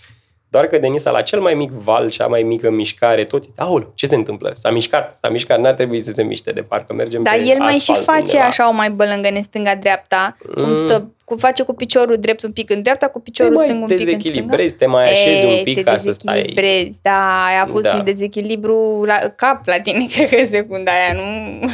Doar 0.49 0.67
că 0.67 0.79
Denisa 0.79 1.11
la 1.11 1.23
cel 1.23 1.41
mai 1.41 1.55
mic 1.55 1.71
val, 1.71 2.11
cea 2.11 2.27
mai 2.27 2.43
mică 2.43 2.71
mișcare, 2.71 3.25
tot, 3.25 3.45
aoleu, 3.57 3.93
ce 3.95 4.07
se 4.07 4.15
întâmplă? 4.15 4.53
S-a 4.55 4.71
mișcat, 4.71 5.17
s-a 5.17 5.29
mișcat, 5.29 5.59
n-ar 5.61 5.75
trebui 5.75 6.01
să 6.01 6.11
se 6.11 6.23
miște 6.23 6.51
de 6.51 6.63
parcă 6.63 6.93
mergem 6.93 7.23
Dar 7.23 7.35
pe 7.35 7.45
el 7.45 7.59
mai 7.59 7.73
și 7.73 7.91
asfalt 7.91 8.05
face 8.05 8.21
undeva. 8.21 8.45
așa 8.45 8.69
o 8.69 8.73
mai 8.73 8.91
bălângăne 8.91 9.41
stânga-dreapta, 9.41 10.37
cum 10.55 10.63
Mm. 10.69 10.75
stă 10.75 11.11
cu, 11.25 11.37
face 11.37 11.63
cu 11.63 11.75
piciorul 11.75 12.17
drept 12.17 12.43
un 12.43 12.53
pic 12.53 12.71
în 12.71 12.83
dreapta, 12.83 13.09
cu 13.09 13.21
piciorul 13.21 13.57
te 13.57 13.63
stâng 13.65 13.75
un 13.83 13.87
mai 13.89 13.97
pic 13.97 13.99
în 13.99 14.05
stânga. 14.13 14.23
dezechilibrezi, 14.23 14.75
te 14.77 14.87
mai 14.87 15.05
așezi 15.11 15.45
Ei, 15.45 15.57
un 15.59 15.63
pic 15.65 15.75
te 15.75 15.83
ca 15.83 15.97
să 15.97 16.13
stai. 16.13 16.35
dezechilibrezi, 16.35 16.99
Da, 17.03 17.45
aia 17.47 17.63
a 17.63 17.67
fost 17.67 17.83
Da. 17.83 17.95
un 17.95 18.05
dezechilibru 18.05 19.05
la 19.07 19.19
cap 19.37 19.61
la 19.67 19.81
tine, 19.81 20.07
cred 20.15 20.29
că 20.29 20.45
secunda 20.45 20.91
aia, 20.93 21.13
nu... 21.13 21.69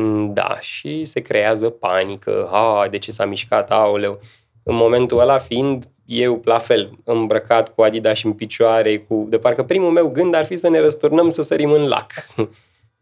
Mm, 0.00 0.32
Da, 0.34 0.56
și 0.60 1.04
se 1.04 1.20
creează 1.20 1.68
panică. 1.68 2.48
Ha, 2.50 2.86
de 2.90 2.98
ce 2.98 3.10
s-a 3.10 3.24
mișcat, 3.24 3.70
aoleu. 3.70 4.20
În 4.62 4.74
momentul 4.74 5.18
ăla 5.20 5.38
fiind 5.38 5.84
eu 6.20 6.40
la 6.44 6.58
fel, 6.58 6.90
îmbrăcat 7.04 7.74
cu 7.74 7.82
Adidas 7.82 8.22
în 8.24 8.32
picioare, 8.32 8.98
cu... 8.98 9.26
de 9.28 9.38
parcă 9.38 9.62
primul 9.62 9.90
meu 9.90 10.08
gând 10.08 10.34
ar 10.34 10.44
fi 10.44 10.56
să 10.56 10.68
ne 10.68 10.80
răsturnăm 10.80 11.28
să 11.28 11.42
sărim 11.42 11.70
în 11.70 11.88
lac. 11.88 12.12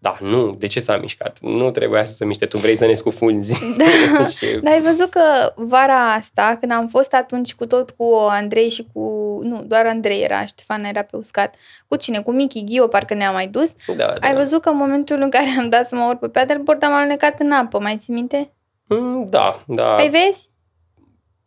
Da, 0.03 0.17
nu, 0.21 0.55
de 0.59 0.67
ce 0.67 0.81
s-a 0.81 0.97
mișcat? 0.97 1.39
Nu 1.41 1.71
trebuia 1.71 2.05
să 2.05 2.13
se 2.15 2.25
miște, 2.25 2.47
tu 2.47 2.59
vrei 2.59 2.77
să 2.77 2.87
ne 2.87 2.93
scufunzi. 2.93 3.61
Da. 4.19 4.25
Și- 4.25 4.57
Dar 4.63 4.73
ai 4.73 4.81
văzut 4.81 5.11
că 5.11 5.21
vara 5.57 6.13
asta, 6.13 6.57
când 6.61 6.73
am 6.73 6.89
fost 6.89 7.15
atunci 7.15 7.55
cu 7.55 7.67
tot 7.67 7.91
cu 7.91 8.15
Andrei 8.29 8.69
și 8.69 8.87
cu... 8.93 9.01
Nu, 9.43 9.63
doar 9.67 9.87
Andrei 9.87 10.23
era, 10.23 10.45
Ștefan 10.45 10.85
era 10.85 11.03
pe 11.03 11.17
uscat. 11.17 11.55
Cu 11.89 11.97
cine? 11.97 12.21
Cu 12.21 12.31
Michi 12.33 12.65
Ghio, 12.65 12.87
parcă 12.87 13.15
ne-am 13.15 13.33
mai 13.35 13.47
dus. 13.47 13.73
da, 13.87 13.95
da. 13.95 14.13
Ai 14.29 14.35
văzut 14.35 14.61
că 14.61 14.69
în 14.69 14.77
momentul 14.77 15.17
în 15.21 15.31
care 15.31 15.47
am 15.59 15.69
dat 15.69 15.85
să 15.87 15.95
mă 15.95 16.07
urc 16.09 16.19
pe 16.19 16.29
paddleboard, 16.29 16.83
am 16.85 16.93
alunecat 16.93 17.41
în 17.41 17.53
apă, 17.53 17.81
mai 17.81 17.97
ții 17.99 18.13
minte? 18.13 18.53
Mm, 18.87 19.27
Da, 19.29 19.63
da. 19.67 19.83
Păi 19.95 20.09
vezi? 20.09 20.50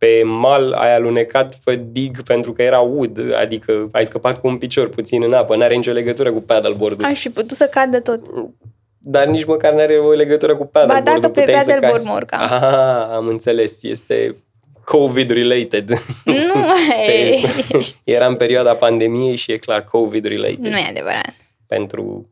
Pe 0.03 0.21
mal 0.25 0.71
ai 0.71 0.95
alunecat 0.95 1.55
pe 1.63 1.81
dig 1.91 2.21
pentru 2.21 2.53
că 2.53 2.61
era 2.61 2.79
ud, 2.79 3.19
adică 3.35 3.89
ai 3.91 4.05
scăpat 4.05 4.39
cu 4.41 4.47
un 4.47 4.57
picior 4.57 4.89
puțin 4.89 5.23
în 5.23 5.33
apă, 5.33 5.55
n-are 5.55 5.75
nicio 5.75 5.91
legătură 5.91 6.31
cu 6.31 6.41
paddleboard-ul. 6.41 7.05
Aș 7.05 7.19
fi 7.19 7.29
putut 7.29 7.57
să 7.57 7.67
cadă 7.71 7.99
tot. 7.99 8.19
Dar 8.97 9.25
nici 9.25 9.45
măcar 9.45 9.73
n-are 9.73 9.93
o 9.97 10.11
legătură 10.11 10.55
cu 10.55 10.65
paddleboard 10.65 11.05
Ba 11.05 11.11
dacă 11.11 11.29
pe 11.33 11.39
puteai 11.39 11.59
să 11.63 11.69
paddleboard 11.69 11.95
cazi. 11.95 12.07
mă 12.07 12.13
urcam. 12.15 12.39
Aha, 12.41 13.09
am 13.15 13.27
înțeles, 13.27 13.83
este 13.83 14.35
COVID-related. 14.85 15.89
Nu, 16.25 16.53
Te- 17.05 17.11
e, 18.03 18.13
Era 18.15 18.25
în 18.25 18.35
perioada 18.35 18.73
pandemiei 18.73 19.35
și 19.35 19.51
e 19.51 19.57
clar 19.57 19.83
COVID-related. 19.83 20.57
nu 20.57 20.77
e 20.77 20.85
adevărat. 20.89 21.33
Pentru 21.67 22.29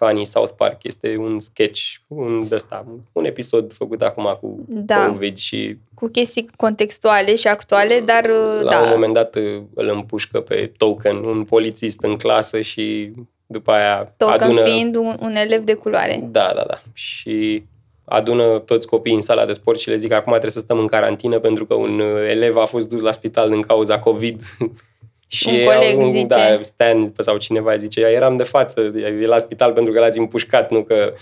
fanii 0.00 0.24
South 0.24 0.52
Park 0.56 0.82
este 0.82 1.16
un 1.16 1.40
sketch, 1.40 1.80
un, 2.06 2.46
ăsta, 2.52 2.86
un 3.12 3.24
episod 3.24 3.72
făcut 3.72 4.02
acum 4.02 4.38
cu 4.40 4.64
Da. 4.68 5.06
COVID 5.06 5.36
și 5.36 5.76
Cu 5.94 6.06
chestii 6.06 6.48
contextuale 6.56 7.34
și 7.34 7.48
actuale, 7.48 8.00
dar 8.00 8.26
la 8.62 8.70
da. 8.70 8.80
un 8.80 8.88
moment 8.92 9.14
dat 9.14 9.34
îl 9.74 9.88
împușcă 9.94 10.40
pe 10.40 10.72
Token, 10.76 11.16
un 11.16 11.44
polițist 11.44 12.02
în 12.02 12.16
clasă 12.16 12.60
și 12.60 13.12
după 13.46 13.70
aia 13.70 14.14
Token 14.16 14.40
adună... 14.40 14.60
fiind 14.60 14.96
un, 14.96 15.16
un 15.20 15.34
elev 15.34 15.62
de 15.64 15.74
culoare. 15.74 16.20
Da, 16.30 16.52
da, 16.54 16.64
da. 16.68 16.82
Și 16.92 17.62
adună 18.04 18.58
toți 18.58 18.86
copiii 18.86 19.14
în 19.14 19.20
sala 19.20 19.44
de 19.44 19.52
sport 19.52 19.78
și 19.78 19.88
le 19.88 19.96
zic 19.96 20.12
acum 20.12 20.30
trebuie 20.30 20.50
să 20.50 20.60
stăm 20.60 20.78
în 20.78 20.86
carantină 20.86 21.38
pentru 21.38 21.66
că 21.66 21.74
un 21.74 22.00
uh, 22.00 22.28
elev 22.28 22.56
a 22.56 22.64
fost 22.64 22.88
dus 22.88 23.00
la 23.00 23.12
spital 23.12 23.50
din 23.50 23.60
cauza 23.60 23.98
COVID. 23.98 24.40
și 25.32 25.48
Un 25.48 25.54
ei 25.54 25.64
coleg 25.64 26.00
au, 26.00 26.08
zice. 26.10 26.26
Da, 26.26 26.58
Stan 26.60 27.12
sau 27.18 27.36
cineva 27.36 27.76
zice, 27.76 28.00
eram 28.00 28.36
de 28.36 28.42
față, 28.42 28.80
e 29.22 29.26
la 29.26 29.38
spital 29.38 29.72
pentru 29.72 29.92
că 29.92 30.00
l-ați 30.00 30.18
împușcat, 30.18 30.70
nu 30.70 30.82
că... 30.82 31.12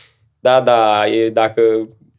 Da, 0.41 0.61
da, 0.61 1.07
e, 1.07 1.29
dacă 1.31 1.61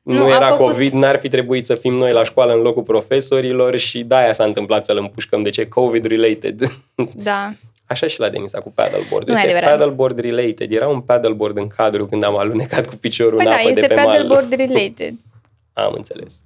nu, 0.04 0.13
Nu, 0.17 0.23
a 0.23 0.36
era 0.36 0.47
făcut- 0.47 0.65
COVID, 0.71 0.91
n-ar 0.91 1.17
fi 1.19 1.28
trebuit 1.30 1.65
să 1.65 1.75
fim 1.75 1.93
noi 1.93 2.12
la 2.12 2.23
școală 2.23 2.54
în 2.54 2.60
locul 2.62 2.84
profesorilor 2.84 3.78
și 3.78 4.04
de-aia 4.04 4.32
s-a 4.34 4.43
întâmplat 4.43 4.86
să-l 4.86 4.97
împușcăm. 4.97 5.41
De 5.43 5.49
ce? 5.49 5.67
COVID-related. 5.67 6.62
Da. 7.23 7.52
Așa 7.86 8.08
și 8.08 8.19
la 8.19 8.30
Denisa 8.30 8.60
cu 8.60 8.71
paddleboard. 8.71 9.28
Nu 9.28 9.34
e 9.34 9.36
este 9.38 9.49
adevărat. 9.52 9.78
paddleboard 9.78 10.19
related. 10.19 10.71
Era 10.71 10.88
un 10.88 11.02
paddleboard 11.02 11.58
în 11.58 11.67
cadru 11.67 12.06
când 12.06 12.23
am 12.23 12.38
alunecat 12.38 12.88
cu 12.88 12.95
piciorul 12.95 13.38
Păi 13.38 13.45
în 13.45 13.52
da, 13.52 13.58
apă 13.58 13.67
este 13.69 13.82
de 13.82 13.88
pe 13.88 13.93
mal. 13.93 14.06
paddleboard 14.06 14.54
related. 14.54 15.13
Am 15.73 15.93
înțeles. 15.95 16.41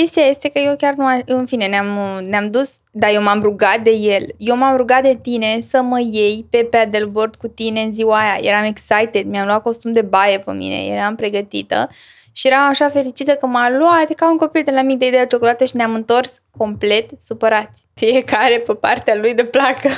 Chestia 0.00 0.22
este 0.22 0.48
că 0.48 0.58
eu 0.58 0.76
chiar 0.76 0.94
nu... 0.94 1.06
a- 1.06 1.20
În 1.26 1.46
fine, 1.46 1.66
ne-am, 1.66 2.20
ne-am 2.28 2.50
dus, 2.50 2.74
dar 2.90 3.10
eu 3.12 3.22
m-am 3.22 3.40
rugat 3.42 3.78
de 3.80 3.90
el. 3.90 4.22
Eu 4.38 4.56
m-am 4.56 4.76
rugat 4.76 5.02
de 5.02 5.18
tine 5.22 5.58
să 5.70 5.82
mă 5.82 6.00
iei 6.00 6.46
pe 6.50 6.68
paddleboard 6.70 7.34
cu 7.36 7.48
tine 7.48 7.80
în 7.80 7.92
ziua 7.92 8.18
aia. 8.18 8.38
Eram 8.40 8.64
excited, 8.64 9.26
mi-am 9.26 9.46
luat 9.46 9.62
costum 9.62 9.92
de 9.92 10.02
baie 10.02 10.38
pe 10.38 10.52
mine, 10.52 10.84
eram 10.86 11.14
pregătită 11.14 11.90
și 12.32 12.46
eram 12.46 12.68
așa 12.68 12.88
fericită 12.88 13.32
că 13.34 13.46
m-a 13.46 13.70
luat 13.70 14.12
ca 14.16 14.30
un 14.30 14.36
copil 14.36 14.62
de 14.64 14.70
la 14.70 14.82
mic 14.82 14.98
de 14.98 15.06
idee 15.06 15.20
de 15.20 15.26
ciocolată 15.26 15.64
și 15.64 15.76
ne-am 15.76 15.94
întors 15.94 16.40
complet 16.58 17.10
supărați. 17.18 17.82
Fiecare 17.94 18.62
pe 18.66 18.74
partea 18.74 19.16
lui 19.16 19.34
de 19.34 19.44
placă. 19.44 19.88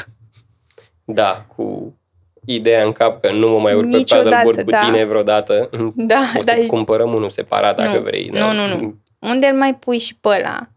Da, 1.05 1.45
cu 1.57 1.95
ideea 2.47 2.85
în 2.85 2.93
cap 2.93 3.21
că 3.21 3.33
nu 3.33 3.49
mă 3.51 3.59
mai 3.59 3.75
urc 3.75 3.91
pe 3.91 3.97
Niciodată, 3.97 4.29
paddleboard 4.29 4.63
cu 4.65 4.71
da. 4.71 4.79
tine 4.79 5.05
vreodată. 5.05 5.71
Da, 5.95 6.21
O 6.37 6.41
dar 6.45 6.55
să-ți 6.59 6.67
cumpărăm 6.71 7.15
unul 7.15 7.31
separat 7.31 7.77
dacă 7.77 7.97
Nu, 7.99 8.03
vrei. 8.03 8.29
nu, 8.33 8.39
da? 8.39 8.53
nu, 8.53 8.81
nu. 8.81 8.95
Unde 9.19 9.47
îl 9.47 9.57
mai 9.57 9.75
pui 9.75 9.99
și 9.99 10.17
pe 10.17 10.29
ăla? 10.29 10.69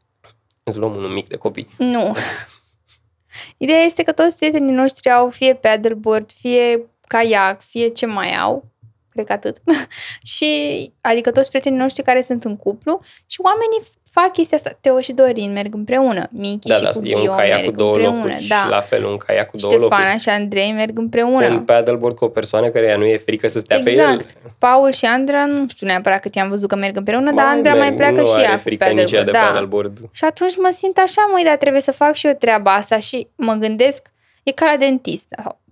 Îți 0.63 0.78
luăm 0.78 0.95
unul 0.95 1.10
mic 1.10 1.28
de 1.28 1.36
copii. 1.36 1.67
Nu. 1.78 2.15
Ideea 3.58 3.80
este 3.80 4.04
că 4.04 4.12
toți 4.12 4.38
prietenii 4.38 4.73
noștri 4.73 5.10
au 5.10 5.30
fie 5.30 5.56
paddleboard, 5.56 6.32
fie 6.32 6.89
caiac, 7.08 7.62
fie 7.62 7.88
ce 7.88 8.06
mai 8.06 8.36
au. 8.36 8.65
Cred 9.10 9.25
că 9.25 9.34
atât. 9.34 9.62
și, 10.36 10.91
adică 11.02 11.32
toți 11.32 11.49
prietenii 11.49 11.80
noștri 11.80 12.04
care 12.04 12.21
sunt 12.21 12.43
în 12.43 12.56
cuplu 12.56 13.02
și 13.25 13.41
oamenii 13.41 13.82
fac 14.21 14.32
chestia 14.32 14.58
asta. 14.58 14.77
Teo 14.82 14.99
și 14.99 15.12
Dorin 15.12 15.51
merg 15.51 15.73
împreună. 15.73 16.27
Michi 16.32 16.67
Da, 16.67 16.75
și 16.75 16.82
da, 16.82 16.89
cu 16.89 17.01
e 17.05 17.15
un 17.15 17.21
Ghio 17.21 17.32
caiac 17.36 17.58
cu 17.58 17.63
merg 17.63 17.75
două 17.75 17.91
împreună. 17.93 18.17
locuri 18.17 18.45
da. 18.47 18.55
și 18.55 18.69
la 18.69 18.79
fel 18.82 19.05
un 19.05 19.17
caiac 19.17 19.49
cu 19.49 19.58
două 19.58 19.73
Ștefana 19.73 20.01
locuri. 20.03 20.21
și 20.21 20.29
Andrei 20.29 20.71
merg 20.71 20.97
împreună. 20.97 21.47
Un 21.47 21.60
paddleboard 21.60 22.15
cu 22.15 22.23
o 22.25 22.27
persoană 22.27 22.69
care 22.69 22.97
nu 22.97 23.05
e 23.05 23.17
frică 23.17 23.47
să 23.47 23.60
stea 23.60 23.79
pe 23.84 23.91
el. 23.91 23.99
Exact. 23.99 24.34
Paul 24.58 24.91
și 24.91 25.05
Andra, 25.05 25.45
nu 25.45 25.65
știu 25.67 25.88
neapărat 25.88 26.19
cât 26.21 26.36
i-am 26.36 26.49
văzut 26.49 26.69
că 26.69 26.75
merg 26.75 26.97
împreună, 26.97 27.32
dar 27.32 27.45
Mai 27.45 27.53
Andra 27.53 27.71
mai 27.73 27.79
merg, 27.79 27.95
pleacă 27.95 28.19
nu 28.19 28.25
și 28.27 28.34
are 28.34 28.43
ea 28.43 28.53
cu 28.53 28.60
frică 28.60 28.86
nici 28.86 29.12
ea 29.12 29.23
paddleboard. 29.23 29.25
de 29.25 29.32
Da. 29.32 29.39
paddleboard. 29.45 29.97
Și 30.12 30.23
atunci 30.23 30.58
mă 30.58 30.69
simt 30.73 30.97
așa, 30.97 31.29
măi, 31.32 31.43
dar 31.43 31.55
trebuie 31.58 31.82
să 31.82 31.91
fac 31.91 32.13
și 32.13 32.27
eu 32.27 32.34
treaba 32.34 32.73
asta 32.73 32.97
și 32.99 33.27
mă 33.36 33.53
gândesc, 33.53 34.08
e 34.43 34.51
ca 34.51 34.65
la 34.65 34.77
dentist. 34.77 35.25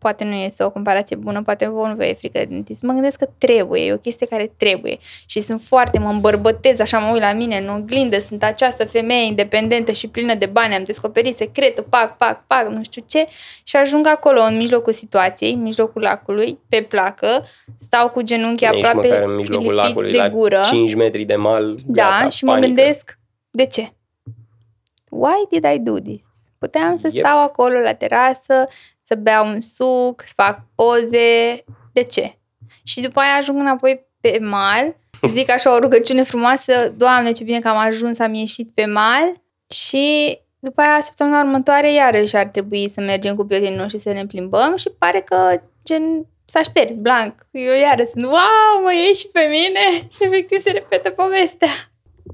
Sau, 0.07 0.15
Poate 0.15 0.35
nu 0.35 0.41
este 0.43 0.63
o 0.63 0.69
comparație 0.69 1.15
bună, 1.15 1.41
poate 1.41 1.67
vouă 1.67 1.87
nu 1.87 1.95
vă 1.95 2.05
e 2.05 2.13
frică 2.13 2.37
de 2.39 2.45
dentist. 2.45 2.81
Mă 2.81 2.93
gândesc 2.93 3.17
că 3.17 3.27
trebuie, 3.37 3.85
e 3.85 3.93
o 3.93 3.97
chestie 3.97 4.25
care 4.27 4.51
trebuie. 4.57 4.97
Și 5.25 5.39
sunt 5.41 5.61
foarte, 5.61 5.99
mă 5.99 6.09
îmbărbătez, 6.09 6.79
așa 6.79 6.97
mă 6.97 7.11
uit 7.13 7.21
la 7.21 7.33
mine 7.33 7.57
în 7.57 7.69
oglindă, 7.69 8.19
sunt 8.19 8.43
această 8.43 8.85
femeie 8.85 9.25
independentă 9.25 9.91
și 9.91 10.07
plină 10.07 10.33
de 10.33 10.45
bani, 10.45 10.73
am 10.75 10.83
descoperit 10.83 11.35
secretul, 11.35 11.85
pac, 11.89 12.17
pac, 12.17 12.47
pac, 12.47 12.67
nu 12.67 12.83
știu 12.83 13.03
ce. 13.07 13.25
Și 13.63 13.75
ajung 13.75 14.07
acolo, 14.07 14.41
în 14.41 14.57
mijlocul 14.57 14.93
situației, 14.93 15.53
în 15.53 15.61
mijlocul 15.61 16.01
lacului, 16.01 16.59
pe 16.69 16.81
placă, 16.81 17.43
stau 17.79 18.09
cu 18.09 18.21
genunchii 18.21 18.67
Nici 18.67 18.85
aproape 18.85 19.07
măcar 19.07 19.23
în 19.23 19.35
mijlocul 19.35 19.73
lipiți 19.73 19.87
lacului, 19.87 20.11
de 20.11 20.17
la 20.17 20.29
gură. 20.29 20.61
5 20.63 20.93
metri 20.95 21.23
de 21.23 21.35
mal, 21.35 21.75
Da, 21.85 22.03
gata, 22.03 22.29
și 22.29 22.43
mă 22.43 22.51
panică. 22.51 22.67
gândesc, 22.73 23.19
de 23.51 23.65
ce? 23.65 23.91
Why 25.09 25.45
did 25.49 25.65
I 25.75 25.79
do 25.79 25.99
this? 25.99 26.23
Puteam 26.59 26.95
să 26.95 27.07
Yep. 27.11 27.25
stau 27.25 27.41
acolo 27.41 27.79
la 27.79 27.93
terasă, 27.93 28.67
să 29.07 29.15
beau 29.15 29.47
un 29.47 29.61
suc, 29.61 30.23
să 30.25 30.33
fac 30.35 30.59
poze. 30.75 31.63
De 31.93 32.03
ce? 32.03 32.37
Și 32.83 33.01
după 33.01 33.19
aia 33.19 33.33
ajung 33.33 33.59
înapoi 33.59 34.05
pe 34.21 34.37
mal, 34.41 34.95
zic 35.35 35.49
așa 35.51 35.73
o 35.73 35.79
rugăciune 35.79 36.23
frumoasă, 36.23 36.93
Doamne, 36.97 37.31
ce 37.31 37.43
bine 37.43 37.59
că 37.59 37.67
am 37.67 37.77
ajuns, 37.77 38.19
am 38.19 38.33
ieșit 38.33 38.69
pe 38.73 38.85
mal 38.85 39.41
și 39.69 40.37
după 40.59 40.81
aia 40.81 41.01
săptămâna 41.01 41.39
următoare 41.39 41.93
iarăși 41.93 42.35
ar 42.35 42.45
trebui 42.45 42.89
să 42.89 43.01
mergem 43.01 43.35
cu 43.35 43.45
prietenii 43.45 43.77
noștri 43.77 44.01
să 44.01 44.11
ne 44.11 44.25
plimbăm 44.25 44.75
și 44.75 44.89
pare 44.97 45.19
că 45.19 45.61
gen 45.85 46.27
s-a 46.45 46.61
șters 46.61 46.95
blanc. 46.95 47.33
Eu 47.51 47.73
iară 47.73 48.03
sunt, 48.03 48.25
wow, 48.25 48.83
mă 48.83 48.93
ieși 48.93 49.19
și 49.19 49.27
pe 49.27 49.39
mine 49.39 49.79
și 50.13 50.23
efectiv 50.23 50.59
se 50.59 50.71
repetă 50.71 51.09
povestea. 51.09 51.67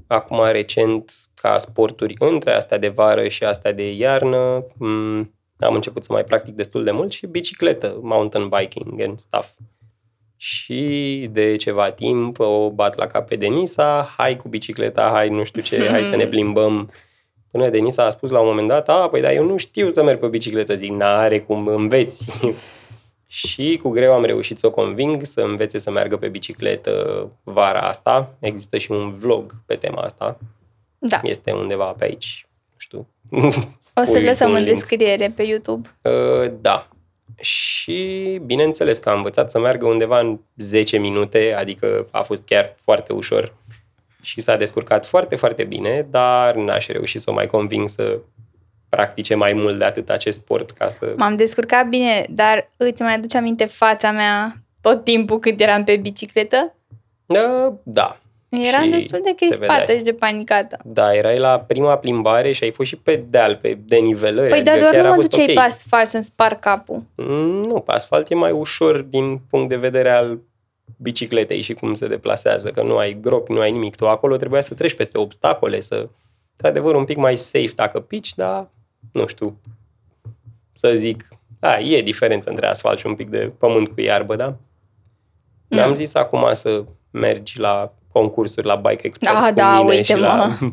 acum 0.06 0.44
recent 0.50 1.12
ca 1.34 1.58
sporturi 1.58 2.14
între 2.18 2.52
astea 2.52 2.78
de 2.78 2.88
vară 2.88 3.28
și 3.28 3.44
astea 3.44 3.72
de 3.72 3.92
iarnă 3.92 4.62
m- 4.62 5.33
am 5.58 5.74
început 5.74 6.04
să 6.04 6.12
mai 6.12 6.24
practic 6.24 6.54
destul 6.54 6.84
de 6.84 6.90
mult 6.90 7.12
și 7.12 7.26
bicicletă, 7.26 7.98
mountain 8.02 8.48
biking 8.48 9.00
and 9.00 9.18
stuff. 9.18 9.48
Și 10.36 11.28
de 11.32 11.56
ceva 11.56 11.90
timp 11.90 12.38
o 12.38 12.70
bat 12.70 12.96
la 12.96 13.06
cap 13.06 13.28
pe 13.28 13.36
Denisa, 13.36 14.14
hai 14.16 14.36
cu 14.36 14.48
bicicleta, 14.48 15.08
hai 15.12 15.28
nu 15.28 15.44
știu 15.44 15.62
ce, 15.62 15.88
hai 15.90 16.04
să 16.04 16.16
ne 16.16 16.26
plimbăm. 16.34 16.90
Până 17.50 17.68
Denisa 17.68 18.04
a 18.04 18.10
spus 18.10 18.30
la 18.30 18.40
un 18.40 18.46
moment 18.46 18.68
dat, 18.68 18.88
a, 18.88 19.08
păi 19.08 19.20
dar 19.20 19.32
eu 19.32 19.44
nu 19.44 19.56
știu 19.56 19.88
să 19.88 20.02
merg 20.02 20.18
pe 20.20 20.26
bicicletă. 20.26 20.74
Zic, 20.74 20.90
n-are 20.90 21.40
cum 21.40 21.66
înveți. 21.66 22.26
și 23.26 23.78
cu 23.82 23.88
greu 23.88 24.12
am 24.12 24.24
reușit 24.24 24.58
să 24.58 24.66
o 24.66 24.70
conving 24.70 25.24
să 25.24 25.40
învețe 25.40 25.78
să 25.78 25.90
meargă 25.90 26.16
pe 26.16 26.28
bicicletă 26.28 27.28
vara 27.42 27.80
asta. 27.80 28.34
Există 28.38 28.78
și 28.78 28.90
un 28.90 29.14
vlog 29.16 29.54
pe 29.66 29.74
tema 29.74 30.02
asta. 30.02 30.38
Da, 30.98 31.20
Este 31.22 31.52
undeva 31.52 31.84
pe 31.84 32.04
aici, 32.04 32.46
nu 32.70 32.76
știu. 32.76 33.08
o 33.94 34.04
să 34.04 34.12
Pui 34.12 34.24
lăsăm 34.24 34.50
un 34.50 34.56
în 34.56 34.62
link. 34.62 34.74
descriere 34.74 35.32
pe 35.36 35.42
YouTube. 35.42 35.88
Uh, 36.02 36.52
da. 36.60 36.88
Și 37.36 38.40
bineînțeles 38.44 38.98
că 38.98 39.08
am 39.08 39.16
învățat 39.16 39.50
să 39.50 39.58
meargă 39.58 39.86
undeva 39.86 40.18
în 40.18 40.38
10 40.56 40.96
minute, 40.98 41.54
adică 41.58 42.06
a 42.10 42.22
fost 42.22 42.42
chiar 42.44 42.74
foarte 42.76 43.12
ușor 43.12 43.54
și 44.22 44.40
s-a 44.40 44.56
descurcat 44.56 45.06
foarte, 45.06 45.36
foarte 45.36 45.64
bine, 45.64 46.06
dar 46.10 46.54
n-aș 46.54 46.86
reuși 46.86 47.18
să 47.18 47.30
o 47.30 47.32
mai 47.32 47.46
conving 47.46 47.88
să 47.88 48.18
practice 48.88 49.34
mai 49.34 49.52
mult 49.52 49.78
de 49.78 49.84
atât 49.84 50.10
acest 50.10 50.38
sport 50.38 50.70
ca 50.70 50.88
să... 50.88 51.14
M-am 51.16 51.36
descurcat 51.36 51.88
bine, 51.88 52.26
dar 52.28 52.68
îți 52.76 53.02
mai 53.02 53.14
aduce 53.14 53.36
aminte 53.36 53.64
fața 53.64 54.10
mea 54.10 54.52
tot 54.80 55.04
timpul 55.04 55.38
cât 55.38 55.60
eram 55.60 55.84
pe 55.84 55.96
bicicletă? 55.96 56.74
Uh, 57.26 57.72
da. 57.82 58.18
Eram 58.62 58.82
Și 58.84 58.90
destul 58.90 59.20
de 59.22 59.28
se 59.28 59.34
crispată 59.34 59.80
vedea. 59.80 59.96
și 59.96 60.02
de 60.02 60.12
panicată. 60.12 60.78
Da, 60.84 61.14
erai 61.14 61.38
la 61.38 61.60
prima 61.60 61.96
plimbare 61.96 62.52
și 62.52 62.64
ai 62.64 62.70
fost 62.70 62.88
și 62.88 62.96
pe 62.96 63.16
deal, 63.28 63.56
pe 63.56 63.78
denivelări. 63.84 64.48
Păi, 64.48 64.62
dar 64.62 64.74
adică 64.74 64.80
doar 64.90 64.92
chiar 64.94 65.02
nu 65.02 65.06
a 65.06 65.10
mă 65.10 65.16
fost 65.16 65.28
duceai 65.30 65.46
ok. 65.48 65.54
pe 65.54 65.60
asfalt 65.60 66.08
să-mi 66.08 66.24
spar 66.24 66.54
capul. 66.58 67.02
Mm, 67.14 67.62
Nu, 67.62 67.80
pe 67.80 67.92
asfalt 67.92 68.30
e 68.30 68.34
mai 68.34 68.50
ușor 68.50 69.00
din 69.00 69.40
punct 69.50 69.68
de 69.68 69.76
vedere 69.76 70.10
al 70.10 70.38
bicicletei 70.96 71.60
și 71.60 71.72
cum 71.74 71.94
se 71.94 72.06
deplasează, 72.08 72.68
că 72.68 72.82
nu 72.82 72.96
ai 72.96 73.18
gropi, 73.20 73.52
nu 73.52 73.60
ai 73.60 73.70
nimic. 73.72 73.96
Tu 73.96 74.08
acolo 74.08 74.36
trebuia 74.36 74.60
să 74.60 74.74
treci 74.74 74.94
peste 74.94 75.18
obstacole, 75.18 75.80
să, 75.80 76.08
într-adevăr, 76.50 76.94
un 76.94 77.04
pic 77.04 77.16
mai 77.16 77.36
safe 77.36 77.72
dacă 77.74 78.00
pici, 78.00 78.34
dar, 78.34 78.68
nu 79.12 79.26
știu, 79.26 79.56
să 80.72 80.92
zic, 80.94 81.28
a, 81.60 81.78
e 81.78 82.02
diferență 82.02 82.50
între 82.50 82.66
asfalt 82.66 82.98
și 82.98 83.06
un 83.06 83.14
pic 83.14 83.28
de 83.30 83.52
pământ 83.58 83.88
cu 83.88 84.00
iarbă, 84.00 84.36
da? 84.36 84.56
Mi-am 85.68 85.94
zis 85.94 86.14
acum 86.14 86.48
să 86.52 86.84
mergi 87.10 87.58
la 87.58 87.92
concursuri 88.14 88.66
la 88.66 88.74
Bike 88.74 89.06
Expert 89.06 89.36
Ah, 89.36 89.48
cu 89.48 89.54
da, 89.54 89.76
mine 89.76 89.88
uite, 89.88 90.02
și 90.02 90.18
la... 90.18 90.34
mă. 90.34 90.70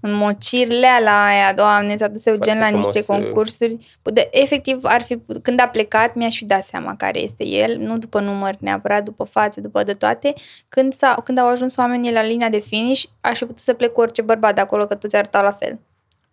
În 0.00 0.14
mocirlea 0.14 0.98
la 0.98 1.24
aia, 1.24 1.52
doamne, 1.54 1.96
s-a 1.96 2.08
dus 2.08 2.26
Eugen 2.26 2.58
la 2.58 2.68
Foarte 2.68 2.76
niște 2.76 3.00
frumos, 3.00 3.20
uh, 3.20 3.26
concursuri. 3.26 3.98
De, 4.02 4.28
efectiv, 4.30 4.78
ar 4.82 5.02
fi, 5.02 5.18
când 5.42 5.60
a 5.60 5.68
plecat, 5.68 6.14
mi-aș 6.14 6.36
fi 6.36 6.44
dat 6.44 6.64
seama 6.64 6.96
care 6.96 7.20
este 7.20 7.46
el, 7.46 7.76
nu 7.78 7.98
după 7.98 8.20
număr 8.20 8.56
neapărat, 8.58 9.02
după 9.02 9.24
față, 9.24 9.60
după 9.60 9.82
de 9.82 9.92
toate. 9.92 10.32
Când, 10.68 10.92
s-a, 10.94 11.20
când 11.24 11.38
au 11.38 11.48
ajuns 11.48 11.76
oamenii 11.76 12.12
la 12.12 12.22
linia 12.22 12.48
de 12.48 12.58
finish, 12.58 13.04
aș 13.20 13.38
fi 13.38 13.44
putut 13.44 13.62
să 13.62 13.72
plec 13.72 13.92
cu 13.92 14.00
orice 14.00 14.22
bărbat 14.22 14.54
de 14.54 14.60
acolo, 14.60 14.86
că 14.86 14.94
toți 14.94 15.16
arătau 15.16 15.42
la 15.42 15.52
fel. 15.52 15.78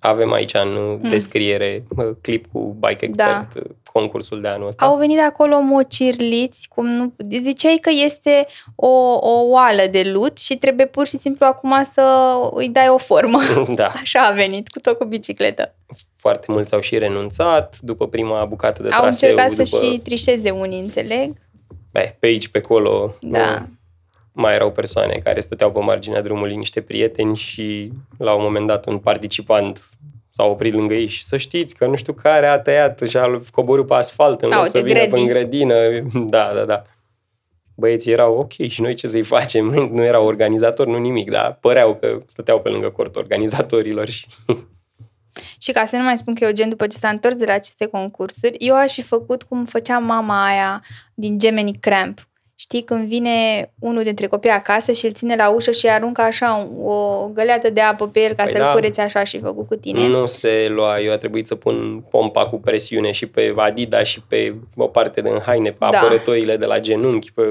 Avem 0.05 0.31
aici 0.31 0.53
în 0.53 0.99
descriere 1.09 1.83
uh, 1.97 2.05
clip 2.21 2.45
cu 2.51 2.77
Bike 2.79 3.05
Hmm. 3.05 3.13
Da. 3.15 3.29
Expert, 3.29 3.65
uh, 3.65 3.71
concursul 3.93 4.41
de 4.41 4.47
anul 4.47 4.67
ăsta. 4.67 4.85
Au 4.85 4.97
venit 4.97 5.15
de 5.17 5.23
acolo 5.23 5.59
mocirliți, 5.61 6.67
cum 6.75 6.85
nu... 6.87 7.13
Ziceai 7.41 7.77
că 7.81 7.89
este 8.05 8.45
o, 8.75 8.87
o 9.21 9.41
oală 9.47 9.81
de 9.91 10.03
lut 10.13 10.37
și 10.37 10.57
trebuie 10.57 10.85
pur 10.85 11.07
și 11.07 11.17
simplu 11.17 11.45
acum 11.45 11.73
să 11.93 12.35
îi 12.53 12.69
dai 12.69 12.89
o 12.89 12.97
formă. 12.97 13.39
Da, 13.75 13.85
Așa 14.01 14.19
a 14.19 14.31
venit, 14.31 14.67
cu 14.69 14.79
tot 14.79 14.97
cu 14.97 15.05
bicicletă. 15.05 15.75
foarte 16.15 16.45
mulți 16.49 16.73
au 16.73 16.79
și 16.79 16.97
renunțat 16.97 17.77
după 17.79 18.07
prima 18.07 18.45
bucată 18.45 18.81
de 18.83 18.89
Au 18.89 19.01
traseu. 19.01 19.29
încercat 19.29 19.51
după... 19.55 19.63
să 19.65 19.77
și 19.85 19.97
trișeze 19.97 20.49
unii, 20.49 20.79
înțeleg? 20.79 21.33
Be, 21.91 22.15
pe 22.19 22.25
aici, 22.27 22.47
pe 22.47 22.57
acolo, 22.57 23.15
Da. 23.21 23.39
nu, 23.59 23.67
mai 24.36 24.53
erau 24.53 24.71
persoane 24.71 25.19
care 25.23 25.39
stăteau 25.39 25.71
pe 25.71 25.79
marginea 25.79 26.21
drumului, 26.21 26.55
niște 26.55 26.81
prieteni 26.81 27.36
și 27.36 27.91
la 28.17 28.33
un 28.33 28.43
moment 28.43 28.67
dat 28.67 28.86
un 28.86 28.97
participant 28.97 29.89
s-a 30.29 30.43
oprit 30.43 30.73
lângă 30.73 30.93
ei 30.93 31.05
și 31.05 31.23
să 31.23 31.38
știți 31.38 31.75
că 31.75 31.86
nu 31.86 31.95
știu 31.95 32.13
care 32.13 32.47
a 32.47 32.59
tăiat 32.59 32.99
și 33.07 33.17
a 33.17 33.41
coborât 33.51 33.88
pe 33.88 33.93
asfalt 33.93 34.41
în 34.41 34.51
Au, 34.51 34.59
loc 34.59 34.69
să 34.69 34.77
te 34.77 34.83
vină 34.83 34.99
grădi. 34.99 35.23
pe 35.23 35.31
grădină. 35.31 35.75
Da, 36.36 36.51
da, 36.55 36.63
da. 36.65 36.83
Băieții 37.75 38.11
erau 38.11 38.38
ok 38.38 38.51
și 38.51 38.81
noi 38.81 38.93
ce 38.93 39.07
să-i 39.07 39.23
facem? 39.23 39.65
Nu 39.95 40.03
erau 40.03 40.25
organizatori, 40.25 40.89
nu 40.89 40.97
nimic, 40.97 41.29
dar 41.29 41.57
păreau 41.61 41.95
că 41.95 42.21
stăteau 42.25 42.59
pe 42.61 42.69
lângă 42.69 42.89
cortul 42.89 43.21
organizatorilor 43.21 44.09
și 44.09 44.27
Și 45.61 45.71
ca 45.71 45.86
să 45.86 45.95
nu 45.95 46.03
mai 46.03 46.17
spun 46.17 46.33
că 46.36 46.43
Eugen, 46.43 46.69
după 46.69 46.88
ce 46.88 46.97
s-a 46.97 47.09
întors 47.09 47.36
de 47.36 47.45
la 47.45 47.53
aceste 47.53 47.86
concursuri, 47.86 48.55
eu 48.57 48.75
aș 48.75 48.93
fi 48.93 49.01
făcut 49.01 49.43
cum 49.43 49.65
făcea 49.65 49.99
mama 49.99 50.45
aia 50.45 50.83
din 51.13 51.39
Gemini 51.39 51.77
Cramp. 51.79 52.27
Știi, 52.57 52.81
când 52.81 53.05
vine 53.07 53.69
unul 53.79 54.03
dintre 54.03 54.27
copii 54.27 54.49
acasă 54.49 54.91
și 54.91 55.05
îl 55.05 55.11
ține 55.11 55.35
la 55.35 55.49
ușă 55.49 55.71
și 55.71 55.85
îi 55.85 55.91
aruncă 55.91 56.21
așa 56.21 56.69
o 56.83 57.27
găleată 57.33 57.69
de 57.69 57.81
apă 57.81 58.07
pe 58.07 58.19
el 58.19 58.33
ca 58.33 58.43
Păi 58.43 58.51
să-l 58.51 58.61
da. 58.61 58.71
curețe 58.71 59.01
așa 59.01 59.23
și 59.23 59.39
făcut 59.39 59.67
cu 59.67 59.75
tine. 59.75 60.07
Nu 60.07 60.25
se 60.25 60.67
lua, 60.69 60.99
eu 60.99 61.11
a 61.13 61.17
trebuit 61.17 61.47
să 61.47 61.55
pun 61.55 62.03
pompa 62.09 62.45
cu 62.45 62.59
presiune 62.59 63.11
și 63.11 63.25
pe 63.27 63.53
Adidas 63.57 64.07
și 64.07 64.21
pe 64.27 64.53
o 64.75 64.87
parte 64.87 65.21
din 65.21 65.39
haine, 65.45 65.69
pe 65.69 65.75
Da. 65.91 65.97
apărătorile 65.97 66.57
de 66.57 66.65
la 66.65 66.79
genunchi, 66.79 67.31
pe... 67.33 67.41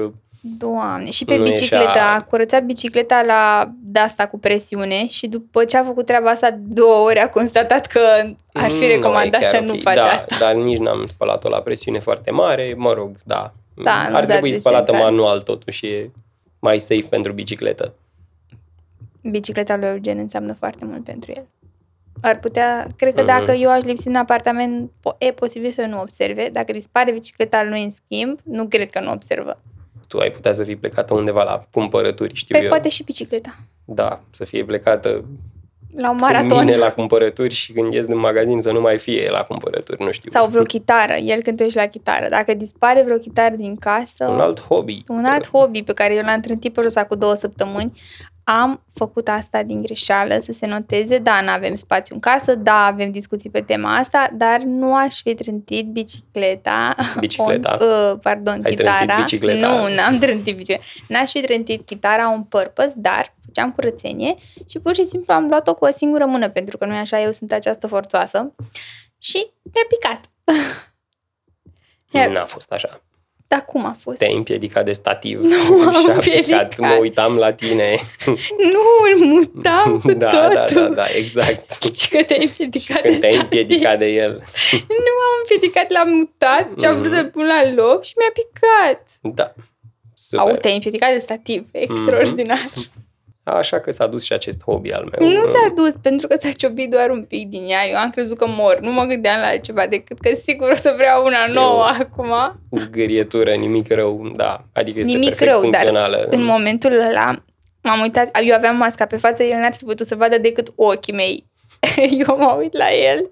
Doamne, 0.57 1.09
și 1.09 1.25
pe 1.25 1.35
Nu 1.35 1.43
bicicletă, 1.43 1.83
ieșea- 1.87 2.13
a 2.15 2.21
curățat 2.21 2.63
bicicleta 2.63 3.23
la 3.25 3.69
de-asta 3.83 4.27
cu 4.27 4.39
presiune 4.39 5.07
și 5.07 5.27
după 5.27 5.63
ce 5.65 5.77
a 5.77 5.83
făcut 5.83 6.05
treaba 6.05 6.29
asta 6.29 6.57
două 6.67 7.05
ori 7.05 7.19
a 7.19 7.29
constatat 7.29 7.85
că 7.85 7.99
ar 8.53 8.69
fi 8.71 8.83
Mm, 8.83 8.87
recomandat 8.89 9.41
e 9.41 9.43
chiar 9.43 9.51
să 9.53 9.57
ok. 9.61 9.75
nu 9.75 9.79
faci 9.81 9.95
da, 9.95 10.09
asta. 10.09 10.35
Dar 10.39 10.53
nici 10.53 10.77
n-am 10.77 11.05
spălat-o 11.05 11.49
la 11.49 11.57
presiune 11.59 11.99
foarte 11.99 12.31
mare, 12.31 12.73
mă 12.77 12.93
rog, 12.93 13.09
da. 13.23 13.53
Da, 13.83 14.09
nu 14.09 14.15
Ar 14.15 14.25
da 14.25 14.31
trebui 14.31 14.51
de 14.51 14.59
spălată 14.59 14.91
ce, 14.91 14.97
manual 14.97 15.41
totuși, 15.41 15.85
e 15.85 16.11
mai 16.59 16.79
safe 16.79 17.05
pentru 17.09 17.31
bicicletă. 17.33 17.93
Bicicleta 19.21 19.75
lui 19.77 19.87
Eugen 19.87 20.17
înseamnă 20.17 20.53
foarte 20.53 20.85
mult 20.85 21.03
pentru 21.03 21.31
el. 21.35 21.45
Ar 22.21 22.39
putea, 22.39 22.87
cred 22.97 23.13
că 23.13 23.21
Mhm. 23.21 23.29
dacă 23.29 23.51
eu 23.51 23.69
aș 23.69 23.83
lipsi 23.83 24.07
în 24.07 24.15
apartament, 24.15 24.89
po- 24.91 25.15
e 25.17 25.31
posibil 25.31 25.71
să 25.71 25.81
nu 25.81 26.01
observe. 26.01 26.49
Dacă 26.51 26.71
dispare 26.71 27.11
bicicleta 27.11 27.63
lui 27.63 27.83
în 27.83 27.89
schimb, 27.89 28.39
nu 28.43 28.65
cred 28.67 28.89
că 28.89 28.99
nu 28.99 29.11
observă. 29.11 29.61
Tu 30.07 30.17
ai 30.17 30.29
putea 30.31 30.53
să 30.53 30.63
fii 30.63 30.75
plecată 30.75 31.13
undeva 31.13 31.43
la 31.43 31.67
cumpărături, 31.71 32.33
știu 32.33 32.55
Păi 32.55 32.63
eu. 32.63 32.69
poate 32.71 32.89
și 32.89 33.03
bicicleta. 33.03 33.55
Da, 33.85 34.21
să 34.29 34.43
fie 34.45 34.65
plecată 34.65 35.25
La 35.95 36.09
un 36.09 36.17
cu 36.17 36.23
maraton. 36.23 36.65
mine 36.65 36.75
la 36.75 36.91
cumpărături 36.91 37.53
și 37.53 37.73
când 37.73 37.93
ies 37.93 38.05
din 38.05 38.17
magazin 38.17 38.61
să 38.61 38.71
nu 38.71 38.81
mai 38.81 38.97
fie 38.97 39.29
la 39.29 39.39
cumpărături, 39.39 40.03
nu 40.03 40.11
știu. 40.11 40.31
Sau 40.31 40.47
vreo 40.47 40.63
chitară. 40.63 41.13
El 41.13 41.41
cântă 41.41 41.63
și 41.63 41.75
la 41.75 41.85
chitară. 41.85 42.25
Dacă 42.29 42.53
dispare 42.53 43.01
vreo 43.01 43.17
chitară 43.17 43.55
din 43.55 43.75
casă... 43.75 44.25
Un 44.25 44.39
alt 44.39 44.61
hobby. 44.61 45.03
Un 45.07 45.25
alt 45.25 45.49
hobby 45.49 45.83
pe 45.83 45.93
care 45.93 46.13
eu 46.13 46.21
l-am 46.21 46.39
trântit 46.39 46.73
pe 46.73 46.81
jos 46.81 46.93
cu 47.07 47.15
două 47.15 47.33
săptămâni, 47.33 47.91
am 48.47 48.81
făcut 48.93 49.27
asta 49.27 49.63
din 49.63 49.81
greșeală, 49.81 50.37
să 50.39 50.51
se 50.51 50.65
noteze, 50.65 51.17
da, 51.17 51.41
nu 51.41 51.49
avem 51.49 51.75
spațiu 51.75 52.15
în 52.15 52.21
casă, 52.21 52.55
da, 52.55 52.85
avem 52.85 53.11
discuții 53.11 53.49
pe 53.49 53.61
tema 53.61 53.95
asta, 53.97 54.29
dar 54.33 54.59
nu 54.61 54.95
aș 54.95 55.21
fi 55.21 55.35
trântit 55.35 55.85
bicicleta. 55.87 56.95
Bicicleta. 57.19 57.77
On, 57.81 57.87
uh, 57.87 58.19
pardon, 58.21 58.61
Ai 58.65 58.75
chitara. 58.75 58.97
trântit 58.97 59.23
bicicleta. 59.23 59.67
Nu, 59.67 59.93
n-am 59.95 60.17
trântit 60.19 60.55
bicicleta. 60.57 60.83
N-aș 61.07 61.31
fi 61.31 61.41
trântit 61.41 61.85
chitara 61.85 62.31
on 62.33 62.43
purpose, 62.43 62.93
dar 62.95 63.33
făceam 63.45 63.71
curățenie 63.71 64.35
și 64.69 64.79
pur 64.79 64.95
și 64.95 65.03
simplu 65.03 65.33
am 65.33 65.47
luat-o 65.47 65.73
cu 65.73 65.85
o 65.85 65.91
singură 65.91 66.25
mână, 66.25 66.49
pentru 66.49 66.77
că 66.77 66.85
nu 66.85 66.95
așa, 66.95 67.21
eu 67.21 67.31
sunt 67.31 67.51
această 67.51 67.87
forțoasă 67.87 68.51
și 69.19 69.47
mi-a 69.63 69.85
picat. 69.89 70.19
Ia- 72.17 72.31
N-a 72.31 72.45
fost 72.45 72.71
așa. 72.71 73.01
Dar 73.55 73.65
cum 73.65 73.85
a 73.85 73.95
fost? 74.01 74.17
Te-ai 74.17 74.33
împiedicat 74.35 74.85
de 74.85 74.91
stativ 74.91 75.39
Nu 75.39 75.49
și 75.49 75.71
am 75.71 75.87
a 75.87 75.99
picat. 75.99 76.13
împiedicat. 76.15 76.79
Mă 76.79 76.97
uitam 76.99 77.35
la 77.37 77.53
tine. 77.53 77.95
Nu, 78.73 78.81
îl 79.13 79.25
mutam 79.25 79.99
cu 79.99 80.11
da, 80.23 80.29
totul. 80.29 80.53
da, 80.83 80.87
da, 80.87 80.87
da, 80.93 81.05
exact. 81.17 81.83
Și 81.93 82.09
că 82.15 82.23
te-ai 82.23 82.43
împiedicat 82.43 83.01
Când 83.01 83.13
de 83.13 83.19
te-ai 83.19 83.31
stativ. 83.33 83.51
împiedicat 83.59 83.99
de 83.99 84.05
el. 84.05 84.31
Nu 84.71 85.11
m-am 85.17 85.35
împiedicat, 85.41 85.91
l-am 85.91 86.09
mutat 86.09 86.67
și 86.79 86.85
am 86.85 86.99
vrut 86.99 87.11
să-l 87.11 87.29
pun 87.33 87.45
la 87.45 87.83
loc 87.83 88.03
și 88.03 88.13
mi-a 88.17 88.31
picat. 88.33 89.03
Da. 89.35 89.53
Super. 90.17 90.45
Au, 90.47 90.51
te-ai 90.55 90.73
împiedicat 90.73 91.13
de 91.13 91.19
stativ. 91.19 91.65
Extraordinar. 91.71 92.59
Așa 93.47 93.79
că 93.79 93.91
s-a 93.91 94.07
dus 94.07 94.23
și 94.23 94.33
acest 94.33 94.63
hobby 94.63 94.91
al 94.91 95.09
meu. 95.11 95.29
Nu 95.29 95.45
s-a 95.45 95.71
dus 95.75 95.93
pentru 96.01 96.27
că 96.27 96.35
s-a 96.41 96.51
ciobit 96.51 96.89
doar 96.89 97.09
un 97.09 97.23
pic 97.23 97.49
din 97.49 97.63
ea. 97.67 97.87
Eu 97.89 97.97
am 97.97 98.09
crezut 98.09 98.37
că 98.37 98.45
mor. 98.47 98.77
Nu 98.81 98.91
mă 98.91 99.03
gândeam 99.03 99.39
la 99.39 99.47
altceva 99.47 99.87
decât 99.87 100.19
că 100.19 100.29
sigur 100.33 100.71
o 100.71 100.75
să 100.75 100.93
vreau 100.97 101.25
una 101.25 101.45
nouă 101.53 101.83
acum. 101.83 102.59
Zgârietură, 102.71 103.53
nimic 103.53 103.91
rău, 103.91 104.31
da. 104.35 104.63
Adică 104.73 104.99
este 104.99 105.11
Nimic 105.11 105.27
perfect 105.27 105.51
rău, 105.51 105.59
dar 105.69 105.81
funcțională. 105.81 106.27
în 106.29 106.43
momentul 106.43 106.91
ăla 106.91 107.43
m-am 107.81 108.01
uitat, 108.01 108.37
eu 108.43 108.55
aveam 108.55 108.77
masca 108.77 109.05
pe 109.05 109.17
față, 109.17 109.43
el 109.43 109.59
n-ar 109.59 109.73
fi 109.73 109.83
putut 109.83 110.07
să 110.07 110.15
vadă 110.15 110.37
decât 110.37 110.71
ochii 110.75 111.13
mei. 111.13 111.45
eu 112.27 112.37
mă 112.37 112.55
uit 112.59 112.73
la 112.77 112.93
el 112.93 113.29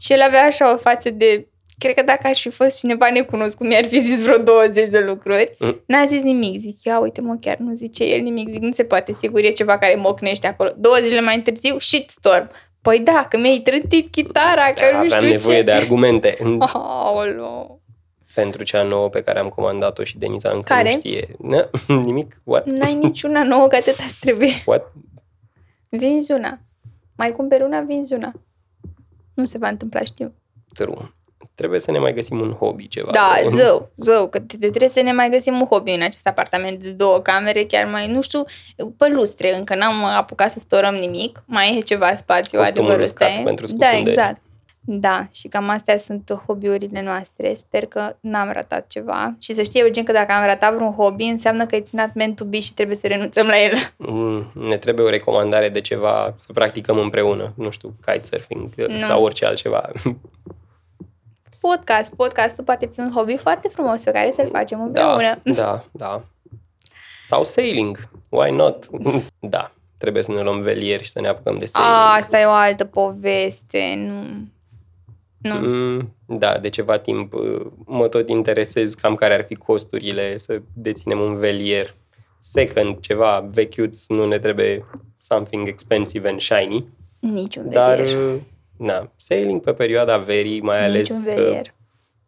și 0.00 0.12
el 0.12 0.20
avea 0.20 0.42
așa 0.42 0.72
o 0.72 0.76
față 0.76 1.10
de... 1.10 1.46
Cred 1.82 1.94
că 1.94 2.02
dacă 2.02 2.26
aș 2.26 2.40
fi 2.40 2.50
fost 2.50 2.78
cineva 2.78 3.08
necunoscut, 3.12 3.66
mi-ar 3.66 3.84
fi 3.84 4.00
zis 4.00 4.20
vreo 4.22 4.38
20 4.38 4.88
de 4.88 4.98
lucruri. 4.98 5.56
Mm. 5.58 5.80
N-a 5.86 6.04
zis 6.06 6.22
nimic. 6.22 6.58
Zic, 6.58 6.82
ia 6.82 6.98
uite 6.98 7.20
mă, 7.20 7.36
chiar 7.40 7.56
nu 7.56 7.74
zice 7.74 8.04
el 8.04 8.20
nimic. 8.20 8.48
Zic, 8.48 8.62
nu 8.62 8.72
se 8.72 8.84
poate, 8.84 9.12
sigur 9.12 9.40
e 9.40 9.50
ceva 9.50 9.78
care 9.78 9.94
mocnește 9.94 10.46
acolo. 10.46 10.72
Două 10.76 10.96
zile 11.02 11.20
mai 11.20 11.40
târziu, 11.42 11.78
shitstorm. 11.78 12.50
Păi 12.82 13.00
da, 13.00 13.26
că 13.28 13.38
mi-ai 13.38 13.58
trântit 13.58 14.10
chitara, 14.10 14.70
că 14.70 14.84
nu 14.92 14.98
Aveam 14.98 15.08
știu 15.20 15.28
nevoie 15.30 15.56
ce. 15.56 15.62
de 15.62 15.72
argumente 15.72 16.36
Aolo. 16.58 17.80
pentru 18.34 18.62
cea 18.62 18.82
nouă 18.82 19.08
pe 19.08 19.22
care 19.22 19.38
am 19.38 19.48
comandat-o 19.48 20.04
și 20.04 20.18
Denisa 20.18 20.50
încă 20.52 20.74
Care? 20.74 20.92
nu 20.92 20.98
știe. 20.98 21.28
Na, 21.38 21.70
nimic? 22.04 22.40
What? 22.44 22.66
N-ai 22.66 22.94
niciuna 22.94 23.42
nouă, 23.42 23.66
că 23.66 23.76
atât 23.76 23.94
îți 23.94 24.18
trebuie. 24.20 24.50
What? 24.64 24.92
Vinzi 25.88 26.32
una. 26.32 26.58
Mai 27.16 27.30
cumperi 27.32 27.62
una, 27.62 27.80
vinzi 27.80 28.12
una. 28.14 28.32
Nu 29.34 29.44
se 29.44 29.58
va 29.58 29.68
întâmpla, 29.68 30.00
știu. 30.02 30.34
True. 30.74 31.12
Trebuie 31.62 31.80
să 31.80 31.90
ne 31.90 31.98
mai 31.98 32.12
găsim 32.14 32.40
un 32.40 32.52
hobby, 32.52 32.88
ceva. 32.88 33.10
Da, 33.12 33.32
zău, 33.54 33.90
zău, 33.96 34.28
că 34.28 34.38
te, 34.38 34.56
te 34.56 34.68
trebuie 34.68 34.88
să 34.88 35.00
ne 35.02 35.12
mai 35.12 35.28
găsim 35.30 35.60
un 35.60 35.66
hobby 35.66 35.90
în 35.90 36.02
acest 36.02 36.26
apartament 36.26 36.82
de 36.82 36.90
două 36.90 37.18
camere, 37.18 37.64
chiar 37.64 37.86
mai, 37.86 38.10
nu 38.10 38.22
știu, 38.22 38.44
pe 38.96 39.08
lustre, 39.08 39.56
încă 39.56 39.74
n-am 39.74 40.04
apucat 40.04 40.50
să 40.50 40.58
storăm 40.60 40.94
nimic, 40.94 41.42
mai 41.46 41.76
e 41.76 41.80
ceva 41.80 42.14
spațiu, 42.14 42.58
Costumul 42.58 42.82
adevărul 42.82 43.02
uscat 43.02 43.28
ăsta 43.28 43.40
e. 43.40 43.44
pentru 43.44 43.66
Da, 43.66 43.86
scufundări. 43.86 44.10
exact. 44.10 44.40
Da, 44.84 45.26
și 45.32 45.48
cam 45.48 45.68
astea 45.68 45.98
sunt 45.98 46.42
hobby-urile 46.46 47.02
noastre. 47.02 47.54
Sper 47.54 47.86
că 47.86 48.16
n-am 48.20 48.50
ratat 48.52 48.86
ceva. 48.86 49.34
Și 49.40 49.52
să 49.52 49.62
știi, 49.62 49.80
Eugen, 49.80 50.04
că 50.04 50.12
dacă 50.12 50.32
am 50.32 50.44
ratat 50.46 50.74
vreun 50.74 50.92
hobby, 50.92 51.24
înseamnă 51.24 51.66
că 51.66 51.76
it's 51.76 51.90
not 51.90 52.10
meant 52.14 52.36
to 52.36 52.44
be 52.44 52.60
și 52.60 52.74
trebuie 52.74 52.96
să 52.96 53.06
renunțăm 53.06 53.46
la 53.46 53.62
el. 53.62 53.72
Mm, 53.96 54.52
Ne 54.54 54.76
trebuie 54.76 55.06
o 55.06 55.08
recomandare 55.08 55.68
de 55.68 55.80
ceva 55.80 56.32
să 56.36 56.52
practicăm 56.52 56.98
împreună. 56.98 57.52
Nu 57.56 57.70
știu, 57.70 57.94
kitesurfing 58.06 58.72
Nu. 58.76 59.00
sau 59.00 59.22
orice 59.22 59.44
altceva. 59.46 59.90
Podcast. 61.66 62.14
Podcastul 62.14 62.64
poate 62.64 62.86
fi 62.92 63.00
un 63.00 63.10
hobby 63.14 63.36
foarte 63.36 63.68
frumos 63.68 64.02
pe 64.02 64.10
care 64.10 64.30
să-l 64.30 64.48
facem 64.52 64.78
Da, 64.78 64.84
împreună. 64.84 65.40
da, 65.44 65.84
da. 65.92 66.22
Sau 67.26 67.44
sailing. 67.44 68.08
Why 68.28 68.50
not? 68.50 68.86
da, 69.38 69.72
trebuie 69.98 70.22
să 70.22 70.32
ne 70.32 70.42
luăm 70.42 70.60
velier 70.60 71.00
și 71.02 71.10
să 71.10 71.20
ne 71.20 71.28
apucăm 71.28 71.58
de 71.58 71.64
sailing. 71.66 71.94
A, 71.94 72.14
asta 72.14 72.40
e 72.40 72.44
o 72.44 72.50
altă 72.50 72.84
poveste. 72.84 73.94
Nu. 73.96 74.22
Nu. 75.38 75.68
Mm, 75.68 76.14
da, 76.26 76.58
de 76.58 76.68
ceva 76.68 76.98
timp 76.98 77.32
uh, 77.34 77.66
mă 77.86 78.08
tot 78.08 78.28
interesez 78.28 78.94
cam 78.94 79.14
care 79.14 79.34
ar 79.34 79.44
fi 79.44 79.54
costurile 79.54 80.36
să 80.36 80.60
deținem 80.74 81.20
un 81.20 81.36
velier 81.36 81.94
second, 82.38 83.00
ceva 83.00 83.48
vechiuț, 83.50 84.06
nu 84.06 84.26
ne 84.26 84.38
trebuie 84.38 84.84
something 85.20 85.68
expensive 85.68 86.28
and 86.28 86.40
shiny. 86.40 86.84
Niciun 87.18 87.70
Dar, 87.70 87.96
velier. 87.96 88.16
uh, 88.34 88.40
na, 88.82 89.10
sailing 89.16 89.60
pe 89.60 89.72
perioada 89.72 90.16
verii, 90.16 90.60
mai 90.60 90.84
ales 90.84 91.08
Niciun 91.08 91.24
uh, 91.26 91.34
velier. 91.34 91.74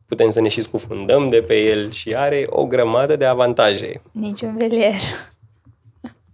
putem 0.06 0.30
să 0.30 0.40
ne 0.40 0.48
și 0.48 0.60
scufundăm 0.62 1.28
de 1.28 1.42
pe 1.42 1.54
el 1.64 1.90
și 1.90 2.14
are 2.14 2.46
o 2.48 2.66
grămadă 2.66 3.16
de 3.16 3.24
avantaje. 3.24 4.02
Niciun 4.12 4.56
velier. 4.56 4.94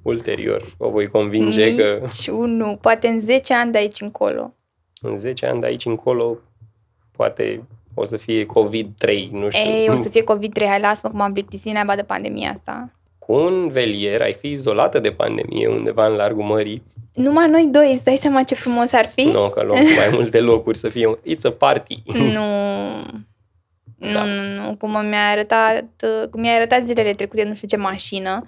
Ulterior 0.03 0.75
o 0.79 0.91
voi 0.91 1.07
convinge 1.07 1.75
că 1.77 1.99
Nici 2.03 2.27
unul. 2.27 2.79
Poate 2.81 3.09
în 3.09 3.21
10 3.21 3.55
ani 3.55 3.73
de 3.73 3.79
aici 3.79 4.01
încolo. 4.01 4.55
în 5.03 5.19
10 5.19 5.47
ani 5.47 5.61
de 5.61 5.67
aici 5.67 5.85
încolo 5.85 6.39
poate 7.11 7.63
o 7.95 8.05
să 8.05 8.17
fie 8.17 8.47
COVID-3, 8.47 9.29
nu 9.31 9.51
știu. 9.51 9.71
Ei, 9.71 9.89
o 9.89 9.95
să 9.95 10.09
fie 10.15 10.23
COVID-3. 10.25 10.67
Hai, 10.67 10.81
lasă-mă 10.81 11.11
cum 11.11 11.21
am 11.21 11.33
plictisit 11.33 11.73
naiba 11.73 11.95
de 11.97 12.03
pandemia 12.03 12.51
asta. 12.51 12.91
Cu 13.31 13.37
un 13.37 13.69
velier 13.69 14.21
ai 14.21 14.33
fi 14.33 14.49
izolată 14.51 14.99
de 14.99 15.11
pandemie 15.11 15.69
undeva 15.69 16.07
în 16.07 16.13
largul 16.15 16.45
mării. 16.45 16.83
Numai 17.15 17.49
noi 17.51 17.69
doi, 17.73 17.93
îți 17.93 18.05
dai 18.05 18.17
seama 18.17 18.43
ce 18.43 18.55
frumos 18.55 18.93
ar 18.93 19.07
fi? 19.07 19.23
Nu, 19.23 19.49
că 19.49 19.63
luăm 19.63 19.83
mai 19.83 20.09
multe 20.13 20.41
locuri 20.51 20.79
să 20.79 20.89
fie 20.89 21.07
un... 21.07 21.17
It's 21.17 21.43
a 21.43 21.51
party. 21.51 22.03
Nu. 22.05 22.25
Nu, 23.99 24.13
Da. 24.13 24.25
nu, 24.25 24.63
nu, 24.63 24.75
cum 24.77 25.07
mi-a 25.07 25.31
arătat, 25.31 26.05
cum 26.31 26.41
mi-a 26.41 26.55
arătat 26.55 26.83
zilele 26.83 27.13
trecute, 27.13 27.43
nu 27.45 27.55
știu 27.55 27.69
ce 27.69 27.77
mașină. 27.77 28.45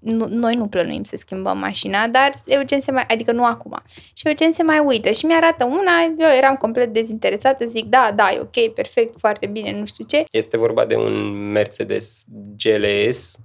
Nu, 0.00 0.26
noi 0.28 0.54
nu 0.54 0.66
plănuim 0.66 1.02
să 1.04 1.16
schimbăm 1.16 1.58
mașina, 1.58 2.06
dar 2.06 2.32
Eugen 2.46 2.80
se 2.80 2.90
mai, 2.90 3.04
adică 3.08 3.32
nu 3.32 3.44
acum. 3.44 3.82
Și 3.86 4.26
Eugen 4.26 4.52
se 4.52 4.62
mai 4.62 4.78
uită 4.78 5.10
și 5.10 5.26
mi-arată 5.26 5.64
una, 5.64 6.02
eu 6.18 6.36
eram 6.36 6.56
complet 6.56 6.92
dezinteresată, 6.92 7.64
zic, 7.64 7.84
da, 7.84 8.12
da, 8.14 8.30
e 8.32 8.40
ok, 8.40 8.72
perfect, 8.74 9.18
foarte 9.18 9.46
bine, 9.46 9.78
nu 9.78 9.84
știu 9.86 10.04
ce. 10.08 10.24
Este 10.30 10.56
vorba 10.56 10.84
de 10.84 10.96
un 10.96 11.32
Mercedes 11.50 12.24
GLS, 12.56 13.36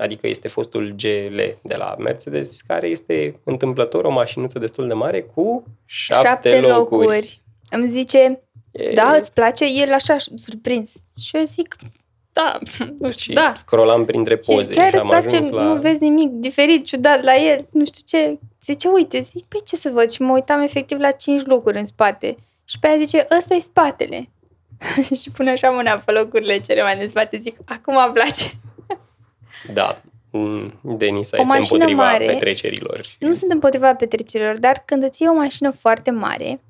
adică 0.00 0.26
este 0.26 0.48
fostul 0.48 0.94
GL 0.96 1.38
de 1.62 1.74
la 1.76 1.94
Mercedes, 1.98 2.60
care 2.60 2.86
este 2.86 3.40
întâmplător 3.44 4.04
o 4.04 4.10
mașinuță 4.10 4.58
destul 4.58 4.88
de 4.88 4.94
mare 4.94 5.20
cu 5.22 5.64
șapte, 5.84 6.26
Șapte 6.28 6.60
locuri. 6.60 7.06
locuri. 7.06 7.40
Îmi 7.70 7.86
zice, 7.86 8.40
E- 8.72 8.92
da, 8.94 9.14
îți 9.20 9.32
place? 9.32 9.64
El 9.64 9.92
așa 9.92 10.16
surprins. 10.34 10.90
Și 11.20 11.36
eu 11.36 11.42
zic, 11.42 11.76
da, 12.32 12.58
nu 12.98 13.10
știu, 13.10 13.32
Și 13.32 13.32
da. 13.32 13.52
scrollam 13.54 14.04
printre 14.04 14.36
poze 14.36 14.72
și 14.72 14.78
chiar 14.78 14.88
și 14.88 14.94
îți 14.94 15.02
am 15.02 15.08
place, 15.08 15.36
ajuns 15.36 15.50
la... 15.50 15.62
nu 15.62 15.80
vezi 15.80 16.00
nimic 16.02 16.28
diferit, 16.30 16.84
ciudat 16.86 17.22
la 17.22 17.36
el, 17.36 17.66
nu 17.70 17.84
știu 17.84 18.02
ce. 18.06 18.38
Zice, 18.62 18.88
uite, 18.88 19.20
zic, 19.20 19.44
păi 19.44 19.60
ce 19.66 19.76
să 19.76 19.90
văd? 19.90 20.10
Și 20.10 20.22
mă 20.22 20.32
uitam 20.32 20.60
efectiv 20.60 20.98
la 20.98 21.10
cinci 21.10 21.44
locuri 21.46 21.78
în 21.78 21.84
spate. 21.84 22.36
Și 22.64 22.78
pe 22.78 22.86
aia 22.86 22.96
zice, 22.96 23.26
ăsta 23.38 23.54
e 23.54 23.58
spatele. 23.58 24.28
și 25.22 25.30
pune 25.30 25.50
așa 25.50 25.70
mâna 25.70 25.98
pe 25.98 26.12
locurile 26.12 26.58
cele 26.58 26.82
mai 26.82 26.98
de 26.98 27.06
spate. 27.06 27.38
Zic, 27.38 27.56
acum 27.64 27.96
îmi 28.04 28.12
place. 28.14 28.58
Da. 29.72 30.00
Mm, 30.32 30.72
Denisa 30.82 31.36
O 31.36 31.40
este 31.40 31.52
mașină 31.52 31.74
împotriva 31.76 32.02
mare. 32.02 32.24
petrecerilor. 32.26 33.00
Nu 33.18 33.32
sunt 33.32 33.50
împotriva 33.52 33.94
petrecerilor, 33.94 34.58
dar 34.58 34.82
când 34.84 35.02
îți 35.02 35.22
iei 35.22 35.30
o 35.30 35.34
mașină 35.34 35.70
foarte 35.70 36.10
mare, 36.10 36.60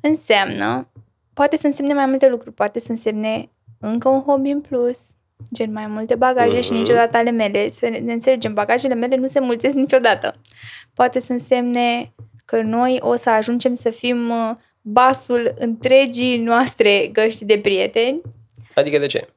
înseamnă, 0.00 0.88
poate 1.34 1.56
să 1.56 1.66
însemne 1.66 1.92
mai 1.94 2.06
multe 2.06 2.28
lucruri, 2.28 2.54
poate 2.54 2.80
să 2.80 2.90
însemne 2.90 3.48
încă 3.80 4.08
un 4.08 4.22
hobby 4.22 4.48
în 4.50 4.60
plus, 4.60 5.00
gen 5.54 5.72
mai 5.72 5.86
multe 5.86 6.14
bagaje 6.14 6.60
și 6.60 6.70
Mhm. 6.70 6.78
niciodată 6.78 7.16
ale 7.16 7.30
mele, 7.30 7.70
să 7.70 7.88
ne 7.88 7.98
ne 7.98 8.12
înțelegem, 8.12 8.54
bagajele 8.54 8.94
mele 8.94 9.16
nu 9.16 9.26
se 9.26 9.40
mulțesc 9.40 9.74
niciodată. 9.74 10.34
Poate 10.94 11.20
să 11.20 11.32
însemne 11.32 12.12
că 12.44 12.60
noi 12.62 12.98
o 13.02 13.14
să 13.14 13.30
ajungem 13.30 13.74
să 13.74 13.90
fim 13.90 14.30
uh, 14.30 14.50
basul 14.80 15.54
întregii 15.58 16.38
noastre 16.38 17.08
găști 17.12 17.44
de 17.44 17.58
prieteni. 17.58 18.20
Adică 18.74 18.98
de 18.98 19.06
ce? 19.06 19.28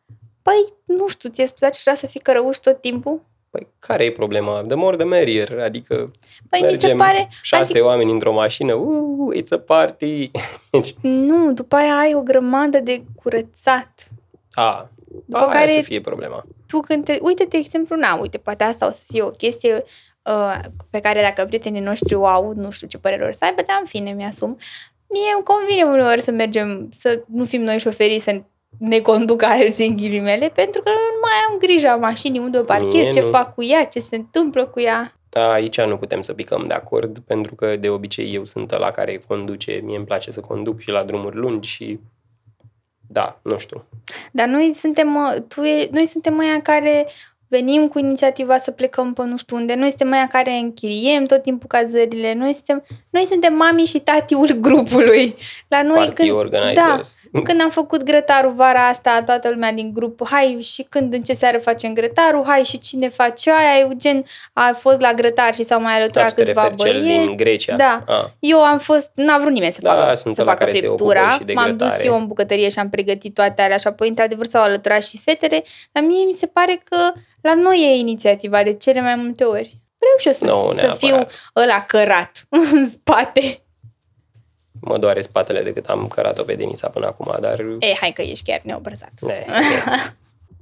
Păi, 0.47 0.73
nu 0.85 1.07
știu, 1.07 1.29
ție 1.29 1.43
îți 1.43 1.55
place 1.55 1.79
așa 1.85 1.97
să 1.97 2.07
fii 2.07 2.19
cărăuș 2.19 2.57
tot 2.57 2.81
timpul? 2.81 3.21
Păi 3.49 3.67
care 3.79 4.03
e 4.03 4.11
problema? 4.11 4.61
The 4.67 4.75
more 4.75 4.95
the 4.95 5.05
merrier. 5.05 5.59
Adică 5.59 6.11
Păi 6.49 6.61
mi 6.61 6.69
se 6.69 6.75
mergem 6.77 6.97
pare... 6.97 7.29
șase 7.41 7.71
adică- 7.71 7.85
oameni 7.85 8.11
într-o 8.11 8.33
mașină, 8.33 8.73
uh, 8.73 9.37
it's 9.41 9.47
a 9.49 9.57
party. 9.57 10.31
Deci, 10.71 10.93
Nu, 11.01 11.53
după 11.53 11.75
aia 11.75 11.97
ai 11.97 12.13
o 12.13 12.21
grămadă 12.21 12.79
de 12.79 13.03
curățat. 13.15 14.07
a, 14.51 14.89
După 15.25 15.37
aia 15.37 15.47
care- 15.51 15.67
să 15.71 15.81
fie 15.81 16.01
problema. 16.01 16.43
tu 16.67 16.79
când 16.79 17.03
te... 17.05 17.19
Uite, 17.21 17.43
de 17.43 17.57
exemplu, 17.57 17.95
na, 17.95 18.15
uite, 18.15 18.37
poate 18.37 18.63
asta 18.63 18.87
o 18.87 18.91
să 18.91 19.03
fie 19.07 19.21
o 19.21 19.29
chestie 19.29 19.83
uh, 20.23 20.59
pe 20.89 20.99
care 20.99 21.21
dacă 21.21 21.45
prietenii 21.45 21.81
noștri 21.81 22.15
o 22.15 22.25
aud, 22.27 22.57
nu 22.57 22.69
știu 22.71 22.87
ce 22.87 22.97
părere 22.97 23.23
or 23.23 23.31
să 23.31 23.39
aibă, 23.41 23.61
dar 23.67 23.77
în 23.79 23.85
fine, 23.85 24.11
mi-asum. 24.11 24.57
Mie 25.09 25.31
îmi 25.35 25.43
convine 25.43 25.83
uneori 25.83 26.21
să 26.21 26.31
mergem, 26.31 26.89
să 27.01 27.23
nu 27.27 27.43
fim 27.45 27.61
noi 27.61 27.79
șoferii, 27.79 28.19
să 28.19 28.41
ne 28.79 28.99
conducă 28.99 29.45
alții 29.45 29.87
în 29.87 29.95
ghilimele, 29.95 30.49
pentru 30.49 30.81
că 30.81 30.89
nu 30.89 31.19
mai 31.21 31.31
am 31.49 31.57
grija 31.57 31.95
mașinii, 31.95 32.39
unde 32.39 32.57
o 32.57 32.63
parchez, 32.63 32.93
Mie 32.93 33.09
ce 33.09 33.21
nu. 33.21 33.27
fac 33.27 33.53
cu 33.53 33.63
ea, 33.63 33.85
ce 33.85 33.99
se 33.99 34.15
întâmplă 34.15 34.65
cu 34.65 34.79
ea. 34.79 35.11
Da, 35.29 35.51
aici 35.51 35.81
nu 35.81 35.97
putem 35.97 36.21
să 36.21 36.33
picăm 36.33 36.63
de 36.65 36.73
acord, 36.73 37.19
pentru 37.19 37.55
că 37.55 37.75
de 37.75 37.89
obicei 37.89 38.33
eu 38.33 38.45
sunt 38.45 38.77
la 38.77 38.91
care 38.91 39.21
conduce, 39.27 39.81
mie 39.83 39.97
îmi 39.97 40.05
place 40.05 40.31
să 40.31 40.39
conduc 40.39 40.79
și 40.79 40.89
la 40.89 41.03
drumuri 41.03 41.35
lungi 41.35 41.69
și 41.69 41.99
da, 43.07 43.39
nu 43.41 43.57
știu. 43.57 43.85
Dar 44.31 44.47
noi 44.47 44.73
suntem, 44.73 45.15
uh, 45.15 45.41
tu 45.47 45.63
e, 45.63 45.87
noi 45.91 46.05
suntem 46.05 46.39
aia 46.39 46.61
care 46.61 47.07
venim 47.47 47.87
cu 47.87 47.99
inițiativa 47.99 48.57
să 48.57 48.71
plecăm 48.71 49.13
pe 49.13 49.21
nu 49.23 49.37
știu 49.37 49.55
unde, 49.55 49.73
noi 49.75 49.87
suntem 49.89 50.11
aia 50.13 50.27
care 50.27 50.51
închiriem 50.51 51.25
tot 51.25 51.41
timpul 51.41 51.67
cazările, 51.67 52.33
noi 52.33 52.53
suntem, 52.53 52.83
noi 53.09 53.25
suntem 53.25 53.53
mami 53.53 53.83
și 53.85 53.99
tatiul 53.99 54.47
grupului. 54.51 55.35
La 55.67 55.81
noi 55.81 55.95
Party 55.97 56.13
când, 56.13 56.29
da, 56.29 56.35
organizers. 56.35 57.15
când 57.43 57.61
am 57.61 57.69
făcut 57.69 58.03
grătarul 58.03 58.51
vara 58.53 58.87
asta, 58.87 59.21
toată 59.25 59.49
lumea 59.49 59.71
din 59.71 59.91
grup, 59.93 60.27
hai 60.29 60.57
și 60.61 60.85
când 60.89 61.13
în 61.13 61.21
ce 61.21 61.33
seară 61.33 61.57
facem 61.57 61.93
grătarul, 61.93 62.43
hai 62.45 62.63
și 62.63 62.79
cine 62.79 63.09
face 63.09 63.51
aia, 63.51 63.79
Eugen 63.79 64.23
a 64.53 64.71
fost 64.79 64.99
la 65.01 65.13
grătar 65.13 65.53
și 65.55 65.63
s-au 65.63 65.81
mai 65.81 65.91
Dar 65.91 66.01
alăturat 66.01 66.33
te 66.33 66.41
câțiva 66.43 66.61
referi 66.67 66.81
cel 66.91 67.01
băieți. 67.01 67.25
din 67.25 67.35
Grecia. 67.35 67.75
Da. 67.75 68.03
Ah. 68.07 68.23
Eu 68.39 68.63
am 68.63 68.77
fost, 68.77 69.11
n-a 69.13 69.37
vrut 69.37 69.51
nimeni 69.51 69.71
să 69.71 69.79
Da, 69.81 69.93
facă, 69.93 70.13
sunt 70.15 70.35
să 70.35 70.41
ăla 70.41 70.51
facă 70.51 70.63
care 70.63 70.77
se 70.77 70.87
ocupă 70.87 71.03
friptura. 71.09 71.29
și 71.29 71.43
de 71.43 71.53
M-am 71.53 71.69
dus 71.69 71.77
grătare. 71.77 72.05
eu 72.05 72.15
în 72.17 72.27
bucătărie 72.27 72.69
și 72.69 72.79
am 72.79 72.89
pregătit 72.89 73.33
toate 73.33 73.61
alea 73.61 73.77
și 73.77 73.87
apoi, 73.87 74.07
într-adevăr, 74.07 74.45
s-au 74.45 74.61
alăturat 74.61 75.03
și 75.03 75.19
fetele, 75.23 75.63
dar 75.91 76.03
mie 76.03 76.25
mi 76.25 76.33
se 76.33 76.45
pare 76.45 76.79
că 76.89 76.97
la 77.47 77.61
noi 77.61 77.77
e 77.91 77.95
inițiativa 77.99 78.63
de 78.63 78.73
cele 78.73 79.01
mai 79.01 79.15
multe 79.15 79.43
ori. 79.43 79.75
Vreau 79.97 80.15
și 80.19 80.27
eu 80.27 80.33
să, 80.33 80.45
Nu, 80.45 80.73
să 80.89 80.95
fiu 80.97 81.07
neapărat. 81.15 81.51
ăla 81.55 81.81
cărat 81.87 82.47
în 82.73 82.89
spate. 82.91 83.61
Mă 84.81 84.97
doare 84.97 85.21
spatele 85.21 85.63
de 85.63 85.73
cât 85.73 85.85
am 85.85 86.07
cărat-o 86.07 86.43
pe 86.43 86.53
Denisa 86.55 86.87
până 86.87 87.05
acum, 87.05 87.35
dar... 87.39 87.59
Ei, 87.79 87.97
hai 87.99 88.11
că 88.11 88.21
ești 88.21 88.43
chiar 88.51 88.61
neobrăzat. 88.63 89.11
Ne, 89.21 89.45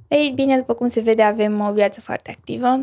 Ei, 0.17 0.31
bine, 0.35 0.57
după 0.57 0.73
cum 0.73 0.87
se 0.87 0.99
vede, 0.99 1.21
avem 1.21 1.59
o 1.67 1.71
viață 1.73 2.01
foarte 2.01 2.31
activă. 2.37 2.79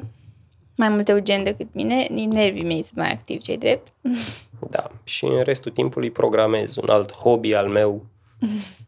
Mai 0.77 0.89
mult 0.89 1.09
Eugen 1.09 1.43
decât 1.43 1.67
mine. 1.73 2.07
Nervii 2.31 2.65
mei 2.65 2.83
sunt 2.83 2.97
mai 2.97 3.11
activi, 3.11 3.43
cei 3.43 3.57
drept. 3.59 3.93
da. 4.71 4.91
Și 5.05 5.25
în 5.25 5.43
restul 5.43 5.73
timpului 5.73 6.11
programez 6.11 6.77
un 6.77 6.89
alt 6.89 7.13
hobby 7.13 7.55
al 7.55 7.67
meu, 7.69 8.05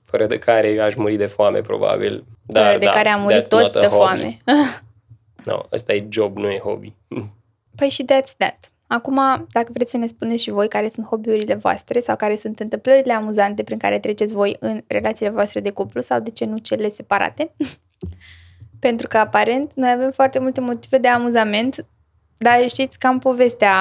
fără 0.04 0.26
de 0.26 0.38
care 0.38 0.78
aș 0.80 0.94
muri 0.94 1.16
de 1.16 1.26
foame, 1.26 1.60
probabil. 1.60 2.24
Dar, 2.46 2.64
Fără 2.64 2.78
de 2.78 2.84
da, 2.84 2.90
care 2.90 3.08
am 3.08 3.20
murit 3.20 3.36
that's 3.44 3.48
not 3.48 3.60
toți 3.62 3.76
a 3.76 3.80
de 3.80 3.86
hobby. 3.86 4.04
foame. 4.04 4.36
No, 5.44 5.60
ăsta 5.72 5.92
e 5.92 6.06
job, 6.08 6.36
nu 6.36 6.50
e 6.50 6.58
hobby. 6.58 6.92
Păi 7.76 7.88
și 7.88 8.04
that's 8.04 8.36
that. 8.36 8.72
Acum, 8.86 9.46
dacă 9.50 9.70
vreți 9.72 9.90
să 9.90 9.96
ne 9.96 10.06
spuneți 10.06 10.42
și 10.42 10.50
voi 10.50 10.68
care 10.68 10.88
sunt 10.88 11.06
hobby-urile 11.06 11.54
voastre 11.54 12.00
sau 12.00 12.16
care 12.16 12.36
sunt 12.36 12.60
întâmplările 12.60 13.12
amuzante 13.12 13.62
prin 13.62 13.78
care 13.78 13.98
treceți 13.98 14.34
voi 14.34 14.56
în 14.60 14.82
relațiile 14.86 15.30
voastre 15.30 15.60
de 15.60 15.70
cuplu 15.70 16.00
sau 16.00 16.20
de 16.20 16.30
ce 16.30 16.44
nu 16.44 16.58
cele 16.58 16.88
separate. 16.88 17.54
Pentru 18.80 19.08
că, 19.08 19.18
aparent, 19.18 19.74
noi 19.74 19.90
avem 19.90 20.10
foarte 20.10 20.38
multe 20.38 20.60
motive 20.60 20.98
de 20.98 21.08
amuzament, 21.08 21.86
dar 22.36 22.68
știți 22.68 22.98
cam 22.98 23.18
povestea 23.18 23.74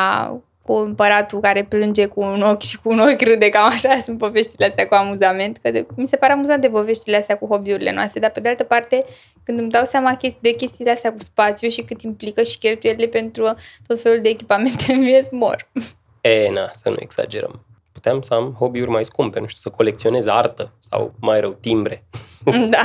cu 0.66 0.74
împăratul 0.74 1.39
care 1.39 1.64
plânge 1.64 2.05
cu 2.05 2.22
un 2.22 2.41
ochi 2.41 2.61
și 2.61 2.78
cu 2.82 2.89
un 2.89 2.99
ochi 2.99 3.22
râde, 3.22 3.49
cam 3.49 3.66
așa 3.66 3.97
sunt 4.05 4.18
poveștile 4.18 4.66
astea 4.66 4.88
cu 4.88 4.93
amuzament, 4.93 5.57
că 5.57 5.72
de, 5.72 5.86
mi 5.95 6.07
se 6.07 6.16
pare 6.16 6.34
amuzante 6.34 6.70
poveștile 6.70 7.18
astea 7.18 7.38
cu 7.38 7.47
hobby-urile 7.47 7.91
noastre, 7.91 8.20
dar 8.20 8.32
pe 8.32 8.39
de 8.39 8.49
altă 8.49 8.64
parte, 8.64 9.05
când 9.43 9.59
îmi 9.59 9.70
dau 9.70 9.86
seama 9.86 10.18
chesti- 10.18 10.41
de 10.41 10.51
chestiile 10.51 10.91
astea 10.91 11.11
cu 11.11 11.20
spațiu 11.20 11.70
și 11.70 11.82
cât 11.82 12.01
implică 12.01 12.43
și 12.43 12.57
cheltuielile 12.57 13.07
pentru 13.07 13.53
tot 13.88 14.01
felul 14.01 14.20
de 14.22 14.30
echipamente, 14.30 14.86
îmi 14.93 15.09
ies 15.09 15.28
mor. 15.32 15.70
E, 16.22 16.49
na, 16.49 16.72
să 16.74 16.89
nu 16.89 16.95
exagerăm. 16.99 17.66
Puteam 17.91 18.22
să 18.22 18.34
am 18.34 18.55
hobby-uri 18.59 18.89
mai 18.89 19.05
scumpe, 19.05 19.39
nu 19.39 19.47
știu, 19.47 19.70
să 19.70 19.76
colecționez 19.76 20.28
artă 20.28 20.72
sau, 20.80 21.14
mai 21.20 21.39
rău, 21.39 21.53
timbre. 21.53 22.05
da. 22.70 22.84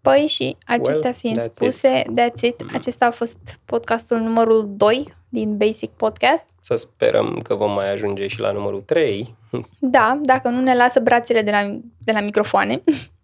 Păi 0.00 0.26
și 0.26 0.56
acestea 0.66 0.94
Well, 1.02 1.14
fiind 1.14 1.40
that's 1.40 1.52
spuse, 1.52 2.02
that's 2.02 2.40
it. 2.40 2.62
Acesta 2.72 3.06
a 3.06 3.10
fost 3.10 3.36
podcastul 3.64 4.18
numărul 4.18 4.64
2 4.68 5.14
din 5.34 5.56
Basic 5.56 5.90
Podcast. 5.90 6.44
Să 6.60 6.76
sperăm 6.76 7.40
că 7.42 7.54
vom 7.54 7.72
mai 7.72 7.92
ajunge 7.92 8.26
și 8.26 8.40
la 8.40 8.52
numărul 8.52 8.80
3. 8.80 9.34
Da, 9.78 10.18
dacă 10.22 10.48
nu 10.48 10.60
ne 10.60 10.74
lasă 10.76 11.00
brațele 11.00 11.42
de 11.42 11.50
la, 11.50 11.78
de 11.98 12.12
la 12.12 12.20
microfoane, 12.20 12.82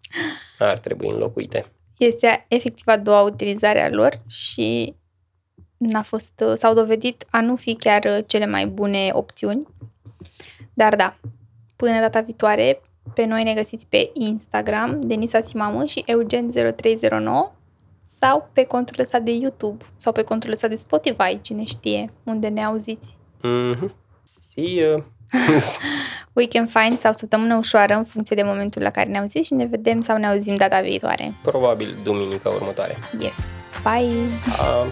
Ar 0.59 0.79
trebui 0.79 1.09
înlocuite. 1.09 1.73
este 1.99 2.45
efectiv 2.49 2.87
a 2.87 2.97
doua 2.97 3.23
utilizare 3.23 3.83
a 3.85 3.89
lor 3.89 4.23
și 4.27 4.95
n-a 5.77 6.03
fost, 6.03 6.45
s-au 6.55 6.75
dovedit 6.75 7.27
a 7.31 7.41
nu 7.41 7.57
fi 7.57 7.75
chiar 7.75 8.25
cele 8.27 8.47
mai 8.47 8.67
bune 8.67 9.11
opțiuni. 9.13 9.67
Dar 10.75 10.95
da, 10.95 11.17
până 11.77 12.01
data 12.01 12.21
viitoare, 12.21 12.81
pe 13.15 13.25
noi 13.25 13.43
ne 13.43 13.55
găsiți 13.55 13.87
pe 13.87 14.11
Instagram, 14.13 15.01
Denisa 15.01 15.41
Simamă 15.41 15.85
și 15.85 16.05
Eugen0309 16.07 17.60
sau 18.21 18.49
pe 18.53 18.65
contul 18.65 19.03
ăsta 19.03 19.19
de 19.19 19.31
YouTube 19.31 19.85
sau 19.97 20.13
pe 20.13 20.23
contul 20.23 20.51
ăsta 20.51 20.69
de 20.69 20.77
Spotify, 20.77 21.41
cine 21.41 21.65
știe 21.65 22.13
unde 22.25 22.49
ne 22.49 22.65
auziți. 22.65 23.17
Mm-hmm. 23.39 23.91
See 24.23 24.75
ya! 24.75 25.05
Weekend 26.33 26.71
fine 26.71 26.97
sau 26.97 27.13
săptămână 27.13 27.57
ușoară 27.57 27.95
în 27.95 28.05
funcție 28.05 28.37
de 28.37 28.43
momentul 28.43 28.83
la 28.83 28.91
care 28.91 29.11
ne 29.11 29.19
auziți 29.19 29.47
și 29.47 29.55
ne 29.55 29.65
vedem 29.65 30.01
sau 30.03 30.17
ne 30.17 30.27
auzim 30.27 30.57
data 30.57 30.81
viitoare. 30.81 31.35
Probabil 31.43 31.97
duminica 32.03 32.49
următoare. 32.49 32.99
Yes! 33.21 33.37
Bye! 33.83 34.15
Pa! 34.57 34.87